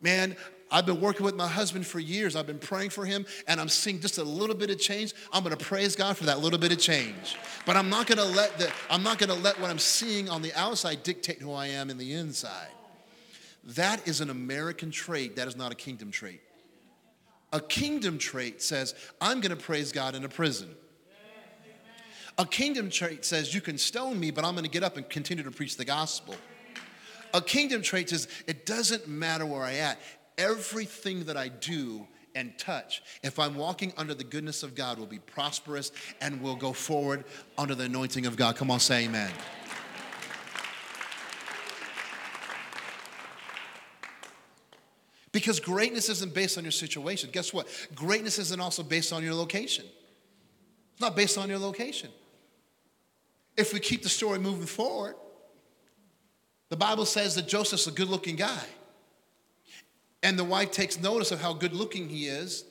Man, 0.00 0.36
I've 0.72 0.86
been 0.86 1.00
working 1.00 1.24
with 1.24 1.36
my 1.36 1.46
husband 1.46 1.86
for 1.86 2.00
years. 2.00 2.34
I've 2.34 2.46
been 2.46 2.58
praying 2.58 2.90
for 2.90 3.04
him, 3.04 3.26
and 3.46 3.60
I'm 3.60 3.68
seeing 3.68 4.00
just 4.00 4.16
a 4.16 4.24
little 4.24 4.56
bit 4.56 4.70
of 4.70 4.80
change. 4.80 5.12
I'm 5.30 5.44
going 5.44 5.54
to 5.56 5.62
praise 5.62 5.94
God 5.94 6.16
for 6.16 6.24
that 6.24 6.40
little 6.40 6.58
bit 6.58 6.72
of 6.72 6.78
change. 6.78 7.36
But 7.66 7.76
I'm 7.76 7.90
not 7.90 8.06
going 8.06 8.18
to 8.18 8.24
let 8.24 8.58
the 8.58 8.72
I'm 8.88 9.02
not 9.02 9.18
going 9.18 9.28
to 9.28 9.36
let 9.36 9.60
what 9.60 9.70
I'm 9.70 9.78
seeing 9.78 10.30
on 10.30 10.40
the 10.40 10.52
outside 10.54 11.02
dictate 11.02 11.40
who 11.40 11.52
I 11.52 11.66
am 11.66 11.90
in 11.90 11.98
the 11.98 12.14
inside. 12.14 12.70
That 13.64 14.08
is 14.08 14.20
an 14.22 14.30
American 14.30 14.90
trait. 14.90 15.36
That 15.36 15.46
is 15.46 15.56
not 15.56 15.70
a 15.70 15.76
kingdom 15.76 16.10
trait. 16.10 16.40
A 17.52 17.60
kingdom 17.60 18.16
trait 18.16 18.62
says, 18.62 18.94
I'm 19.20 19.40
going 19.40 19.56
to 19.56 19.62
praise 19.62 19.92
God 19.92 20.14
in 20.14 20.24
a 20.24 20.28
prison. 20.28 20.74
A 22.38 22.46
kingdom 22.46 22.88
trait 22.88 23.26
says, 23.26 23.54
You 23.54 23.60
can 23.60 23.76
stone 23.76 24.18
me, 24.18 24.30
but 24.30 24.42
I'm 24.42 24.54
going 24.54 24.64
to 24.64 24.70
get 24.70 24.82
up 24.82 24.96
and 24.96 25.06
continue 25.08 25.44
to 25.44 25.50
preach 25.50 25.76
the 25.76 25.84
gospel. 25.84 26.34
A 27.34 27.42
kingdom 27.42 27.82
trait 27.82 28.08
says, 28.08 28.26
It 28.46 28.64
doesn't 28.64 29.06
matter 29.06 29.44
where 29.44 29.62
I 29.62 29.74
at 29.74 30.00
everything 30.42 31.24
that 31.24 31.36
I 31.36 31.48
do 31.48 32.06
and 32.34 32.58
touch, 32.58 33.02
if 33.22 33.38
I'm 33.38 33.54
walking 33.54 33.92
under 33.96 34.14
the 34.14 34.24
goodness 34.24 34.62
of 34.62 34.74
God, 34.74 34.98
will 34.98 35.06
be 35.06 35.18
prosperous 35.18 35.92
and 36.20 36.40
will 36.42 36.56
go 36.56 36.72
forward 36.72 37.24
under 37.56 37.74
the 37.74 37.84
anointing 37.84 38.26
of 38.26 38.36
God. 38.36 38.56
Come 38.56 38.70
on, 38.70 38.80
say 38.80 39.04
amen. 39.04 39.30
Because 45.30 45.60
greatness 45.60 46.10
isn't 46.10 46.34
based 46.34 46.58
on 46.58 46.64
your 46.64 46.72
situation. 46.72 47.30
Guess 47.32 47.54
what? 47.54 47.66
Greatness 47.94 48.38
isn't 48.38 48.60
also 48.60 48.82
based 48.82 49.12
on 49.12 49.24
your 49.24 49.34
location. 49.34 49.86
It's 50.92 51.00
not 51.00 51.16
based 51.16 51.38
on 51.38 51.48
your 51.48 51.58
location. 51.58 52.10
If 53.56 53.72
we 53.72 53.80
keep 53.80 54.02
the 54.02 54.10
story 54.10 54.38
moving 54.38 54.66
forward, 54.66 55.14
the 56.68 56.76
Bible 56.76 57.06
says 57.06 57.34
that 57.36 57.48
Joseph's 57.48 57.86
a 57.86 57.90
good 57.90 58.08
looking 58.08 58.36
guy. 58.36 58.64
And 60.22 60.38
the 60.38 60.44
wife 60.44 60.70
takes 60.70 61.00
notice 61.00 61.32
of 61.32 61.40
how 61.40 61.52
good 61.52 61.72
looking 61.72 62.08
he 62.08 62.26
is, 62.26 62.64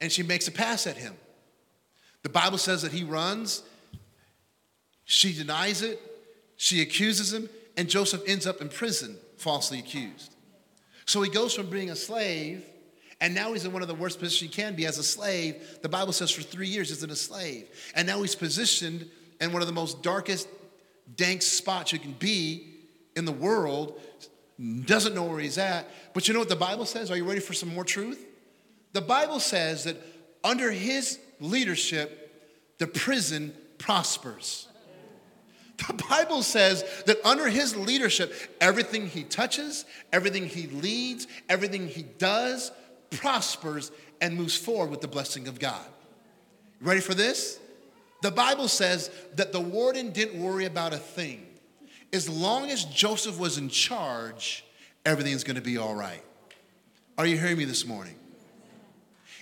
and 0.00 0.10
she 0.10 0.22
makes 0.22 0.48
a 0.48 0.52
pass 0.52 0.86
at 0.86 0.96
him. 0.96 1.14
The 2.22 2.30
Bible 2.30 2.58
says 2.58 2.82
that 2.82 2.92
he 2.92 3.04
runs, 3.04 3.62
she 5.04 5.32
denies 5.32 5.82
it, 5.82 6.00
she 6.56 6.80
accuses 6.82 7.32
him, 7.32 7.48
and 7.76 7.88
Joseph 7.88 8.22
ends 8.26 8.46
up 8.46 8.60
in 8.60 8.68
prison, 8.68 9.16
falsely 9.36 9.78
accused. 9.78 10.34
So 11.06 11.22
he 11.22 11.30
goes 11.30 11.54
from 11.54 11.66
being 11.66 11.90
a 11.90 11.96
slave, 11.96 12.64
and 13.20 13.34
now 13.34 13.52
he's 13.52 13.64
in 13.64 13.72
one 13.72 13.82
of 13.82 13.88
the 13.88 13.94
worst 13.94 14.18
positions 14.18 14.54
he 14.54 14.62
can 14.62 14.74
be 14.74 14.86
as 14.86 14.96
a 14.96 15.02
slave. 15.02 15.78
The 15.82 15.88
Bible 15.88 16.12
says 16.12 16.30
for 16.30 16.42
three 16.42 16.68
years 16.68 16.88
he's 16.88 17.02
in 17.02 17.10
a 17.10 17.16
slave. 17.16 17.68
And 17.94 18.06
now 18.06 18.22
he's 18.22 18.34
positioned 18.34 19.08
in 19.40 19.52
one 19.52 19.60
of 19.60 19.68
the 19.68 19.74
most 19.74 20.02
darkest, 20.02 20.48
dank 21.16 21.42
spots 21.42 21.92
you 21.92 21.98
can 21.98 22.12
be 22.12 22.76
in 23.16 23.24
the 23.24 23.32
world 23.32 24.00
doesn't 24.60 25.14
know 25.14 25.24
where 25.24 25.38
he's 25.38 25.58
at. 25.58 25.88
But 26.12 26.28
you 26.28 26.34
know 26.34 26.40
what 26.40 26.48
the 26.48 26.56
Bible 26.56 26.84
says? 26.84 27.10
Are 27.10 27.16
you 27.16 27.24
ready 27.24 27.40
for 27.40 27.54
some 27.54 27.74
more 27.74 27.84
truth? 27.84 28.24
The 28.92 29.00
Bible 29.00 29.40
says 29.40 29.84
that 29.84 29.96
under 30.44 30.70
his 30.70 31.18
leadership, 31.40 32.76
the 32.78 32.86
prison 32.86 33.54
prospers. 33.78 34.68
The 35.86 36.04
Bible 36.10 36.42
says 36.42 36.84
that 37.06 37.24
under 37.24 37.48
his 37.48 37.74
leadership, 37.76 38.34
everything 38.60 39.06
he 39.06 39.22
touches, 39.22 39.84
everything 40.12 40.46
he 40.46 40.66
leads, 40.66 41.26
everything 41.48 41.88
he 41.88 42.02
does 42.02 42.72
prospers 43.10 43.90
and 44.20 44.36
moves 44.36 44.56
forward 44.56 44.90
with 44.90 45.00
the 45.00 45.08
blessing 45.08 45.48
of 45.48 45.58
God. 45.58 45.84
Ready 46.80 47.00
for 47.00 47.14
this? 47.14 47.58
The 48.22 48.30
Bible 48.30 48.68
says 48.68 49.10
that 49.34 49.52
the 49.52 49.60
warden 49.60 50.10
didn't 50.10 50.42
worry 50.42 50.66
about 50.66 50.92
a 50.92 50.98
thing. 50.98 51.46
As 52.12 52.28
long 52.28 52.70
as 52.70 52.84
Joseph 52.84 53.38
was 53.38 53.58
in 53.58 53.68
charge, 53.68 54.64
everything's 55.04 55.44
gonna 55.44 55.60
be 55.60 55.78
all 55.78 55.94
right. 55.94 56.22
Are 57.16 57.26
you 57.26 57.38
hearing 57.38 57.58
me 57.58 57.64
this 57.64 57.86
morning? 57.86 58.16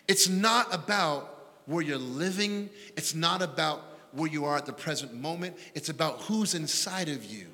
It's 0.07 0.29
not 0.29 0.73
about 0.75 1.61
where 1.67 1.83
you're 1.83 1.99
living, 1.99 2.71
it's 2.97 3.15
not 3.15 3.43
about 3.43 3.83
where 4.13 4.29
you 4.29 4.45
are 4.47 4.57
at 4.57 4.67
the 4.67 4.73
present 4.73 5.15
moment, 5.15 5.57
it's 5.75 5.89
about 5.89 6.21
who's 6.23 6.55
inside 6.55 7.09
of 7.09 7.25
you. 7.25 7.47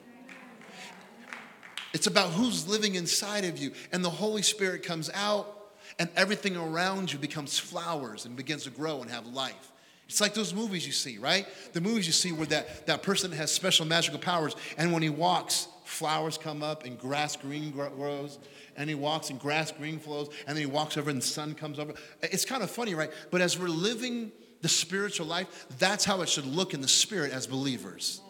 It's 1.93 2.09
about 2.09 2.31
who's 2.31 2.67
living 2.67 2.97
inside 2.97 3.45
of 3.45 3.57
you. 3.57 3.71
And 3.93 4.05
the 4.05 4.11
Holy 4.11 4.43
Spirit 4.43 4.83
comes 4.83 5.11
out, 5.15 5.71
and 5.99 6.09
everything 6.17 6.57
around 6.57 7.13
you 7.13 7.19
becomes 7.21 7.59
flowers 7.59 8.25
and 8.25 8.35
begins 8.35 8.65
to 8.65 8.71
grow 8.71 9.01
and 9.01 9.11
have 9.11 9.27
life. 9.29 9.73
It's 10.09 10.21
like 10.21 10.35
those 10.35 10.53
movies 10.53 10.87
you 10.87 10.93
see, 10.93 11.19
right? 11.19 11.47
The 11.73 11.81
movies 11.81 12.07
you 12.07 12.13
see 12.13 12.33
where 12.33 12.47
that, 12.49 12.87
that 12.87 13.03
person 13.03 13.33
has 13.33 13.51
special 13.51 13.87
magical 13.87 14.19
powers, 14.19 14.55
and 14.77 14.93
when 14.93 15.03
he 15.03 15.09
walks, 15.09 15.69
flowers 15.85 16.37
come 16.37 16.63
up 16.63 16.85
and 16.85 16.99
grass 16.99 17.37
green 17.37 17.71
grows, 17.71 18.39
and 18.77 18.89
he 18.89 18.95
walks 18.95 19.31
and 19.31 19.41
grass 19.41 19.73
green 19.73 19.99
flows, 19.99 20.29
and 20.47 20.57
then 20.57 20.65
he 20.65 20.71
walks 20.71 20.97
over 20.97 21.11
and 21.11 21.21
the 21.21 21.27
sun 21.27 21.55
comes 21.55 21.79
over. 21.79 21.95
It's 22.23 22.45
kind 22.45 22.63
of 22.63 22.71
funny, 22.71 22.95
right? 22.95 23.11
But 23.31 23.41
as 23.41 23.59
we're 23.59 23.69
living 23.69 24.33
the 24.61 24.69
spiritual 24.69 25.27
life, 25.27 25.67
that's 25.79 26.05
how 26.05 26.21
it 26.23 26.29
should 26.29 26.47
look 26.47 26.75
in 26.75 26.81
the 26.81 26.89
spirit 26.89 27.33
as 27.33 27.47
believers. 27.47 28.21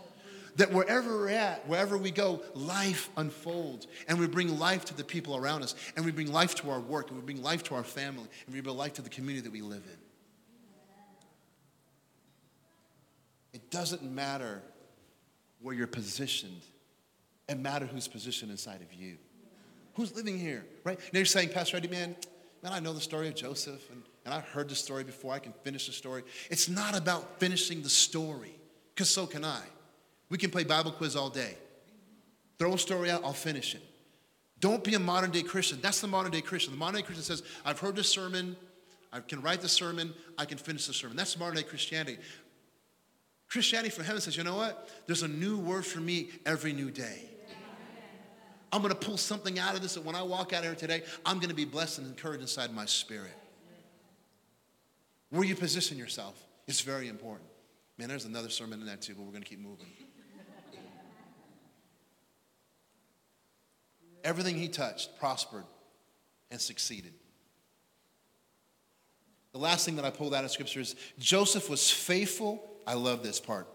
That 0.57 0.73
wherever 0.73 1.11
we're 1.11 1.31
at, 1.31 1.67
wherever 1.67 1.99
we 1.99 2.13
go, 2.13 2.41
life 2.55 3.11
unfolds. 3.17 3.89
And 4.07 4.21
we 4.21 4.29
bring 4.29 4.57
life 4.59 4.85
to 4.87 4.95
the 4.95 5.03
people 5.03 5.37
around 5.37 5.65
us. 5.65 5.75
And 5.97 6.05
we 6.05 6.13
bring 6.13 6.33
life 6.33 6.55
to 6.57 6.71
our 6.71 6.79
work. 6.79 7.11
And 7.11 7.19
we 7.19 7.25
bring 7.25 7.43
life 7.43 7.65
to 7.65 7.75
our 7.75 7.83
family. 7.83 8.29
And 8.47 8.55
we 8.55 8.61
bring 8.61 8.77
life 8.77 8.93
to 8.95 9.03
the 9.03 9.11
community 9.11 9.43
that 9.43 9.53
we 9.53 9.63
live 9.63 9.83
in. 9.85 10.04
Doesn't 13.75 14.03
matter 14.03 14.63
where 15.61 15.75
you're 15.75 15.87
positioned, 15.87 16.63
it 17.49 17.59
matters 17.59 17.91
who's 17.93 18.07
positioned 18.07 18.51
inside 18.51 18.81
of 18.81 18.93
you. 18.95 19.17
Who's 19.95 20.15
living 20.15 20.39
here, 20.39 20.65
right? 20.85 20.99
Now 21.13 21.19
you're 21.19 21.27
saying, 21.27 21.51
Pastor 21.51 21.77
Eddie, 21.77 21.89
man, 21.89 22.17
man, 22.63 22.73
I 22.73 22.81
know 22.81 22.93
the 22.93 23.01
story 23.01 23.29
of 23.29 23.35
Joseph, 23.35 23.91
and, 23.91 24.03
and 24.25 24.33
I've 24.33 24.45
heard 24.45 24.69
the 24.69 24.75
story 24.75 25.03
before. 25.05 25.33
I 25.33 25.41
can 25.41 25.53
finish 25.65 25.87
the 25.87 25.93
story. 25.93 26.23
It's 26.51 26.69
not 26.69 26.97
about 26.97 27.41
finishing 27.41 27.83
the 27.83 27.89
story, 27.89 28.55
because 28.95 29.11
so 29.11 29.27
can 29.27 29.45
I. 29.45 29.63
We 30.31 30.39
can 30.39 30.51
play 30.51 30.65
Bible 30.65 30.93
quiz 30.93 31.17
all 31.17 31.31
day. 31.31 31.57
Throw 32.59 32.75
a 32.75 32.79
story 32.79 33.11
out, 33.11 33.25
I'll 33.25 33.33
finish 33.33 33.75
it. 33.75 33.83
Don't 34.61 34.85
be 34.85 34.95
a 34.95 35.01
modern 35.01 35.31
day 35.33 35.43
Christian. 35.43 35.81
That's 35.81 36.01
the 36.01 36.07
modern 36.07 36.31
day 36.31 36.41
Christian. 36.41 36.73
The 36.73 36.79
modern 36.79 37.01
day 37.01 37.07
Christian 37.07 37.25
says, 37.25 37.43
I've 37.65 37.81
heard 37.81 37.97
this 37.97 38.09
sermon, 38.09 38.57
I 39.13 39.21
can 39.21 39.43
write 39.43 39.61
the 39.61 39.69
sermon, 39.69 40.15
I 40.39 40.45
can 40.45 40.59
finish 40.59 40.87
the 40.87 40.95
sermon. 40.95 41.17
That's 41.17 41.39
modern 41.39 41.57
day 41.57 41.63
Christianity. 41.63 42.19
Christianity 43.49 43.91
from 43.91 44.05
heaven 44.05 44.21
says, 44.21 44.37
you 44.37 44.45
know 44.45 44.57
what? 44.57 44.89
There's 45.07 45.23
a 45.23 45.29
new 45.29 45.59
word 45.59 45.87
for 45.87 46.01
me 46.01 46.31
every 46.45 46.73
new 46.73 46.91
day. 46.91 47.23
I'm 48.73 48.83
going 48.83 48.93
to 48.93 48.99
pull 48.99 49.17
something 49.17 49.61
out 49.61 49.77
of 49.77 49.83
this 49.83 49.95
that 49.95 50.05
when 50.05 50.17
I 50.17 50.23
walk 50.23 50.53
out 50.53 50.65
here 50.65 50.75
today, 50.75 51.05
I'm 51.25 51.37
going 51.37 51.51
to 51.51 51.55
be 51.55 51.65
blessed 51.65 51.99
and 51.99 52.09
encouraged 52.09 52.41
inside 52.41 52.75
my 52.75 52.87
spirit. 52.87 53.31
Where 55.31 55.45
you 55.45 55.55
position 55.55 55.97
yourself 55.97 56.35
is 56.67 56.81
very 56.81 57.07
important. 57.07 57.49
Man, 57.99 58.09
there's 58.09 58.25
another 58.25 58.49
sermon 58.49 58.81
in 58.81 58.87
that 58.87 59.01
too, 59.01 59.15
but 59.15 59.23
we're 59.23 59.31
going 59.31 59.45
to 59.45 59.49
keep 59.49 59.61
moving. 59.61 59.87
Everything 64.25 64.57
he 64.57 64.67
touched 64.67 65.17
prospered 65.19 65.65
and 66.51 66.61
succeeded. 66.61 67.13
The 69.53 69.59
last 69.59 69.85
thing 69.85 69.95
that 69.97 70.05
I 70.05 70.11
pulled 70.11 70.35
out 70.35 70.45
of 70.45 70.51
scripture 70.51 70.81
is 70.81 70.97
Joseph 71.19 71.71
was 71.71 71.89
faithful 71.89 72.69
I 72.87 72.95
love 72.95 73.23
this 73.23 73.41
part. 73.41 73.69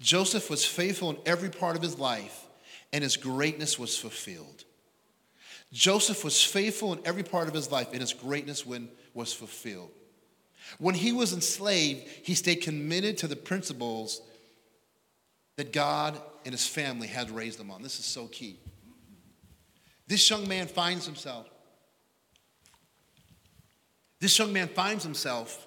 Joseph 0.00 0.50
was 0.50 0.64
faithful 0.64 1.10
in 1.10 1.18
every 1.26 1.50
part 1.50 1.76
of 1.76 1.82
his 1.82 1.98
life, 1.98 2.46
and 2.92 3.02
his 3.02 3.16
greatness 3.16 3.78
was 3.78 3.96
fulfilled. 3.96 4.64
Joseph 5.72 6.24
was 6.24 6.42
faithful 6.42 6.92
in 6.92 7.00
every 7.04 7.22
part 7.22 7.48
of 7.48 7.54
his 7.54 7.70
life, 7.70 7.88
and 7.92 8.00
his 8.00 8.12
greatness 8.12 8.64
when, 8.64 8.88
was 9.14 9.32
fulfilled. 9.32 9.90
When 10.78 10.94
he 10.94 11.12
was 11.12 11.32
enslaved, 11.32 12.06
he 12.22 12.34
stayed 12.34 12.56
committed 12.56 13.18
to 13.18 13.28
the 13.28 13.36
principles 13.36 14.20
that 15.56 15.72
God 15.72 16.20
and 16.44 16.52
his 16.52 16.66
family 16.66 17.06
had 17.08 17.30
raised 17.30 17.58
him 17.58 17.70
on. 17.70 17.82
This 17.82 17.98
is 17.98 18.04
so 18.04 18.26
key. 18.26 18.58
This 20.06 20.28
young 20.28 20.46
man 20.48 20.66
finds 20.66 21.06
himself. 21.06 21.48
This 24.20 24.38
young 24.38 24.52
man 24.52 24.68
finds 24.68 25.02
himself 25.04 25.66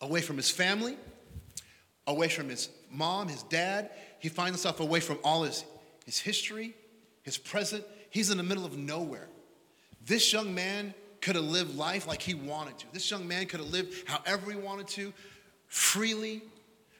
away 0.00 0.20
from 0.20 0.36
his 0.36 0.50
family, 0.50 0.96
away 2.08 2.28
from 2.28 2.48
his 2.48 2.68
mom, 2.90 3.28
his 3.28 3.44
dad. 3.44 3.90
He 4.18 4.28
finds 4.28 4.50
himself 4.50 4.80
away 4.80 4.98
from 4.98 5.18
all 5.22 5.44
his, 5.44 5.64
his 6.04 6.18
history, 6.18 6.74
his 7.22 7.38
present. 7.38 7.84
He's 8.10 8.30
in 8.30 8.38
the 8.38 8.42
middle 8.42 8.64
of 8.64 8.76
nowhere. 8.76 9.28
This 10.04 10.32
young 10.32 10.54
man 10.54 10.94
could 11.20 11.36
have 11.36 11.44
lived 11.44 11.76
life 11.76 12.08
like 12.08 12.22
he 12.22 12.34
wanted 12.34 12.78
to. 12.78 12.86
This 12.92 13.08
young 13.10 13.28
man 13.28 13.46
could 13.46 13.60
have 13.60 13.70
lived 13.70 14.08
however 14.08 14.50
he 14.50 14.56
wanted 14.56 14.88
to, 14.88 15.12
freely. 15.66 16.42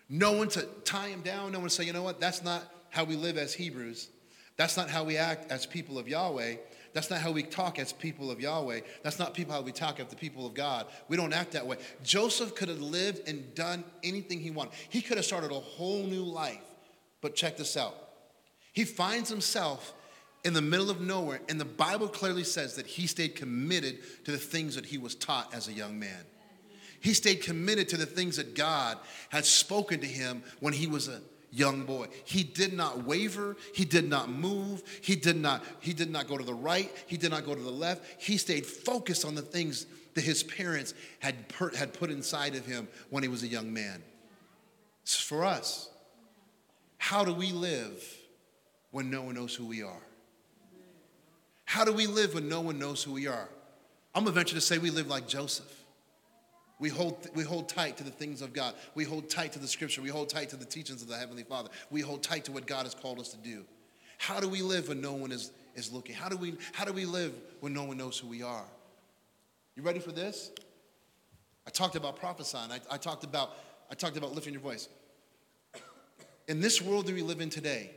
No 0.08 0.32
one 0.32 0.48
to 0.50 0.62
tie 0.84 1.08
him 1.08 1.22
down, 1.22 1.52
no 1.52 1.58
one 1.58 1.68
to 1.68 1.74
say, 1.74 1.84
you 1.84 1.92
know 1.92 2.02
what, 2.02 2.20
that's 2.20 2.42
not 2.42 2.62
how 2.90 3.04
we 3.04 3.16
live 3.16 3.38
as 3.38 3.54
Hebrews. 3.54 4.08
That's 4.56 4.76
not 4.76 4.90
how 4.90 5.04
we 5.04 5.16
act 5.16 5.50
as 5.50 5.66
people 5.66 5.98
of 5.98 6.08
Yahweh. 6.08 6.56
That's 6.92 7.10
not 7.10 7.20
how 7.20 7.30
we 7.30 7.42
talk 7.42 7.78
as 7.78 7.92
people 7.92 8.30
of 8.30 8.40
Yahweh. 8.40 8.80
That's 9.02 9.18
not 9.18 9.34
people 9.34 9.54
how 9.54 9.60
we 9.60 9.72
talk 9.72 10.00
as 10.00 10.08
the 10.08 10.16
people 10.16 10.46
of 10.46 10.54
God. 10.54 10.86
We 11.08 11.16
don't 11.16 11.32
act 11.32 11.52
that 11.52 11.66
way. 11.66 11.76
Joseph 12.02 12.54
could 12.54 12.68
have 12.68 12.80
lived 12.80 13.28
and 13.28 13.54
done 13.54 13.84
anything 14.02 14.40
he 14.40 14.50
wanted. 14.50 14.74
He 14.88 15.00
could 15.00 15.16
have 15.16 15.26
started 15.26 15.50
a 15.50 15.60
whole 15.60 16.02
new 16.04 16.24
life. 16.24 16.62
But 17.20 17.34
check 17.34 17.56
this 17.56 17.76
out. 17.76 17.94
He 18.72 18.84
finds 18.84 19.28
himself 19.28 19.94
in 20.44 20.54
the 20.54 20.62
middle 20.62 20.88
of 20.88 21.00
nowhere, 21.00 21.40
and 21.48 21.60
the 21.60 21.64
Bible 21.64 22.08
clearly 22.08 22.44
says 22.44 22.76
that 22.76 22.86
he 22.86 23.06
stayed 23.06 23.34
committed 23.34 23.98
to 24.24 24.30
the 24.30 24.38
things 24.38 24.76
that 24.76 24.86
he 24.86 24.96
was 24.96 25.14
taught 25.14 25.52
as 25.52 25.68
a 25.68 25.72
young 25.72 25.98
man. 25.98 26.24
He 27.00 27.12
stayed 27.14 27.42
committed 27.42 27.88
to 27.90 27.96
the 27.96 28.06
things 28.06 28.36
that 28.36 28.54
God 28.54 28.98
had 29.30 29.44
spoken 29.44 30.00
to 30.00 30.06
him 30.06 30.42
when 30.60 30.72
he 30.72 30.86
was 30.86 31.08
a 31.08 31.20
young 31.50 31.84
boy. 31.84 32.06
He 32.24 32.42
did 32.42 32.72
not 32.72 33.04
waver, 33.04 33.56
he 33.74 33.84
did 33.84 34.08
not 34.08 34.30
move, 34.30 34.82
he 35.00 35.16
did 35.16 35.36
not 35.36 35.64
he 35.80 35.92
did 35.92 36.10
not 36.10 36.28
go 36.28 36.36
to 36.36 36.44
the 36.44 36.54
right, 36.54 36.90
he 37.06 37.16
did 37.16 37.30
not 37.30 37.44
go 37.44 37.54
to 37.54 37.60
the 37.60 37.70
left. 37.70 38.04
He 38.22 38.36
stayed 38.36 38.66
focused 38.66 39.24
on 39.24 39.34
the 39.34 39.42
things 39.42 39.86
that 40.14 40.24
his 40.24 40.42
parents 40.42 40.94
had 41.20 41.48
per, 41.48 41.74
had 41.74 41.92
put 41.92 42.10
inside 42.10 42.54
of 42.54 42.66
him 42.66 42.88
when 43.10 43.22
he 43.22 43.28
was 43.28 43.42
a 43.42 43.46
young 43.46 43.72
man. 43.72 44.02
It's 45.02 45.18
for 45.18 45.44
us. 45.44 45.90
How 46.98 47.24
do 47.24 47.32
we 47.32 47.52
live 47.52 48.02
when 48.90 49.10
no 49.10 49.22
one 49.22 49.34
knows 49.36 49.54
who 49.54 49.66
we 49.66 49.82
are? 49.82 50.02
How 51.64 51.84
do 51.84 51.92
we 51.92 52.06
live 52.06 52.34
when 52.34 52.48
no 52.48 52.60
one 52.60 52.78
knows 52.78 53.02
who 53.02 53.12
we 53.12 53.26
are? 53.26 53.48
I'm 54.14 54.24
gonna 54.24 54.34
venture 54.34 54.54
to 54.54 54.60
say 54.60 54.78
we 54.78 54.90
live 54.90 55.06
like 55.06 55.28
Joseph. 55.28 55.77
We 56.80 56.88
hold, 56.88 57.28
we 57.34 57.42
hold 57.42 57.68
tight 57.68 57.96
to 57.96 58.04
the 58.04 58.10
things 58.10 58.40
of 58.40 58.52
God. 58.52 58.74
We 58.94 59.04
hold 59.04 59.28
tight 59.28 59.52
to 59.52 59.58
the 59.58 59.66
scripture. 59.66 60.00
We 60.00 60.10
hold 60.10 60.28
tight 60.28 60.50
to 60.50 60.56
the 60.56 60.64
teachings 60.64 61.02
of 61.02 61.08
the 61.08 61.16
Heavenly 61.16 61.42
Father. 61.42 61.70
We 61.90 62.02
hold 62.02 62.22
tight 62.22 62.44
to 62.44 62.52
what 62.52 62.66
God 62.66 62.84
has 62.84 62.94
called 62.94 63.18
us 63.18 63.30
to 63.30 63.36
do. 63.36 63.64
How 64.18 64.38
do 64.38 64.48
we 64.48 64.62
live 64.62 64.88
when 64.88 65.00
no 65.00 65.12
one 65.12 65.32
is, 65.32 65.50
is 65.74 65.92
looking? 65.92 66.14
How 66.14 66.28
do, 66.28 66.36
we, 66.36 66.56
how 66.72 66.84
do 66.84 66.92
we 66.92 67.04
live 67.04 67.32
when 67.60 67.72
no 67.72 67.84
one 67.84 67.96
knows 67.96 68.18
who 68.18 68.28
we 68.28 68.42
are? 68.42 68.64
You 69.74 69.82
ready 69.82 69.98
for 69.98 70.12
this? 70.12 70.50
I 71.66 71.70
talked 71.70 71.96
about 71.96 72.16
prophesying. 72.16 72.70
I, 72.70 72.80
I, 72.90 72.96
talked, 72.96 73.24
about, 73.24 73.50
I 73.90 73.94
talked 73.94 74.16
about 74.16 74.34
lifting 74.34 74.52
your 74.52 74.62
voice. 74.62 74.88
In 76.46 76.60
this 76.60 76.80
world 76.80 77.06
that 77.06 77.14
we 77.14 77.22
live 77.22 77.40
in 77.40 77.50
today, 77.50 77.90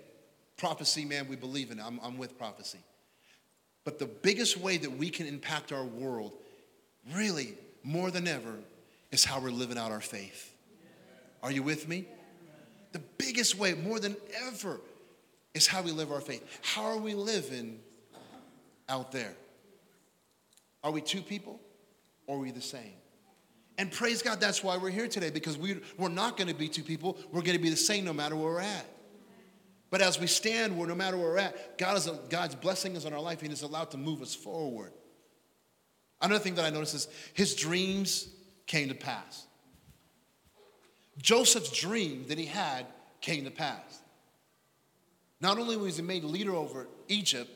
prophecy, 0.58 1.06
man, 1.06 1.28
we 1.28 1.36
believe 1.36 1.72
in 1.72 1.80
it. 1.80 1.86
I'm, 1.86 2.00
I'm 2.04 2.17
with 2.17 2.38
prophecy. 2.38 2.80
But 3.84 3.98
the 3.98 4.06
biggest 4.06 4.58
way 4.58 4.78
that 4.78 4.91
we 4.91 5.10
can 5.10 5.26
impact 5.26 5.72
our 5.72 5.86
world, 5.86 6.34
really, 7.13 7.56
more 7.84 8.12
than 8.12 8.28
ever, 8.28 8.56
is 9.12 9.24
how 9.26 9.39
we're 9.39 9.52
living 9.52 9.78
out 9.78 9.91
our 9.91 10.02
faith. 10.02 10.56
Are 11.43 11.52
you 11.52 11.63
with 11.63 11.88
me? 11.88 12.06
The 12.91 13.02
biggest 13.17 13.58
way, 13.58 13.74
more 13.74 14.00
than 14.00 14.15
ever, 14.47 14.82
is 15.54 15.67
how 15.67 15.82
we 15.82 15.91
live 15.91 16.12
our 16.12 16.21
faith. 16.21 16.45
How 16.62 16.84
are 16.84 16.97
we 16.97 17.13
living 17.13 17.80
out 18.88 19.12
there? 19.12 19.34
Are 20.84 20.91
we 20.91 21.02
two 21.02 21.21
people 21.21 21.60
or 22.28 22.38
are 22.38 22.39
we 22.39 22.52
the 22.52 22.62
same? 22.62 22.93
And 23.78 23.91
praise 23.91 24.21
God, 24.21 24.39
that's 24.39 24.63
why 24.63 24.78
we're 24.78 24.89
here 24.89 25.08
today 25.08 25.30
because 25.30 25.58
we, 25.58 25.80
we're 25.97 26.10
not 26.10 26.38
going 26.38 26.47
to 26.47 26.54
be 26.54 26.67
two 26.67 26.84
people. 26.84 27.17
We're 27.32 27.41
going 27.41 27.58
to 27.58 27.63
be 27.63 27.69
the 27.69 27.76
same 27.76 28.06
no 28.06 28.13
matter 28.13 28.36
where 28.36 28.54
we're 28.54 28.60
at. 28.60 28.86
But 29.89 30.02
as 30.02 30.19
we 30.19 30.28
stand 30.28 30.78
where 30.78 30.88
no 30.88 30.95
matter 30.95 31.17
where 31.17 31.32
we're 31.32 31.38
at, 31.38 31.78
God 31.78 31.97
is, 31.97 32.10
God's 32.30 32.56
blessing 32.56 32.95
is 32.95 33.06
on 33.06 33.13
our 33.13 33.19
life 33.19 33.41
and 33.41 33.50
He's 33.50 33.62
allowed 33.62 33.91
to 33.91 33.97
move 33.97 34.21
us 34.21 34.34
forward. 34.34 34.93
Another 36.21 36.43
thing 36.43 36.56
that 36.56 36.65
I 36.65 36.69
noticed 36.69 36.95
is 36.95 37.08
his 37.34 37.56
dreams 37.56 38.30
came 38.71 38.88
to 38.88 38.95
pass. 38.95 39.47
Joseph's 41.17 41.77
dream 41.77 42.23
that 42.29 42.38
he 42.38 42.45
had 42.45 42.86
came 43.19 43.43
to 43.43 43.51
pass. 43.51 44.01
Not 45.41 45.60
only 45.60 45.75
was 45.75 45.97
he 45.97 46.01
made 46.01 46.23
leader 46.23 46.55
over 46.55 46.88
Egypt, 47.10 47.51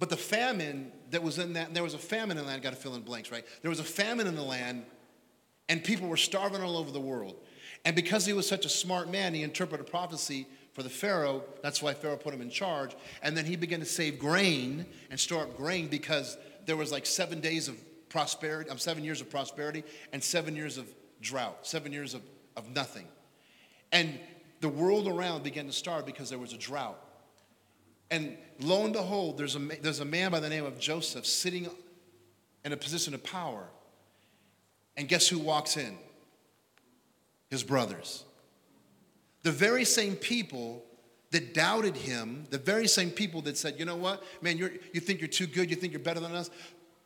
but 0.00 0.10
the 0.10 0.16
famine 0.16 0.90
that 1.12 1.22
was 1.22 1.38
in 1.38 1.52
that, 1.52 1.72
there 1.72 1.84
was 1.84 1.94
a 1.94 1.98
famine 1.98 2.36
in 2.36 2.42
the 2.42 2.50
land, 2.50 2.62
got 2.62 2.70
to 2.70 2.76
fill 2.76 2.96
in 2.96 3.02
blanks, 3.02 3.30
right? 3.30 3.44
There 3.62 3.68
was 3.68 3.78
a 3.78 3.84
famine 3.84 4.26
in 4.26 4.34
the 4.34 4.42
land, 4.42 4.84
and 5.68 5.84
people 5.84 6.08
were 6.08 6.16
starving 6.16 6.62
all 6.62 6.76
over 6.76 6.90
the 6.90 7.00
world. 7.00 7.36
And 7.84 7.94
because 7.94 8.26
he 8.26 8.32
was 8.32 8.48
such 8.48 8.66
a 8.66 8.68
smart 8.68 9.08
man, 9.08 9.34
he 9.34 9.44
interpreted 9.44 9.86
prophecy 9.86 10.48
for 10.72 10.82
the 10.82 10.90
Pharaoh. 10.90 11.44
That's 11.62 11.80
why 11.80 11.94
Pharaoh 11.94 12.16
put 12.16 12.34
him 12.34 12.42
in 12.42 12.50
charge. 12.50 12.96
And 13.22 13.36
then 13.36 13.44
he 13.44 13.54
began 13.54 13.78
to 13.78 13.86
save 13.86 14.18
grain 14.18 14.84
and 15.10 15.20
store 15.20 15.44
up 15.44 15.56
grain 15.56 15.86
because 15.86 16.36
there 16.64 16.76
was 16.76 16.90
like 16.90 17.06
seven 17.06 17.38
days 17.38 17.68
of 17.68 17.76
prosperity, 18.16 18.70
I'm 18.70 18.78
seven 18.78 19.04
years 19.04 19.20
of 19.20 19.28
prosperity, 19.28 19.84
and 20.10 20.24
seven 20.24 20.56
years 20.56 20.78
of 20.78 20.88
drought, 21.20 21.66
seven 21.66 21.92
years 21.92 22.14
of, 22.14 22.22
of 22.56 22.74
nothing. 22.74 23.06
And 23.92 24.18
the 24.62 24.70
world 24.70 25.06
around 25.06 25.42
began 25.44 25.66
to 25.66 25.72
starve 25.72 26.06
because 26.06 26.30
there 26.30 26.38
was 26.38 26.54
a 26.54 26.56
drought. 26.56 26.98
And 28.10 28.38
lo 28.58 28.84
and 28.84 28.94
behold, 28.94 29.36
there's 29.36 29.54
a, 29.54 29.58
there's 29.58 30.00
a 30.00 30.06
man 30.06 30.30
by 30.30 30.40
the 30.40 30.48
name 30.48 30.64
of 30.64 30.78
Joseph 30.78 31.26
sitting 31.26 31.68
in 32.64 32.72
a 32.72 32.76
position 32.78 33.12
of 33.12 33.22
power. 33.22 33.68
And 34.96 35.08
guess 35.08 35.28
who 35.28 35.38
walks 35.38 35.76
in? 35.76 35.98
His 37.50 37.62
brothers. 37.62 38.24
The 39.42 39.52
very 39.52 39.84
same 39.84 40.16
people 40.16 40.86
that 41.32 41.52
doubted 41.52 41.96
him, 41.96 42.46
the 42.48 42.56
very 42.56 42.88
same 42.88 43.10
people 43.10 43.42
that 43.42 43.58
said, 43.58 43.74
you 43.78 43.84
know 43.84 43.96
what, 43.96 44.22
man, 44.40 44.56
you 44.56 44.78
you 44.94 45.00
think 45.00 45.20
you're 45.20 45.28
too 45.28 45.46
good, 45.46 45.68
you 45.68 45.76
think 45.76 45.92
you're 45.92 46.00
better 46.00 46.20
than 46.20 46.34
us, 46.34 46.50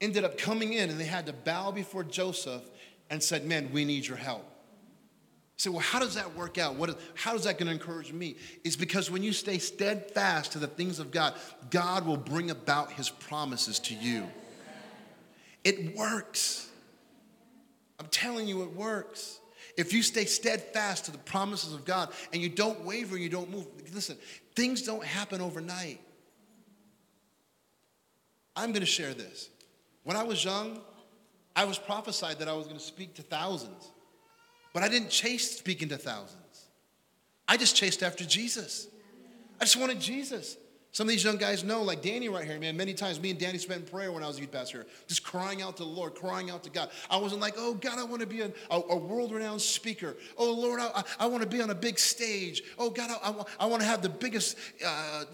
ended 0.00 0.24
up 0.24 0.38
coming 0.38 0.72
in 0.72 0.90
and 0.90 0.98
they 0.98 1.04
had 1.04 1.26
to 1.26 1.32
bow 1.32 1.70
before 1.70 2.04
Joseph 2.04 2.62
and 3.10 3.22
said, 3.22 3.44
man, 3.44 3.70
we 3.72 3.84
need 3.84 4.06
your 4.06 4.16
help. 4.16 4.46
Say, 5.56 5.68
well, 5.68 5.80
how 5.80 5.98
does 5.98 6.14
that 6.14 6.34
work 6.34 6.56
out? 6.56 6.76
What 6.76 6.88
is, 6.88 6.96
how 7.14 7.34
is 7.34 7.44
that 7.44 7.58
going 7.58 7.66
to 7.66 7.72
encourage 7.72 8.12
me? 8.14 8.36
It's 8.64 8.76
because 8.76 9.10
when 9.10 9.22
you 9.22 9.34
stay 9.34 9.58
steadfast 9.58 10.52
to 10.52 10.58
the 10.58 10.66
things 10.66 10.98
of 10.98 11.10
God, 11.10 11.34
God 11.68 12.06
will 12.06 12.16
bring 12.16 12.50
about 12.50 12.92
his 12.92 13.10
promises 13.10 13.78
to 13.80 13.94
you. 13.94 14.26
It 15.62 15.94
works. 15.94 16.70
I'm 17.98 18.06
telling 18.06 18.48
you, 18.48 18.62
it 18.62 18.74
works. 18.74 19.38
If 19.76 19.92
you 19.92 20.02
stay 20.02 20.24
steadfast 20.24 21.04
to 21.04 21.10
the 21.10 21.18
promises 21.18 21.74
of 21.74 21.84
God 21.84 22.10
and 22.32 22.40
you 22.40 22.48
don't 22.48 22.82
waver, 22.84 23.18
you 23.18 23.28
don't 23.28 23.50
move, 23.50 23.66
listen, 23.92 24.16
things 24.54 24.80
don't 24.80 25.04
happen 25.04 25.42
overnight. 25.42 26.00
I'm 28.56 28.70
going 28.70 28.80
to 28.80 28.86
share 28.86 29.12
this. 29.12 29.50
When 30.04 30.16
I 30.16 30.22
was 30.22 30.44
young, 30.44 30.80
I 31.54 31.64
was 31.64 31.78
prophesied 31.78 32.38
that 32.38 32.48
I 32.48 32.52
was 32.52 32.66
going 32.66 32.78
to 32.78 32.84
speak 32.84 33.14
to 33.14 33.22
thousands, 33.22 33.90
but 34.72 34.82
I 34.82 34.88
didn't 34.88 35.10
chase 35.10 35.58
speaking 35.58 35.88
to 35.90 35.96
thousands. 35.96 36.68
I 37.46 37.56
just 37.56 37.76
chased 37.76 38.02
after 38.02 38.24
Jesus. 38.24 38.86
I 39.60 39.64
just 39.64 39.76
wanted 39.76 40.00
Jesus. 40.00 40.56
Some 40.92 41.06
of 41.06 41.10
these 41.10 41.22
young 41.22 41.36
guys 41.36 41.62
know, 41.62 41.82
like 41.82 42.02
Danny 42.02 42.28
right 42.28 42.44
here, 42.44 42.58
man. 42.58 42.76
Many 42.76 42.94
times, 42.94 43.20
me 43.20 43.30
and 43.30 43.38
Danny 43.38 43.58
spent 43.58 43.82
in 43.82 43.86
prayer 43.86 44.10
when 44.10 44.24
I 44.24 44.26
was 44.26 44.40
youth 44.40 44.50
pastor, 44.50 44.86
just 45.06 45.22
crying 45.22 45.62
out 45.62 45.76
to 45.76 45.84
the 45.84 45.88
Lord, 45.88 46.16
crying 46.16 46.50
out 46.50 46.64
to 46.64 46.70
God. 46.70 46.90
I 47.08 47.16
wasn't 47.16 47.40
like, 47.40 47.54
oh 47.56 47.74
God, 47.74 47.98
I 47.98 48.02
want 48.02 48.20
to 48.22 48.26
be 48.26 48.40
a, 48.40 48.50
a, 48.72 48.80
a 48.90 48.96
world-renowned 48.96 49.60
speaker. 49.60 50.16
Oh 50.36 50.52
Lord, 50.52 50.80
I, 50.80 51.04
I 51.20 51.26
want 51.26 51.44
to 51.44 51.48
be 51.48 51.62
on 51.62 51.70
a 51.70 51.76
big 51.76 51.96
stage. 51.96 52.64
Oh 52.76 52.90
God, 52.90 53.10
I, 53.22 53.30
I, 53.30 53.44
I 53.60 53.66
want 53.66 53.82
to 53.82 53.86
have 53.86 54.02
the 54.02 54.08
biggest 54.08 54.58
uh, 54.84 55.24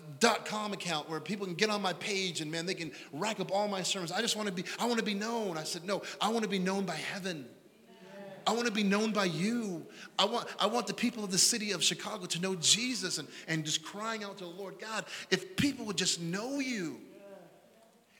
.com 0.44 0.74
account 0.74 1.08
where 1.08 1.20
people 1.20 1.46
can 1.46 1.54
get 1.54 1.70
on 1.70 1.80
my 1.80 1.94
page 1.94 2.42
and 2.42 2.52
man, 2.52 2.66
they 2.66 2.74
can 2.74 2.92
rack 3.12 3.40
up 3.40 3.50
all 3.50 3.66
my 3.66 3.82
sermons. 3.82 4.12
I 4.12 4.20
just 4.20 4.36
want 4.36 4.48
to 4.48 4.54
be, 4.54 4.64
I 4.78 4.84
want 4.84 4.98
to 4.98 5.04
be 5.04 5.14
known. 5.14 5.56
I 5.56 5.64
said, 5.64 5.86
no, 5.86 6.02
I 6.20 6.28
want 6.28 6.42
to 6.42 6.50
be 6.50 6.58
known 6.58 6.84
by 6.84 6.96
heaven. 6.96 7.46
I 8.46 8.52
want 8.52 8.66
to 8.66 8.72
be 8.72 8.84
known 8.84 9.12
by 9.12 9.24
you. 9.24 9.84
I 10.18 10.24
want, 10.24 10.46
I 10.60 10.66
want 10.66 10.86
the 10.86 10.94
people 10.94 11.24
of 11.24 11.30
the 11.30 11.38
city 11.38 11.72
of 11.72 11.82
Chicago 11.82 12.26
to 12.26 12.40
know 12.40 12.54
Jesus 12.54 13.18
and, 13.18 13.26
and 13.48 13.64
just 13.64 13.84
crying 13.84 14.22
out 14.22 14.38
to 14.38 14.44
the 14.44 14.50
Lord 14.50 14.78
God, 14.78 15.04
if 15.30 15.56
people 15.56 15.84
would 15.86 15.96
just 15.96 16.20
know 16.20 16.60
you. 16.60 17.00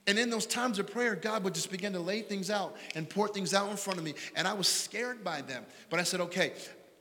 And 0.08 0.18
in 0.18 0.30
those 0.30 0.46
times 0.46 0.78
of 0.78 0.88
prayer, 0.88 1.16
God 1.16 1.42
would 1.44 1.54
just 1.54 1.70
begin 1.70 1.92
to 1.92 2.00
lay 2.00 2.22
things 2.22 2.48
out 2.48 2.76
and 2.94 3.08
pour 3.08 3.26
things 3.26 3.54
out 3.54 3.70
in 3.70 3.76
front 3.76 3.98
of 3.98 4.04
me. 4.04 4.14
And 4.36 4.46
I 4.46 4.52
was 4.52 4.68
scared 4.68 5.24
by 5.24 5.42
them. 5.42 5.64
But 5.90 5.98
I 5.98 6.04
said, 6.04 6.20
okay, 6.20 6.52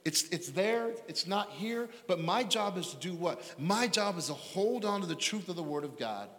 it's, 0.03 0.23
it's 0.29 0.49
there, 0.49 0.91
it's 1.07 1.27
not 1.27 1.51
here, 1.51 1.89
but 2.07 2.19
my 2.19 2.43
job 2.43 2.77
is 2.77 2.87
to 2.89 2.97
do 2.97 3.13
what? 3.13 3.55
My 3.59 3.87
job 3.87 4.17
is 4.17 4.27
to 4.27 4.33
hold 4.33 4.85
on 4.85 5.01
to 5.01 5.07
the 5.07 5.15
truth 5.15 5.49
of 5.49 5.55
the 5.55 5.63
Word 5.63 5.83
of 5.83 5.97
God 5.97 6.29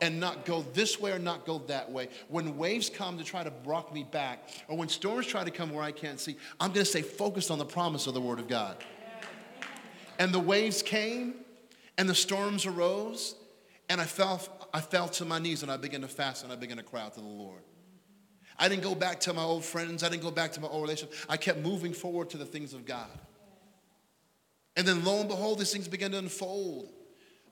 and 0.00 0.18
not 0.18 0.44
go 0.44 0.62
this 0.72 1.00
way 1.00 1.12
or 1.12 1.18
not 1.18 1.44
go 1.44 1.58
that 1.66 1.90
way. 1.90 2.08
When 2.28 2.56
waves 2.56 2.90
come 2.90 3.18
to 3.18 3.24
try 3.24 3.44
to 3.44 3.52
rock 3.64 3.92
me 3.92 4.04
back, 4.04 4.48
or 4.68 4.76
when 4.76 4.88
storms 4.88 5.26
try 5.26 5.44
to 5.44 5.50
come 5.50 5.72
where 5.72 5.82
I 5.82 5.92
can't 5.92 6.18
see, 6.18 6.36
I'm 6.58 6.72
going 6.72 6.84
to 6.84 6.90
stay 6.90 7.02
focused 7.02 7.50
on 7.50 7.58
the 7.58 7.64
promise 7.64 8.06
of 8.06 8.14
the 8.14 8.20
Word 8.20 8.38
of 8.38 8.48
God. 8.48 8.76
And 10.18 10.32
the 10.32 10.40
waves 10.40 10.82
came, 10.82 11.34
and 11.98 12.08
the 12.08 12.14
storms 12.14 12.66
arose, 12.66 13.34
and 13.88 14.00
I 14.00 14.04
fell, 14.04 14.40
I 14.72 14.80
fell 14.80 15.08
to 15.08 15.24
my 15.24 15.38
knees, 15.38 15.62
and 15.62 15.70
I 15.70 15.76
began 15.76 16.00
to 16.02 16.08
fast, 16.08 16.44
and 16.44 16.52
I 16.52 16.56
began 16.56 16.76
to 16.78 16.82
cry 16.82 17.02
out 17.02 17.14
to 17.14 17.20
the 17.20 17.26
Lord. 17.26 17.62
I 18.58 18.68
didn't 18.68 18.82
go 18.82 18.94
back 18.94 19.20
to 19.20 19.32
my 19.32 19.42
old 19.42 19.64
friends. 19.64 20.02
I 20.02 20.08
didn't 20.08 20.22
go 20.22 20.30
back 20.30 20.52
to 20.52 20.60
my 20.60 20.68
old 20.68 20.82
relationship. 20.82 21.16
I 21.28 21.36
kept 21.36 21.58
moving 21.58 21.92
forward 21.92 22.30
to 22.30 22.36
the 22.36 22.44
things 22.44 22.74
of 22.74 22.84
God. 22.84 23.08
And 24.76 24.86
then 24.86 25.04
lo 25.04 25.20
and 25.20 25.28
behold, 25.28 25.58
these 25.58 25.72
things 25.72 25.88
began 25.88 26.12
to 26.12 26.18
unfold. 26.18 26.92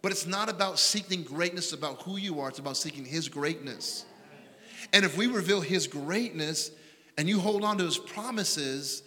But 0.02 0.12
it's 0.12 0.26
not 0.26 0.48
about 0.48 0.78
seeking 0.78 1.22
greatness 1.22 1.72
about 1.72 2.02
who 2.02 2.16
you 2.16 2.40
are, 2.40 2.48
it's 2.48 2.58
about 2.58 2.76
seeking 2.76 3.04
His 3.04 3.28
greatness. 3.28 4.06
And 4.92 5.04
if 5.04 5.16
we 5.16 5.26
reveal 5.26 5.60
His 5.60 5.86
greatness 5.86 6.70
and 7.18 7.28
you 7.28 7.38
hold 7.38 7.64
on 7.64 7.78
to 7.78 7.84
His 7.84 7.98
promises, 7.98 9.02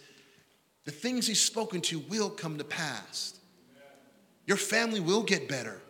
the 0.84 0.92
things 0.92 1.26
He's 1.26 1.40
spoken 1.40 1.80
to 1.82 1.98
will 1.98 2.30
come 2.30 2.58
to 2.58 2.64
pass. 2.64 3.38
Your 4.46 4.56
family 4.56 5.00
will 5.00 5.22
get 5.22 5.48
better. 5.48 5.80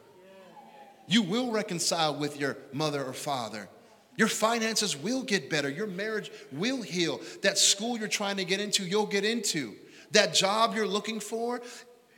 You 1.07 1.23
will 1.23 1.51
reconcile 1.51 2.14
with 2.14 2.40
your 2.40 2.57
mother 2.73 3.05
or 3.05 3.12
father. 3.12 3.69
Your 4.17 4.29
finances 4.29 4.97
will 4.97 5.23
get 5.23 5.51
better. 5.51 5.69
Your 5.69 5.87
marriage 5.87 6.31
will 6.53 6.83
heal. 6.83 7.21
That 7.43 7.59
school 7.59 7.99
you're 7.99 8.09
trying 8.09 8.37
to 8.37 8.45
get 8.45 8.61
into, 8.61 8.85
you'll 8.85 9.07
get 9.07 9.25
into. 9.25 9.75
That 10.12 10.35
job 10.35 10.75
you're 10.75 10.87
looking 10.87 11.19
for, 11.19 11.61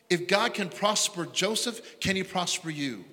if 0.09 0.29
God 0.29 0.55
can 0.55 0.69
prosper 0.69 1.27
Joseph, 1.27 2.01
can 2.01 2.17
he 2.17 2.23
prosper 2.23 2.71
you? 2.71 3.05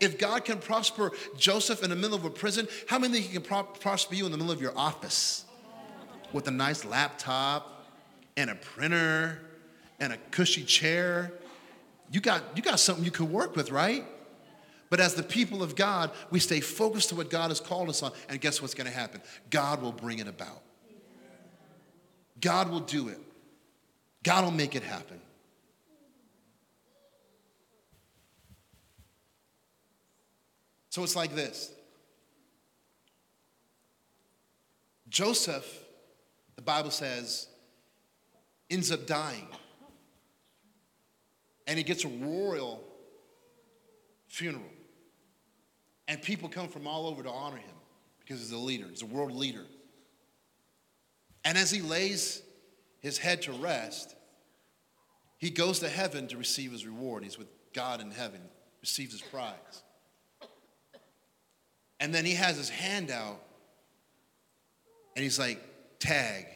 If 0.00 0.18
God 0.18 0.46
can 0.46 0.58
prosper 0.58 1.12
Joseph 1.36 1.82
in 1.82 1.90
the 1.90 1.96
middle 1.96 2.16
of 2.16 2.24
a 2.24 2.30
prison, 2.30 2.66
how 2.88 2.98
many 2.98 3.14
think 3.14 3.26
he 3.26 3.32
can 3.34 3.42
pro- 3.42 3.64
prosper 3.64 4.14
you 4.14 4.24
in 4.24 4.32
the 4.32 4.38
middle 4.38 4.52
of 4.52 4.60
your 4.60 4.76
office 4.76 5.44
with 6.32 6.48
a 6.48 6.50
nice 6.50 6.86
laptop 6.86 7.86
and 8.38 8.48
a 8.48 8.54
printer 8.54 9.40
and 9.98 10.14
a 10.14 10.16
cushy 10.30 10.64
chair? 10.64 11.32
You 12.10 12.20
got, 12.20 12.42
you 12.56 12.62
got 12.62 12.80
something 12.80 13.04
you 13.04 13.10
can 13.10 13.30
work 13.30 13.54
with, 13.54 13.70
right? 13.70 14.04
But 14.88 15.00
as 15.00 15.14
the 15.14 15.22
people 15.22 15.62
of 15.62 15.76
God, 15.76 16.10
we 16.30 16.40
stay 16.40 16.60
focused 16.60 17.10
to 17.10 17.14
what 17.14 17.28
God 17.28 17.50
has 17.50 17.60
called 17.60 17.90
us 17.90 18.02
on, 18.02 18.12
and 18.28 18.40
guess 18.40 18.62
what's 18.62 18.74
going 18.74 18.90
to 18.90 18.96
happen? 18.96 19.20
God 19.50 19.82
will 19.82 19.92
bring 19.92 20.18
it 20.18 20.26
about. 20.26 20.62
God 22.40 22.70
will 22.70 22.80
do 22.80 23.08
it. 23.08 23.20
God 24.22 24.44
will 24.44 24.50
make 24.50 24.74
it 24.74 24.82
happen. 24.82 25.20
So 30.90 31.04
it's 31.04 31.16
like 31.16 31.34
this 31.34 31.72
Joseph, 35.08 35.66
the 36.56 36.62
Bible 36.62 36.90
says, 36.90 37.48
ends 38.68 38.92
up 38.92 39.06
dying. 39.06 39.48
And 41.66 41.78
he 41.78 41.84
gets 41.84 42.04
a 42.04 42.08
royal 42.08 42.82
funeral. 44.28 44.64
And 46.08 46.20
people 46.20 46.48
come 46.48 46.68
from 46.68 46.88
all 46.88 47.06
over 47.06 47.22
to 47.22 47.30
honor 47.30 47.58
him 47.58 47.76
because 48.18 48.40
he's 48.40 48.50
a 48.50 48.58
leader, 48.58 48.86
he's 48.90 49.02
a 49.02 49.06
world 49.06 49.32
leader. 49.32 49.64
And 51.44 51.56
as 51.56 51.70
he 51.70 51.80
lays 51.80 52.42
his 53.00 53.16
head 53.16 53.42
to 53.42 53.52
rest, 53.52 54.16
he 55.38 55.50
goes 55.50 55.78
to 55.78 55.88
heaven 55.88 56.26
to 56.28 56.36
receive 56.36 56.72
his 56.72 56.84
reward. 56.84 57.22
He's 57.22 57.38
with 57.38 57.48
God 57.72 58.00
in 58.00 58.10
heaven, 58.10 58.40
receives 58.80 59.12
his 59.12 59.22
prize. 59.22 59.84
And 62.00 62.14
then 62.14 62.24
he 62.24 62.34
has 62.34 62.56
his 62.56 62.70
hand 62.70 63.10
out 63.10 63.40
and 65.14 65.22
he's 65.22 65.38
like, 65.38 65.60
Tag, 65.98 66.46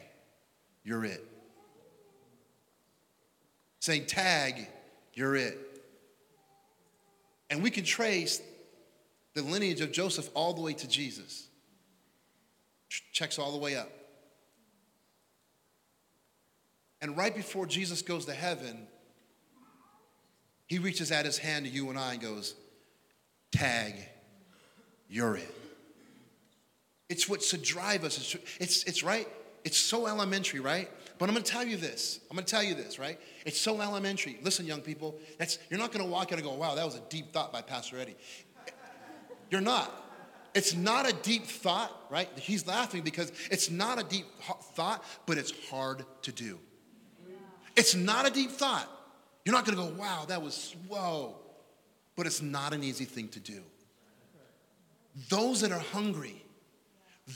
you're 0.83 1.05
it. 1.05 1.23
Saying, 3.79 4.07
Tag, 4.07 4.67
you're 5.13 5.35
it. 5.35 5.59
And 7.51 7.61
we 7.61 7.69
can 7.69 7.83
trace 7.83 8.41
the 9.35 9.43
lineage 9.43 9.81
of 9.81 9.91
Joseph 9.91 10.29
all 10.33 10.53
the 10.53 10.61
way 10.61 10.73
to 10.73 10.87
Jesus. 10.87 11.47
Checks 12.89 13.37
all 13.37 13.51
the 13.51 13.59
way 13.59 13.75
up. 13.75 13.91
And 17.01 17.15
right 17.15 17.35
before 17.35 17.67
Jesus 17.67 18.01
goes 18.01 18.25
to 18.25 18.33
heaven, 18.33 18.87
He 20.65 20.79
reaches 20.79 21.11
out 21.11 21.25
his 21.25 21.37
hand 21.37 21.65
to 21.65 21.71
you 21.71 21.89
and 21.89 21.99
I 21.99 22.13
and 22.13 22.21
goes, 22.21 22.55
Tag, 23.51 23.93
you're 25.09 25.37
it. 25.37 25.55
It's 27.09 27.29
what 27.29 27.43
should 27.43 27.61
drive 27.61 28.03
us. 28.03 28.17
It's, 28.17 28.55
it's, 28.59 28.83
it's 28.83 29.03
right. 29.03 29.27
It's 29.63 29.77
so 29.77 30.07
elementary, 30.07 30.59
right? 30.59 30.89
But 31.17 31.29
I'm 31.29 31.35
going 31.35 31.43
to 31.43 31.51
tell 31.51 31.63
you 31.63 31.77
this. 31.77 32.19
I'm 32.29 32.35
going 32.35 32.45
to 32.45 32.51
tell 32.51 32.63
you 32.63 32.75
this, 32.75 32.99
right? 32.99 33.19
It's 33.45 33.59
so 33.59 33.81
elementary. 33.81 34.37
Listen, 34.43 34.65
young 34.65 34.81
people, 34.81 35.15
that's, 35.37 35.59
you're 35.69 35.79
not 35.79 35.91
going 35.91 36.03
to 36.03 36.11
walk 36.11 36.31
in 36.31 36.37
and 36.37 36.47
go, 36.47 36.53
wow, 36.53 36.75
that 36.75 36.85
was 36.85 36.95
a 36.95 37.01
deep 37.09 37.31
thought 37.31 37.53
by 37.53 37.61
Pastor 37.61 37.97
Eddie. 37.97 38.15
You're 39.49 39.61
not. 39.61 39.91
It's 40.53 40.75
not 40.75 41.09
a 41.09 41.13
deep 41.13 41.45
thought, 41.45 41.91
right? 42.09 42.29
He's 42.37 42.65
laughing 42.65 43.01
because 43.01 43.31
it's 43.51 43.69
not 43.69 43.99
a 43.99 44.03
deep 44.03 44.25
thought, 44.73 45.03
but 45.25 45.37
it's 45.37 45.53
hard 45.69 46.05
to 46.23 46.31
do. 46.31 46.59
It's 47.75 47.93
not 47.93 48.27
a 48.27 48.31
deep 48.31 48.51
thought. 48.51 48.89
You're 49.43 49.53
not 49.53 49.65
going 49.65 49.77
to 49.77 49.83
go, 49.83 50.01
wow, 50.01 50.25
that 50.27 50.41
was, 50.41 50.75
whoa. 50.87 51.35
But 52.15 52.25
it's 52.25 52.41
not 52.41 52.73
an 52.73 52.83
easy 52.83 53.05
thing 53.05 53.27
to 53.29 53.39
do. 53.39 53.61
Those 55.29 55.61
that 55.61 55.71
are 55.71 55.79
hungry, 55.79 56.43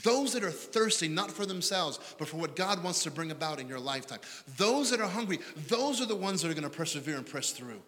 those 0.04 0.34
that 0.34 0.44
are 0.44 0.50
thirsty, 0.50 1.08
not 1.08 1.30
for 1.30 1.46
themselves, 1.46 1.98
but 2.18 2.28
for 2.28 2.36
what 2.36 2.54
God 2.54 2.84
wants 2.84 3.02
to 3.04 3.10
bring 3.10 3.30
about 3.30 3.58
in 3.58 3.68
your 3.68 3.80
lifetime, 3.80 4.20
those 4.56 4.90
that 4.90 5.00
are 5.00 5.08
hungry, 5.08 5.38
those 5.68 6.00
are 6.00 6.06
the 6.06 6.16
ones 6.16 6.42
that 6.42 6.50
are 6.50 6.54
going 6.54 6.62
to 6.64 6.70
persevere 6.70 7.16
and 7.16 7.26
press 7.26 7.52
through. 7.52 7.82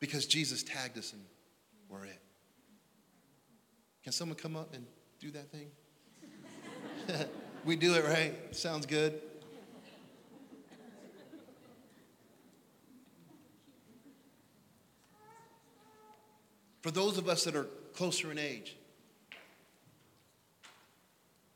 Because 0.00 0.26
Jesus 0.26 0.62
tagged 0.62 0.98
us 0.98 1.12
and 1.12 1.22
we're 1.88 2.04
it. 2.04 2.20
Can 4.02 4.12
someone 4.12 4.36
come 4.36 4.56
up 4.56 4.74
and 4.74 4.84
do 5.20 5.30
that 5.30 5.50
thing? 5.50 5.68
we 7.64 7.76
do 7.76 7.94
it 7.94 8.04
right. 8.04 8.34
Sounds 8.54 8.86
good. 8.86 9.20
For 16.82 16.90
those 16.90 17.16
of 17.16 17.28
us 17.28 17.44
that 17.44 17.56
are 17.56 17.66
closer 17.94 18.30
in 18.30 18.38
age, 18.38 18.76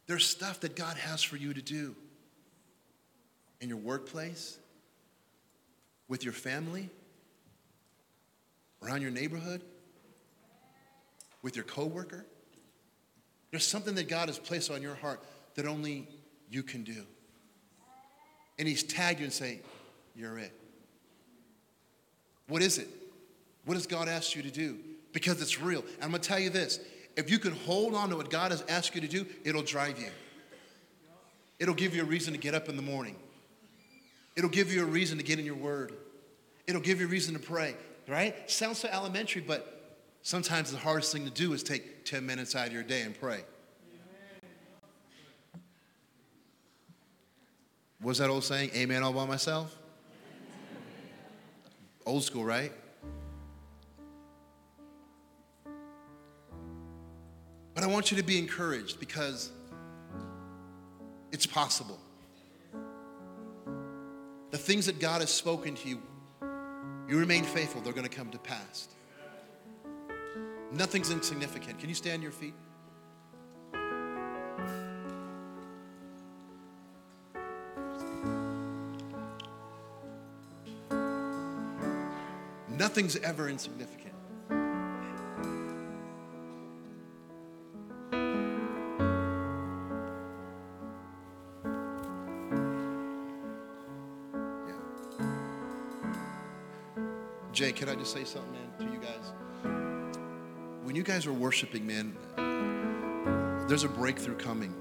there's 0.07 0.26
stuff 0.26 0.61
that 0.61 0.74
God 0.74 0.97
has 0.97 1.22
for 1.22 1.36
you 1.36 1.53
to 1.53 1.61
do 1.61 1.95
in 3.61 3.68
your 3.68 3.78
workplace, 3.78 4.59
with 6.09 6.24
your 6.24 6.32
family, 6.32 6.89
around 8.82 9.03
your 9.03 9.11
neighborhood, 9.11 9.61
with 11.43 11.57
your 11.57 11.64
coworker. 11.64 12.24
There's 13.51 13.66
something 13.66 13.95
that 13.97 14.09
God 14.09 14.28
has 14.28 14.39
placed 14.39 14.70
on 14.70 14.82
your 14.82 14.95
heart 14.95 15.22
that 15.55 15.66
only 15.66 16.09
you 16.51 16.62
can 16.62 16.84
do. 16.84 17.05
And 18.59 18.66
He's 18.66 18.82
tagged 18.82 19.20
you 19.20 19.24
and 19.24 19.32
say, 19.32 19.61
You're 20.16 20.39
it. 20.39 20.53
What 22.49 22.62
is 22.62 22.78
it? 22.78 22.89
What 23.64 23.74
has 23.74 23.86
God 23.86 24.09
asked 24.09 24.34
you 24.34 24.43
to 24.43 24.51
do? 24.51 24.78
Because 25.19 25.43
it's 25.43 25.61
real. 25.61 25.81
And 25.81 26.05
I'm 26.05 26.11
going 26.11 26.23
to 26.23 26.29
tell 26.29 26.39
you 26.39 26.49
this 26.49 26.79
if 27.16 27.29
you 27.29 27.41
can 27.41 27.51
hold 27.51 27.97
on 27.97 28.11
to 28.11 28.16
what 28.16 28.31
God 28.31 28.53
has 28.53 28.62
asked 28.69 28.95
you 28.95 29.01
to 29.01 29.09
do, 29.09 29.27
it'll 29.43 29.62
drive 29.62 29.99
you. 29.99 30.11
It'll 31.59 31.75
give 31.75 31.93
you 31.93 32.03
a 32.03 32.05
reason 32.05 32.35
to 32.35 32.39
get 32.39 32.55
up 32.55 32.69
in 32.69 32.77
the 32.77 32.83
morning. 32.83 33.16
It'll 34.37 34.49
give 34.49 34.73
you 34.73 34.81
a 34.83 34.87
reason 34.87 35.19
to 35.19 35.25
get 35.25 35.41
in 35.41 35.45
your 35.45 35.57
word. 35.57 35.93
It'll 36.69 36.81
give 36.81 37.01
you 37.01 37.07
a 37.07 37.09
reason 37.09 37.35
to 37.35 37.41
pray, 37.41 37.75
right? 38.07 38.49
Sounds 38.49 38.79
so 38.79 38.89
elementary, 38.93 39.43
but 39.43 39.99
sometimes 40.23 40.71
the 40.71 40.79
hardest 40.79 41.12
thing 41.12 41.25
to 41.25 41.33
do 41.33 41.53
is 41.53 41.64
take 41.64 42.05
10 42.05 42.25
minutes 42.25 42.55
out 42.55 42.69
of 42.69 42.73
your 42.73 42.85
day 42.85 43.03
and 43.03 43.19
pray. 43.19 43.41
What's 48.01 48.21
that 48.21 48.31
old 48.31 48.45
saying? 48.45 48.71
Amen 48.77 49.03
all 49.03 49.12
by 49.12 49.27
myself? 49.27 49.77
Old 52.07 52.23
school, 52.23 52.45
right? 52.45 52.71
But 57.79 57.85
I 57.85 57.87
want 57.87 58.11
you 58.11 58.16
to 58.16 58.24
be 58.24 58.41
encouraged 58.41 58.99
because 58.99 59.53
it's 61.31 61.47
possible. 61.47 61.97
The 64.51 64.59
things 64.59 64.87
that 64.87 64.99
God 64.99 65.20
has 65.20 65.31
spoken 65.31 65.76
to 65.76 65.89
you, 65.89 66.03
you 67.09 67.16
remain 67.20 67.45
faithful, 67.45 67.81
they're 67.81 67.93
going 67.93 68.03
to 68.03 68.16
come 68.16 68.31
to 68.31 68.39
pass. 68.39 68.89
Nothing's 70.72 71.12
insignificant. 71.12 71.79
Can 71.79 71.89
you 71.89 71.95
stand 71.95 72.20
your 72.20 72.33
feet? 72.33 72.55
Nothing's 82.76 83.14
ever 83.18 83.49
insignificant. 83.49 84.18
Jay, 97.59 97.72
can 97.72 97.88
I 97.88 97.96
just 97.96 98.12
say 98.12 98.22
something, 98.22 98.52
man, 98.52 98.70
to 98.78 98.84
you 98.84 99.00
guys? 99.00 99.32
When 100.84 100.94
you 100.94 101.02
guys 101.02 101.26
are 101.26 101.32
worshiping, 101.32 101.84
man, 101.84 102.16
there's 103.66 103.82
a 103.82 103.88
breakthrough 103.88 104.36
coming. 104.36 104.72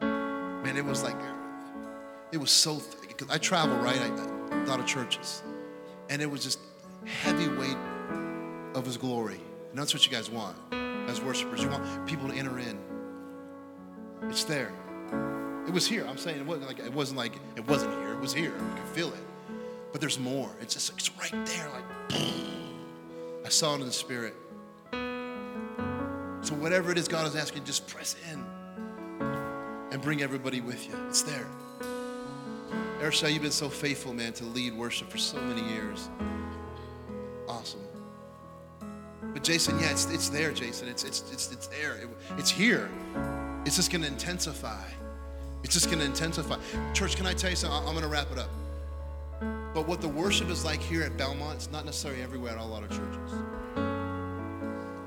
Man, 0.00 0.76
it 0.76 0.84
was 0.84 1.02
like, 1.02 1.16
it 2.30 2.36
was 2.36 2.52
so, 2.52 2.80
th- 3.18 3.28
I 3.28 3.38
travel, 3.38 3.76
right? 3.78 3.98
I, 4.00 4.06
a 4.62 4.66
lot 4.66 4.78
of 4.78 4.86
churches. 4.86 5.42
And 6.08 6.22
it 6.22 6.30
was 6.30 6.44
just 6.44 6.60
heavy 7.04 7.48
weight 7.48 7.76
of 8.76 8.86
his 8.86 8.96
glory. 8.96 9.40
And 9.70 9.76
that's 9.76 9.92
what 9.92 10.06
you 10.06 10.12
guys 10.12 10.30
want 10.30 10.56
as 11.10 11.20
worshipers. 11.20 11.64
You 11.64 11.68
want 11.68 12.06
people 12.06 12.28
to 12.28 12.34
enter 12.36 12.60
in. 12.60 12.78
It's 14.22 14.44
there. 14.44 14.72
It 15.66 15.72
was 15.72 15.84
here. 15.84 16.06
I'm 16.06 16.16
saying 16.16 16.38
it 16.38 16.46
wasn't 16.46 16.68
like 16.68 16.78
it 16.78 16.92
wasn't 16.92 17.18
like 17.18 17.34
it 17.56 17.66
wasn't 17.66 17.92
here. 17.94 18.12
It 18.12 18.20
was 18.20 18.32
here. 18.32 18.52
You 18.52 18.74
can 18.76 18.86
feel 18.94 19.08
it. 19.08 19.18
But 19.96 20.02
there's 20.02 20.18
more. 20.18 20.50
It's 20.60 20.74
just 20.74 20.92
it's 20.92 21.10
right 21.16 21.46
there. 21.46 21.70
Like 21.70 22.20
I 23.46 23.48
saw 23.48 23.76
it 23.76 23.80
in 23.80 23.86
the 23.86 23.92
spirit. 23.92 24.34
So 26.42 26.54
whatever 26.54 26.92
it 26.92 26.98
is 26.98 27.08
God 27.08 27.26
is 27.26 27.34
asking, 27.34 27.64
just 27.64 27.88
press 27.88 28.14
in 28.30 28.44
and 29.90 30.02
bring 30.02 30.20
everybody 30.20 30.60
with 30.60 30.86
you. 30.86 30.94
It's 31.08 31.22
there. 31.22 31.46
Ersha, 33.00 33.32
you've 33.32 33.40
been 33.40 33.50
so 33.50 33.70
faithful, 33.70 34.12
man, 34.12 34.34
to 34.34 34.44
lead 34.44 34.74
worship 34.74 35.08
for 35.08 35.16
so 35.16 35.40
many 35.40 35.66
years. 35.66 36.10
Awesome. 37.48 37.80
But 39.32 39.42
Jason, 39.42 39.80
yeah, 39.80 39.92
it's, 39.92 40.10
it's 40.10 40.28
there, 40.28 40.52
Jason. 40.52 40.88
It's, 40.88 41.04
it's, 41.04 41.24
it's, 41.32 41.50
it's 41.50 41.68
there. 41.68 41.94
It, 41.94 42.08
it's 42.36 42.50
here. 42.50 42.90
It's 43.64 43.76
just 43.76 43.90
going 43.90 44.02
to 44.02 44.08
intensify. 44.08 44.84
It's 45.64 45.72
just 45.72 45.86
going 45.86 46.00
to 46.00 46.04
intensify. 46.04 46.58
Church, 46.92 47.16
can 47.16 47.24
I 47.24 47.32
tell 47.32 47.48
you 47.48 47.56
something? 47.56 47.78
I'm 47.78 47.94
going 47.94 48.02
to 48.02 48.08
wrap 48.08 48.30
it 48.30 48.36
up. 48.36 48.50
But 49.76 49.86
what 49.86 50.00
the 50.00 50.08
worship 50.08 50.48
is 50.48 50.64
like 50.64 50.80
here 50.80 51.02
at 51.02 51.18
Belmont, 51.18 51.56
it's 51.56 51.70
not 51.70 51.84
necessarily 51.84 52.22
everywhere 52.22 52.52
at 52.52 52.58
a 52.58 52.64
lot 52.64 52.82
of 52.82 52.88
churches. 52.88 53.32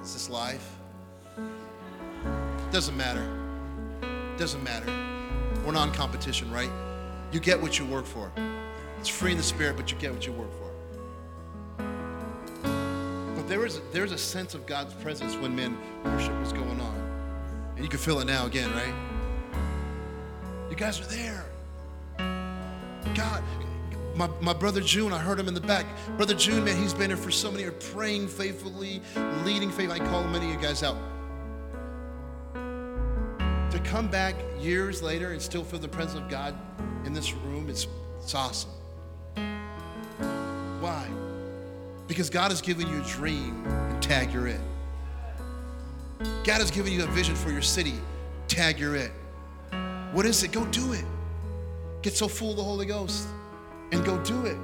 Is 0.04 0.14
this 0.14 0.30
life? 0.30 0.76
Doesn't 2.72 2.96
matter. 2.96 3.28
Doesn't 4.38 4.64
matter. 4.64 4.86
We're 5.66 5.72
not 5.72 5.88
in 5.88 5.94
competition, 5.96 6.52
right? 6.52 6.70
You 7.32 7.40
get 7.40 7.60
what 7.60 7.80
you 7.80 7.86
work 7.86 8.06
for. 8.06 8.32
It's 9.00 9.10
free 9.10 9.32
in 9.32 9.38
the 9.38 9.44
spirit, 9.44 9.76
but 9.76 9.92
you 9.92 9.98
get 9.98 10.14
what 10.14 10.28
you 10.28 10.34
work 10.34 10.52
for. 10.52 11.84
But 13.36 13.48
there 13.48 13.66
is, 13.66 13.82
there's 13.92 14.12
a 14.12 14.20
sense 14.20 14.54
of 14.54 14.68
God's 14.68 14.94
presence 14.94 15.36
when 15.36 15.56
men 15.56 15.76
worship 16.06 16.40
was 16.40 16.54
going 16.54 16.80
on. 16.80 17.74
And 17.76 17.84
you 17.84 17.90
can 17.90 17.98
feel 17.98 18.20
it 18.20 18.26
now 18.26 18.46
again, 18.46 18.72
right? 18.74 18.94
You 20.70 20.76
guys 20.76 21.02
are 21.02 21.06
there. 21.06 21.44
God, 23.16 23.44
my, 24.20 24.30
my 24.42 24.52
brother 24.52 24.82
June, 24.82 25.14
I 25.14 25.18
heard 25.18 25.40
him 25.40 25.48
in 25.48 25.54
the 25.54 25.62
back. 25.62 25.86
Brother 26.18 26.34
June, 26.34 26.66
man, 26.66 26.76
he's 26.76 26.94
been 26.94 27.10
here 27.10 27.16
for 27.16 27.32
so 27.32 27.50
many 27.50 27.64
years, 27.64 27.92
praying 27.94 28.28
faithfully, 28.28 29.02
leading 29.46 29.72
faith. 29.72 29.90
I 29.90 29.98
call 29.98 30.26
many 30.26 30.48
of 30.48 30.52
you 30.52 30.60
guys 30.60 30.84
out. 30.84 30.98
To 32.54 33.80
come 33.86 34.10
back 34.10 34.36
years 34.60 35.02
later 35.02 35.32
and 35.32 35.42
still 35.42 35.64
feel 35.64 35.80
the 35.80 35.88
presence 35.88 36.22
of 36.22 36.30
God 36.30 36.54
in 37.06 37.14
this 37.14 37.32
room, 37.34 37.70
it's, 37.70 37.88
it's 38.22 38.36
awesome. 38.36 38.72
Why? 40.82 41.08
Because 42.10 42.30
God 42.30 42.52
has 42.52 42.60
given 42.60 42.90
you 42.90 43.02
a 43.02 43.06
dream 43.06 43.66
and 43.66 44.04
tag 44.04 44.34
you're 44.34 44.48
it. 44.48 44.60
God 46.44 46.60
has 46.60 46.72
given 46.72 46.92
you 46.92 47.06
a 47.06 47.08
vision 47.08 47.36
for 47.36 47.52
your 47.52 47.62
city, 47.62 47.94
tag 48.50 48.80
you're 48.80 48.98
it. 48.98 49.12
What 50.12 50.26
is 50.26 50.44
it? 50.44 50.52
Go 50.52 50.66
do 50.66 50.92
it. 50.92 51.06
Get 52.02 52.18
so 52.18 52.28
full 52.28 52.52
of 52.52 52.58
the 52.58 52.64
Holy 52.64 52.86
Ghost 52.86 53.30
and 53.92 54.06
go 54.06 54.18
do 54.24 54.46
it. 54.46 54.58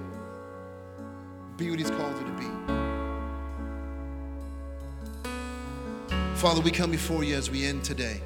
Be 1.57 1.69
what 1.69 1.79
He's 1.79 1.89
called 1.89 2.15
you 2.17 2.25
to 2.25 2.31
be. 2.31 2.45
Father, 6.35 6.61
we 6.61 6.69
come 6.69 6.91
before 6.91 7.23
you 7.23 7.35
as 7.35 7.49
we 7.49 7.65
end 7.65 7.83
today. 7.83 8.21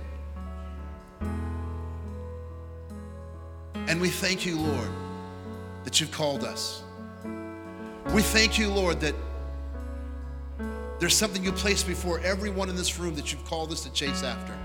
And 3.88 4.02
we 4.02 4.10
thank 4.10 4.46
you, 4.46 4.58
Lord, 4.58 4.90
that 5.84 6.00
you've 6.00 6.12
called 6.12 6.44
us. 6.44 6.84
We 8.14 8.22
thank 8.22 8.58
you, 8.58 8.70
Lord, 8.70 9.00
that 9.02 9.16
there's 11.00 11.16
something 11.16 11.44
you 11.44 11.52
place 11.52 11.82
before 11.82 12.20
everyone 12.20 12.70
in 12.70 12.76
this 12.76 13.00
room 13.00 13.16
that 13.16 13.32
you've 13.32 13.46
called 13.46 13.72
us 13.72 13.84
to 13.84 13.94
chase 13.94 14.22
after. 14.22 14.58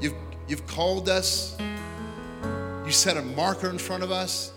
You've, 0.00 0.14
you've 0.46 0.66
called 0.66 1.08
us, 1.08 1.56
you 2.84 2.92
set 2.92 3.16
a 3.16 3.22
marker 3.22 3.68
in 3.68 3.78
front 3.78 4.02
of 4.02 4.10
us, 4.10 4.52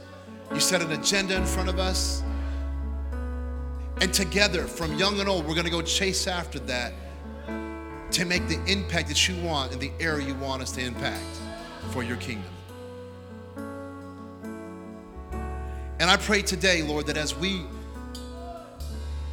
you 0.54 0.60
set 0.60 0.82
an 0.82 0.91
agenda 0.91 1.36
in 1.36 1.46
front 1.46 1.70
of 1.70 1.80
us. 1.80 2.24
And 4.02 4.14
together, 4.14 4.64
from 4.64 4.96
young 4.96 5.20
and 5.20 5.30
old, 5.30 5.48
we're 5.48 5.56
going 5.56 5.66
to 5.66 5.72
go 5.72 5.82
chase 5.82 6.28
after 6.28 6.60
that 6.60 6.93
to 8.12 8.26
make 8.26 8.48
the 8.48 8.64
impact 8.66 9.08
that 9.08 9.28
you 9.28 9.36
want 9.43 9.74
in 9.74 9.80
the 9.80 9.91
area 10.00 10.28
you 10.28 10.36
want 10.36 10.62
us 10.62 10.72
to 10.74 10.82
impact 10.82 11.24
for 11.91 12.04
your 12.04 12.18
kingdom. 12.18 12.52
And 16.00 16.10
I 16.10 16.18
pray 16.18 16.41
today, 16.41 16.82
Lord, 16.82 17.08
that 17.08 17.18
as 17.18 17.36
we 17.36 17.64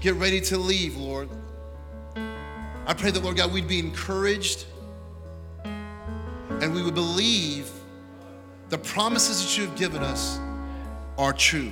get 0.01 0.15
ready 0.15 0.41
to 0.43 0.57
leave, 0.59 0.97
Lord, 0.97 1.29
I 2.87 2.95
pray 2.95 3.11
that, 3.11 3.23
Lord 3.23 3.37
God, 3.37 3.53
we'd 3.53 3.69
be 3.69 3.79
encouraged 3.79 4.65
and 5.65 6.75
we 6.75 6.83
would 6.83 6.95
believe 6.95 7.71
the 8.69 8.79
promises 8.79 9.43
that 9.43 9.59
you 9.59 9.67
have 9.67 9.77
given 9.77 10.03
us 10.03 10.39
are 11.23 11.33
true, 11.33 11.71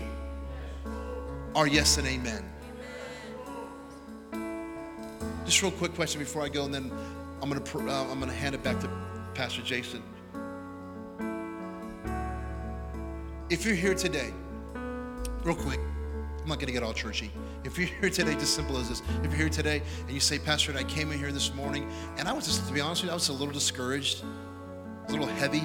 are 1.57 1.66
yes 1.66 1.98
and 1.98 2.07
amen. 2.07 2.44
Just 5.44 5.61
real 5.61 5.72
quick 5.72 5.92
question 5.96 6.20
before 6.20 6.42
I 6.42 6.48
go, 6.48 6.66
and 6.66 6.72
then 6.72 6.92
I'm 7.42 7.51
gonna 7.51 7.90
uh, 7.90 8.12
I'm 8.12 8.20
gonna 8.20 8.32
hand 8.32 8.55
it 8.55 8.62
back 8.62 8.78
to 8.78 8.88
Pastor 9.34 9.61
Jason. 9.62 10.05
If 13.51 13.66
you're 13.66 13.74
here 13.74 13.94
today, 13.94 14.32
real 15.42 15.57
quick, 15.57 15.80
I'm 16.40 16.46
not 16.46 16.61
gonna 16.61 16.70
get 16.70 16.84
all 16.84 16.94
churchy. 16.94 17.32
If 17.64 17.76
you're 17.76 17.88
here 17.88 18.09
today, 18.09 18.34
just 18.34 18.55
simple 18.55 18.76
as 18.76 18.88
this. 18.88 19.03
If 19.24 19.30
you're 19.30 19.34
here 19.34 19.48
today 19.48 19.82
and 20.03 20.12
you 20.12 20.20
say, 20.20 20.38
Pastor, 20.38 20.72
I 20.78 20.84
came 20.84 21.11
in 21.11 21.18
here 21.18 21.32
this 21.32 21.53
morning, 21.57 21.90
and 22.18 22.28
I 22.28 22.32
was 22.32 22.46
just, 22.46 22.68
to 22.68 22.72
be 22.72 22.80
honest 22.80 23.03
with 23.03 23.09
you, 23.09 23.11
I 23.11 23.14
was 23.14 23.28
a 23.28 23.32
little 23.32 23.53
discouraged, 23.53 24.22
a 25.09 25.11
little 25.11 25.26
heavy. 25.26 25.64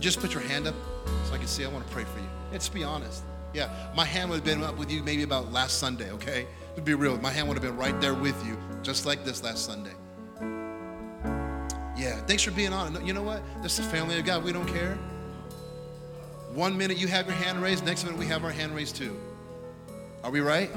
But 0.00 0.04
just 0.04 0.20
put 0.20 0.32
your 0.32 0.42
hand 0.42 0.66
up 0.66 0.74
so 1.26 1.34
I 1.34 1.36
can 1.36 1.46
see. 1.46 1.62
I 1.62 1.68
want 1.68 1.86
to 1.86 1.92
pray 1.92 2.04
for 2.04 2.20
you. 2.20 2.26
Let's 2.50 2.70
be 2.70 2.82
honest. 2.82 3.22
Yeah, 3.52 3.68
my 3.94 4.06
hand 4.06 4.30
would 4.30 4.36
have 4.36 4.44
been 4.46 4.64
up 4.64 4.78
with 4.78 4.90
you 4.90 5.02
maybe 5.02 5.24
about 5.24 5.52
last 5.52 5.78
Sunday, 5.78 6.10
okay? 6.12 6.46
To 6.76 6.80
be 6.80 6.94
real, 6.94 7.18
my 7.18 7.30
hand 7.30 7.48
would 7.48 7.54
have 7.58 7.62
been 7.62 7.76
right 7.76 8.00
there 8.00 8.14
with 8.14 8.46
you, 8.46 8.56
just 8.82 9.04
like 9.04 9.26
this 9.26 9.42
last 9.42 9.66
Sunday. 9.66 9.92
Yeah, 11.98 12.16
thanks 12.26 12.42
for 12.42 12.50
being 12.50 12.72
on. 12.72 13.06
You 13.06 13.12
know 13.12 13.20
what? 13.22 13.42
This 13.62 13.78
is 13.78 13.84
the 13.84 13.92
family 13.94 14.18
of 14.18 14.24
God. 14.24 14.42
We 14.42 14.52
don't 14.52 14.66
care. 14.66 14.96
One 16.54 16.78
minute 16.78 16.96
you 16.96 17.06
have 17.08 17.26
your 17.26 17.36
hand 17.36 17.60
raised, 17.60 17.84
next 17.84 18.04
minute 18.04 18.18
we 18.18 18.24
have 18.24 18.42
our 18.42 18.50
hand 18.50 18.74
raised 18.74 18.96
too. 18.96 19.14
Are 20.24 20.30
we 20.30 20.40
right? 20.40 20.70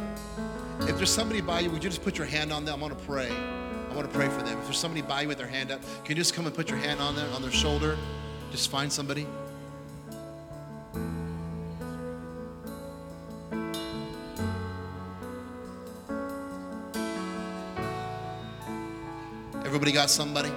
If 0.82 0.98
there's 0.98 1.10
somebody 1.10 1.40
by 1.40 1.62
you, 1.62 1.70
would 1.70 1.82
you 1.82 1.90
just 1.90 2.04
put 2.04 2.18
your 2.18 2.28
hand 2.28 2.52
on 2.52 2.66
them? 2.66 2.80
I 2.80 2.82
want 2.88 3.00
to 3.00 3.06
pray. 3.06 3.32
I 3.32 3.96
want 3.96 4.06
to 4.06 4.14
pray 4.14 4.28
for 4.28 4.42
them. 4.42 4.58
If 4.60 4.66
there's 4.66 4.78
somebody 4.78 5.02
by 5.02 5.22
you 5.22 5.30
with 5.30 5.38
their 5.38 5.48
hand 5.48 5.72
up, 5.72 5.80
can 6.04 6.10
you 6.10 6.16
just 6.16 6.34
come 6.34 6.46
and 6.46 6.54
put 6.54 6.70
your 6.70 6.80
hand 6.80 7.00
on 7.00 7.16
them, 7.16 7.32
on 7.34 7.42
their 7.42 7.52
shoulder? 7.52 7.98
Just 8.54 8.70
find 8.70 8.94
somebody. 8.94 9.26
Everybody 19.66 19.92
got 19.92 20.12
somebody? 20.12 20.52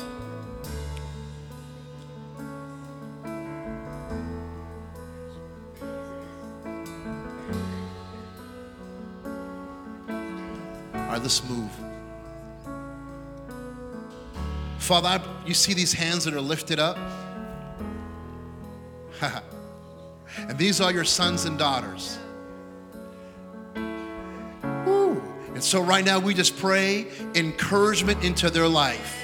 Right, 10.92 11.22
let's 11.22 11.42
move. 11.48 11.70
Father, 14.76 15.22
you 15.46 15.54
see 15.54 15.72
these 15.72 15.94
hands 15.94 16.24
that 16.24 16.34
are 16.34 16.42
lifted 16.42 16.78
up? 16.78 16.98
And 20.56 20.62
these 20.62 20.80
are 20.80 20.90
your 20.90 21.04
sons 21.04 21.44
and 21.44 21.58
daughters. 21.58 22.18
Woo. 24.86 25.22
And 25.52 25.62
so, 25.62 25.82
right 25.82 26.02
now, 26.02 26.18
we 26.18 26.32
just 26.32 26.56
pray 26.56 27.08
encouragement 27.34 28.24
into 28.24 28.48
their 28.48 28.66
life. 28.66 29.22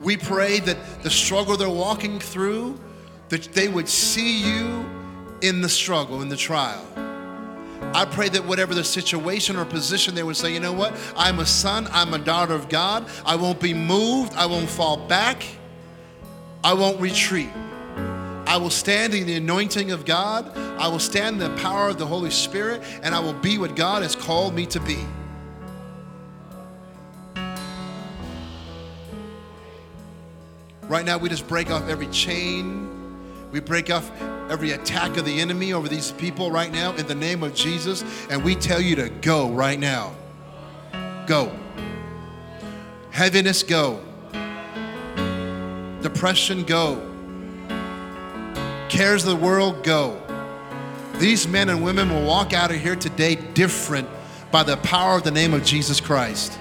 We 0.00 0.16
pray 0.16 0.60
that 0.60 1.02
the 1.02 1.10
struggle 1.10 1.56
they're 1.56 1.68
walking 1.68 2.20
through, 2.20 2.78
that 3.30 3.52
they 3.52 3.66
would 3.66 3.88
see 3.88 4.44
you 4.48 4.86
in 5.40 5.60
the 5.60 5.68
struggle, 5.68 6.22
in 6.22 6.28
the 6.28 6.36
trial. 6.36 6.86
I 7.92 8.04
pray 8.04 8.28
that 8.28 8.44
whatever 8.44 8.76
the 8.76 8.84
situation 8.84 9.56
or 9.56 9.64
position, 9.64 10.14
they 10.14 10.22
would 10.22 10.36
say, 10.36 10.54
you 10.54 10.60
know 10.60 10.72
what? 10.72 10.96
I'm 11.16 11.40
a 11.40 11.46
son, 11.46 11.88
I'm 11.90 12.14
a 12.14 12.18
daughter 12.18 12.54
of 12.54 12.68
God. 12.68 13.08
I 13.26 13.34
won't 13.34 13.58
be 13.58 13.74
moved, 13.74 14.34
I 14.34 14.46
won't 14.46 14.68
fall 14.68 14.98
back, 14.98 15.42
I 16.62 16.74
won't 16.74 17.00
retreat. 17.00 17.50
I 18.52 18.58
will 18.58 18.68
stand 18.68 19.14
in 19.14 19.26
the 19.26 19.36
anointing 19.36 19.92
of 19.92 20.04
God, 20.04 20.54
I 20.58 20.86
will 20.86 20.98
stand 20.98 21.40
in 21.40 21.50
the 21.50 21.62
power 21.62 21.88
of 21.88 21.96
the 21.96 22.04
Holy 22.04 22.28
Spirit, 22.28 22.82
and 23.02 23.14
I 23.14 23.18
will 23.18 23.32
be 23.32 23.56
what 23.56 23.74
God 23.74 24.02
has 24.02 24.14
called 24.14 24.54
me 24.54 24.66
to 24.66 24.80
be. 24.80 24.98
Right 30.82 31.06
now, 31.06 31.16
we 31.16 31.30
just 31.30 31.48
break 31.48 31.70
off 31.70 31.88
every 31.88 32.08
chain. 32.08 32.90
We 33.52 33.60
break 33.60 33.90
off 33.90 34.10
every 34.50 34.72
attack 34.72 35.16
of 35.16 35.24
the 35.24 35.40
enemy 35.40 35.72
over 35.72 35.88
these 35.88 36.12
people 36.12 36.50
right 36.50 36.70
now 36.70 36.94
in 36.96 37.06
the 37.06 37.14
name 37.14 37.42
of 37.42 37.54
Jesus. 37.54 38.04
And 38.28 38.44
we 38.44 38.54
tell 38.54 38.82
you 38.82 38.96
to 38.96 39.08
go 39.08 39.48
right 39.48 39.80
now. 39.80 40.14
Go. 41.26 41.58
Heaviness, 43.12 43.62
go. 43.62 44.04
Depression, 46.02 46.64
go. 46.64 47.11
Cares 48.92 49.24
of 49.24 49.30
the 49.30 49.42
world, 49.42 49.82
go. 49.82 50.20
These 51.14 51.48
men 51.48 51.70
and 51.70 51.82
women 51.82 52.10
will 52.10 52.26
walk 52.26 52.52
out 52.52 52.70
of 52.70 52.76
here 52.76 52.94
today 52.94 53.36
different 53.36 54.06
by 54.50 54.64
the 54.64 54.76
power 54.76 55.16
of 55.16 55.24
the 55.24 55.30
name 55.30 55.54
of 55.54 55.64
Jesus 55.64 55.98
Christ. 55.98 56.58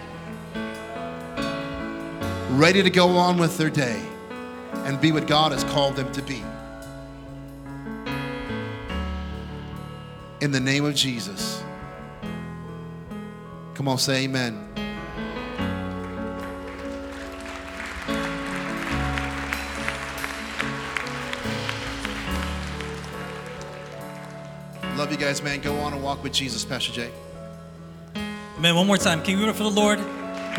Ready 2.51 2.83
to 2.83 2.89
go 2.89 3.17
on 3.17 3.37
with 3.37 3.57
their 3.57 3.69
day 3.69 4.01
and 4.85 5.01
be 5.01 5.11
what 5.11 5.27
God 5.27 5.51
has 5.51 5.65
called 5.65 5.97
them 5.97 6.09
to 6.13 6.21
be. 6.21 6.41
In 10.39 10.51
the 10.51 10.61
name 10.61 10.85
of 10.85 10.95
Jesus. 10.95 11.61
Come 13.73 13.89
on, 13.89 13.97
say 13.97 14.23
amen. 14.23 14.69
Love 25.01 25.11
you 25.11 25.17
guys, 25.17 25.41
man. 25.41 25.59
Go 25.61 25.79
on 25.79 25.93
and 25.93 26.03
walk 26.03 26.21
with 26.21 26.31
Jesus, 26.31 26.63
Pastor 26.63 26.91
Jay. 26.91 27.09
Man, 28.59 28.75
one 28.75 28.85
more 28.85 28.99
time. 28.99 29.23
Can 29.23 29.33
you 29.33 29.39
give 29.39 29.49
it 29.49 29.57
for 29.57 29.63
the 29.63 29.71
Lord? 29.71 29.97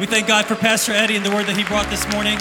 We 0.00 0.06
thank 0.06 0.26
God 0.26 0.46
for 0.46 0.56
Pastor 0.56 0.90
Eddie 0.90 1.14
and 1.14 1.24
the 1.24 1.30
word 1.30 1.46
that 1.46 1.56
he 1.56 1.62
brought 1.62 1.88
this 1.90 2.12
morning. 2.12 2.36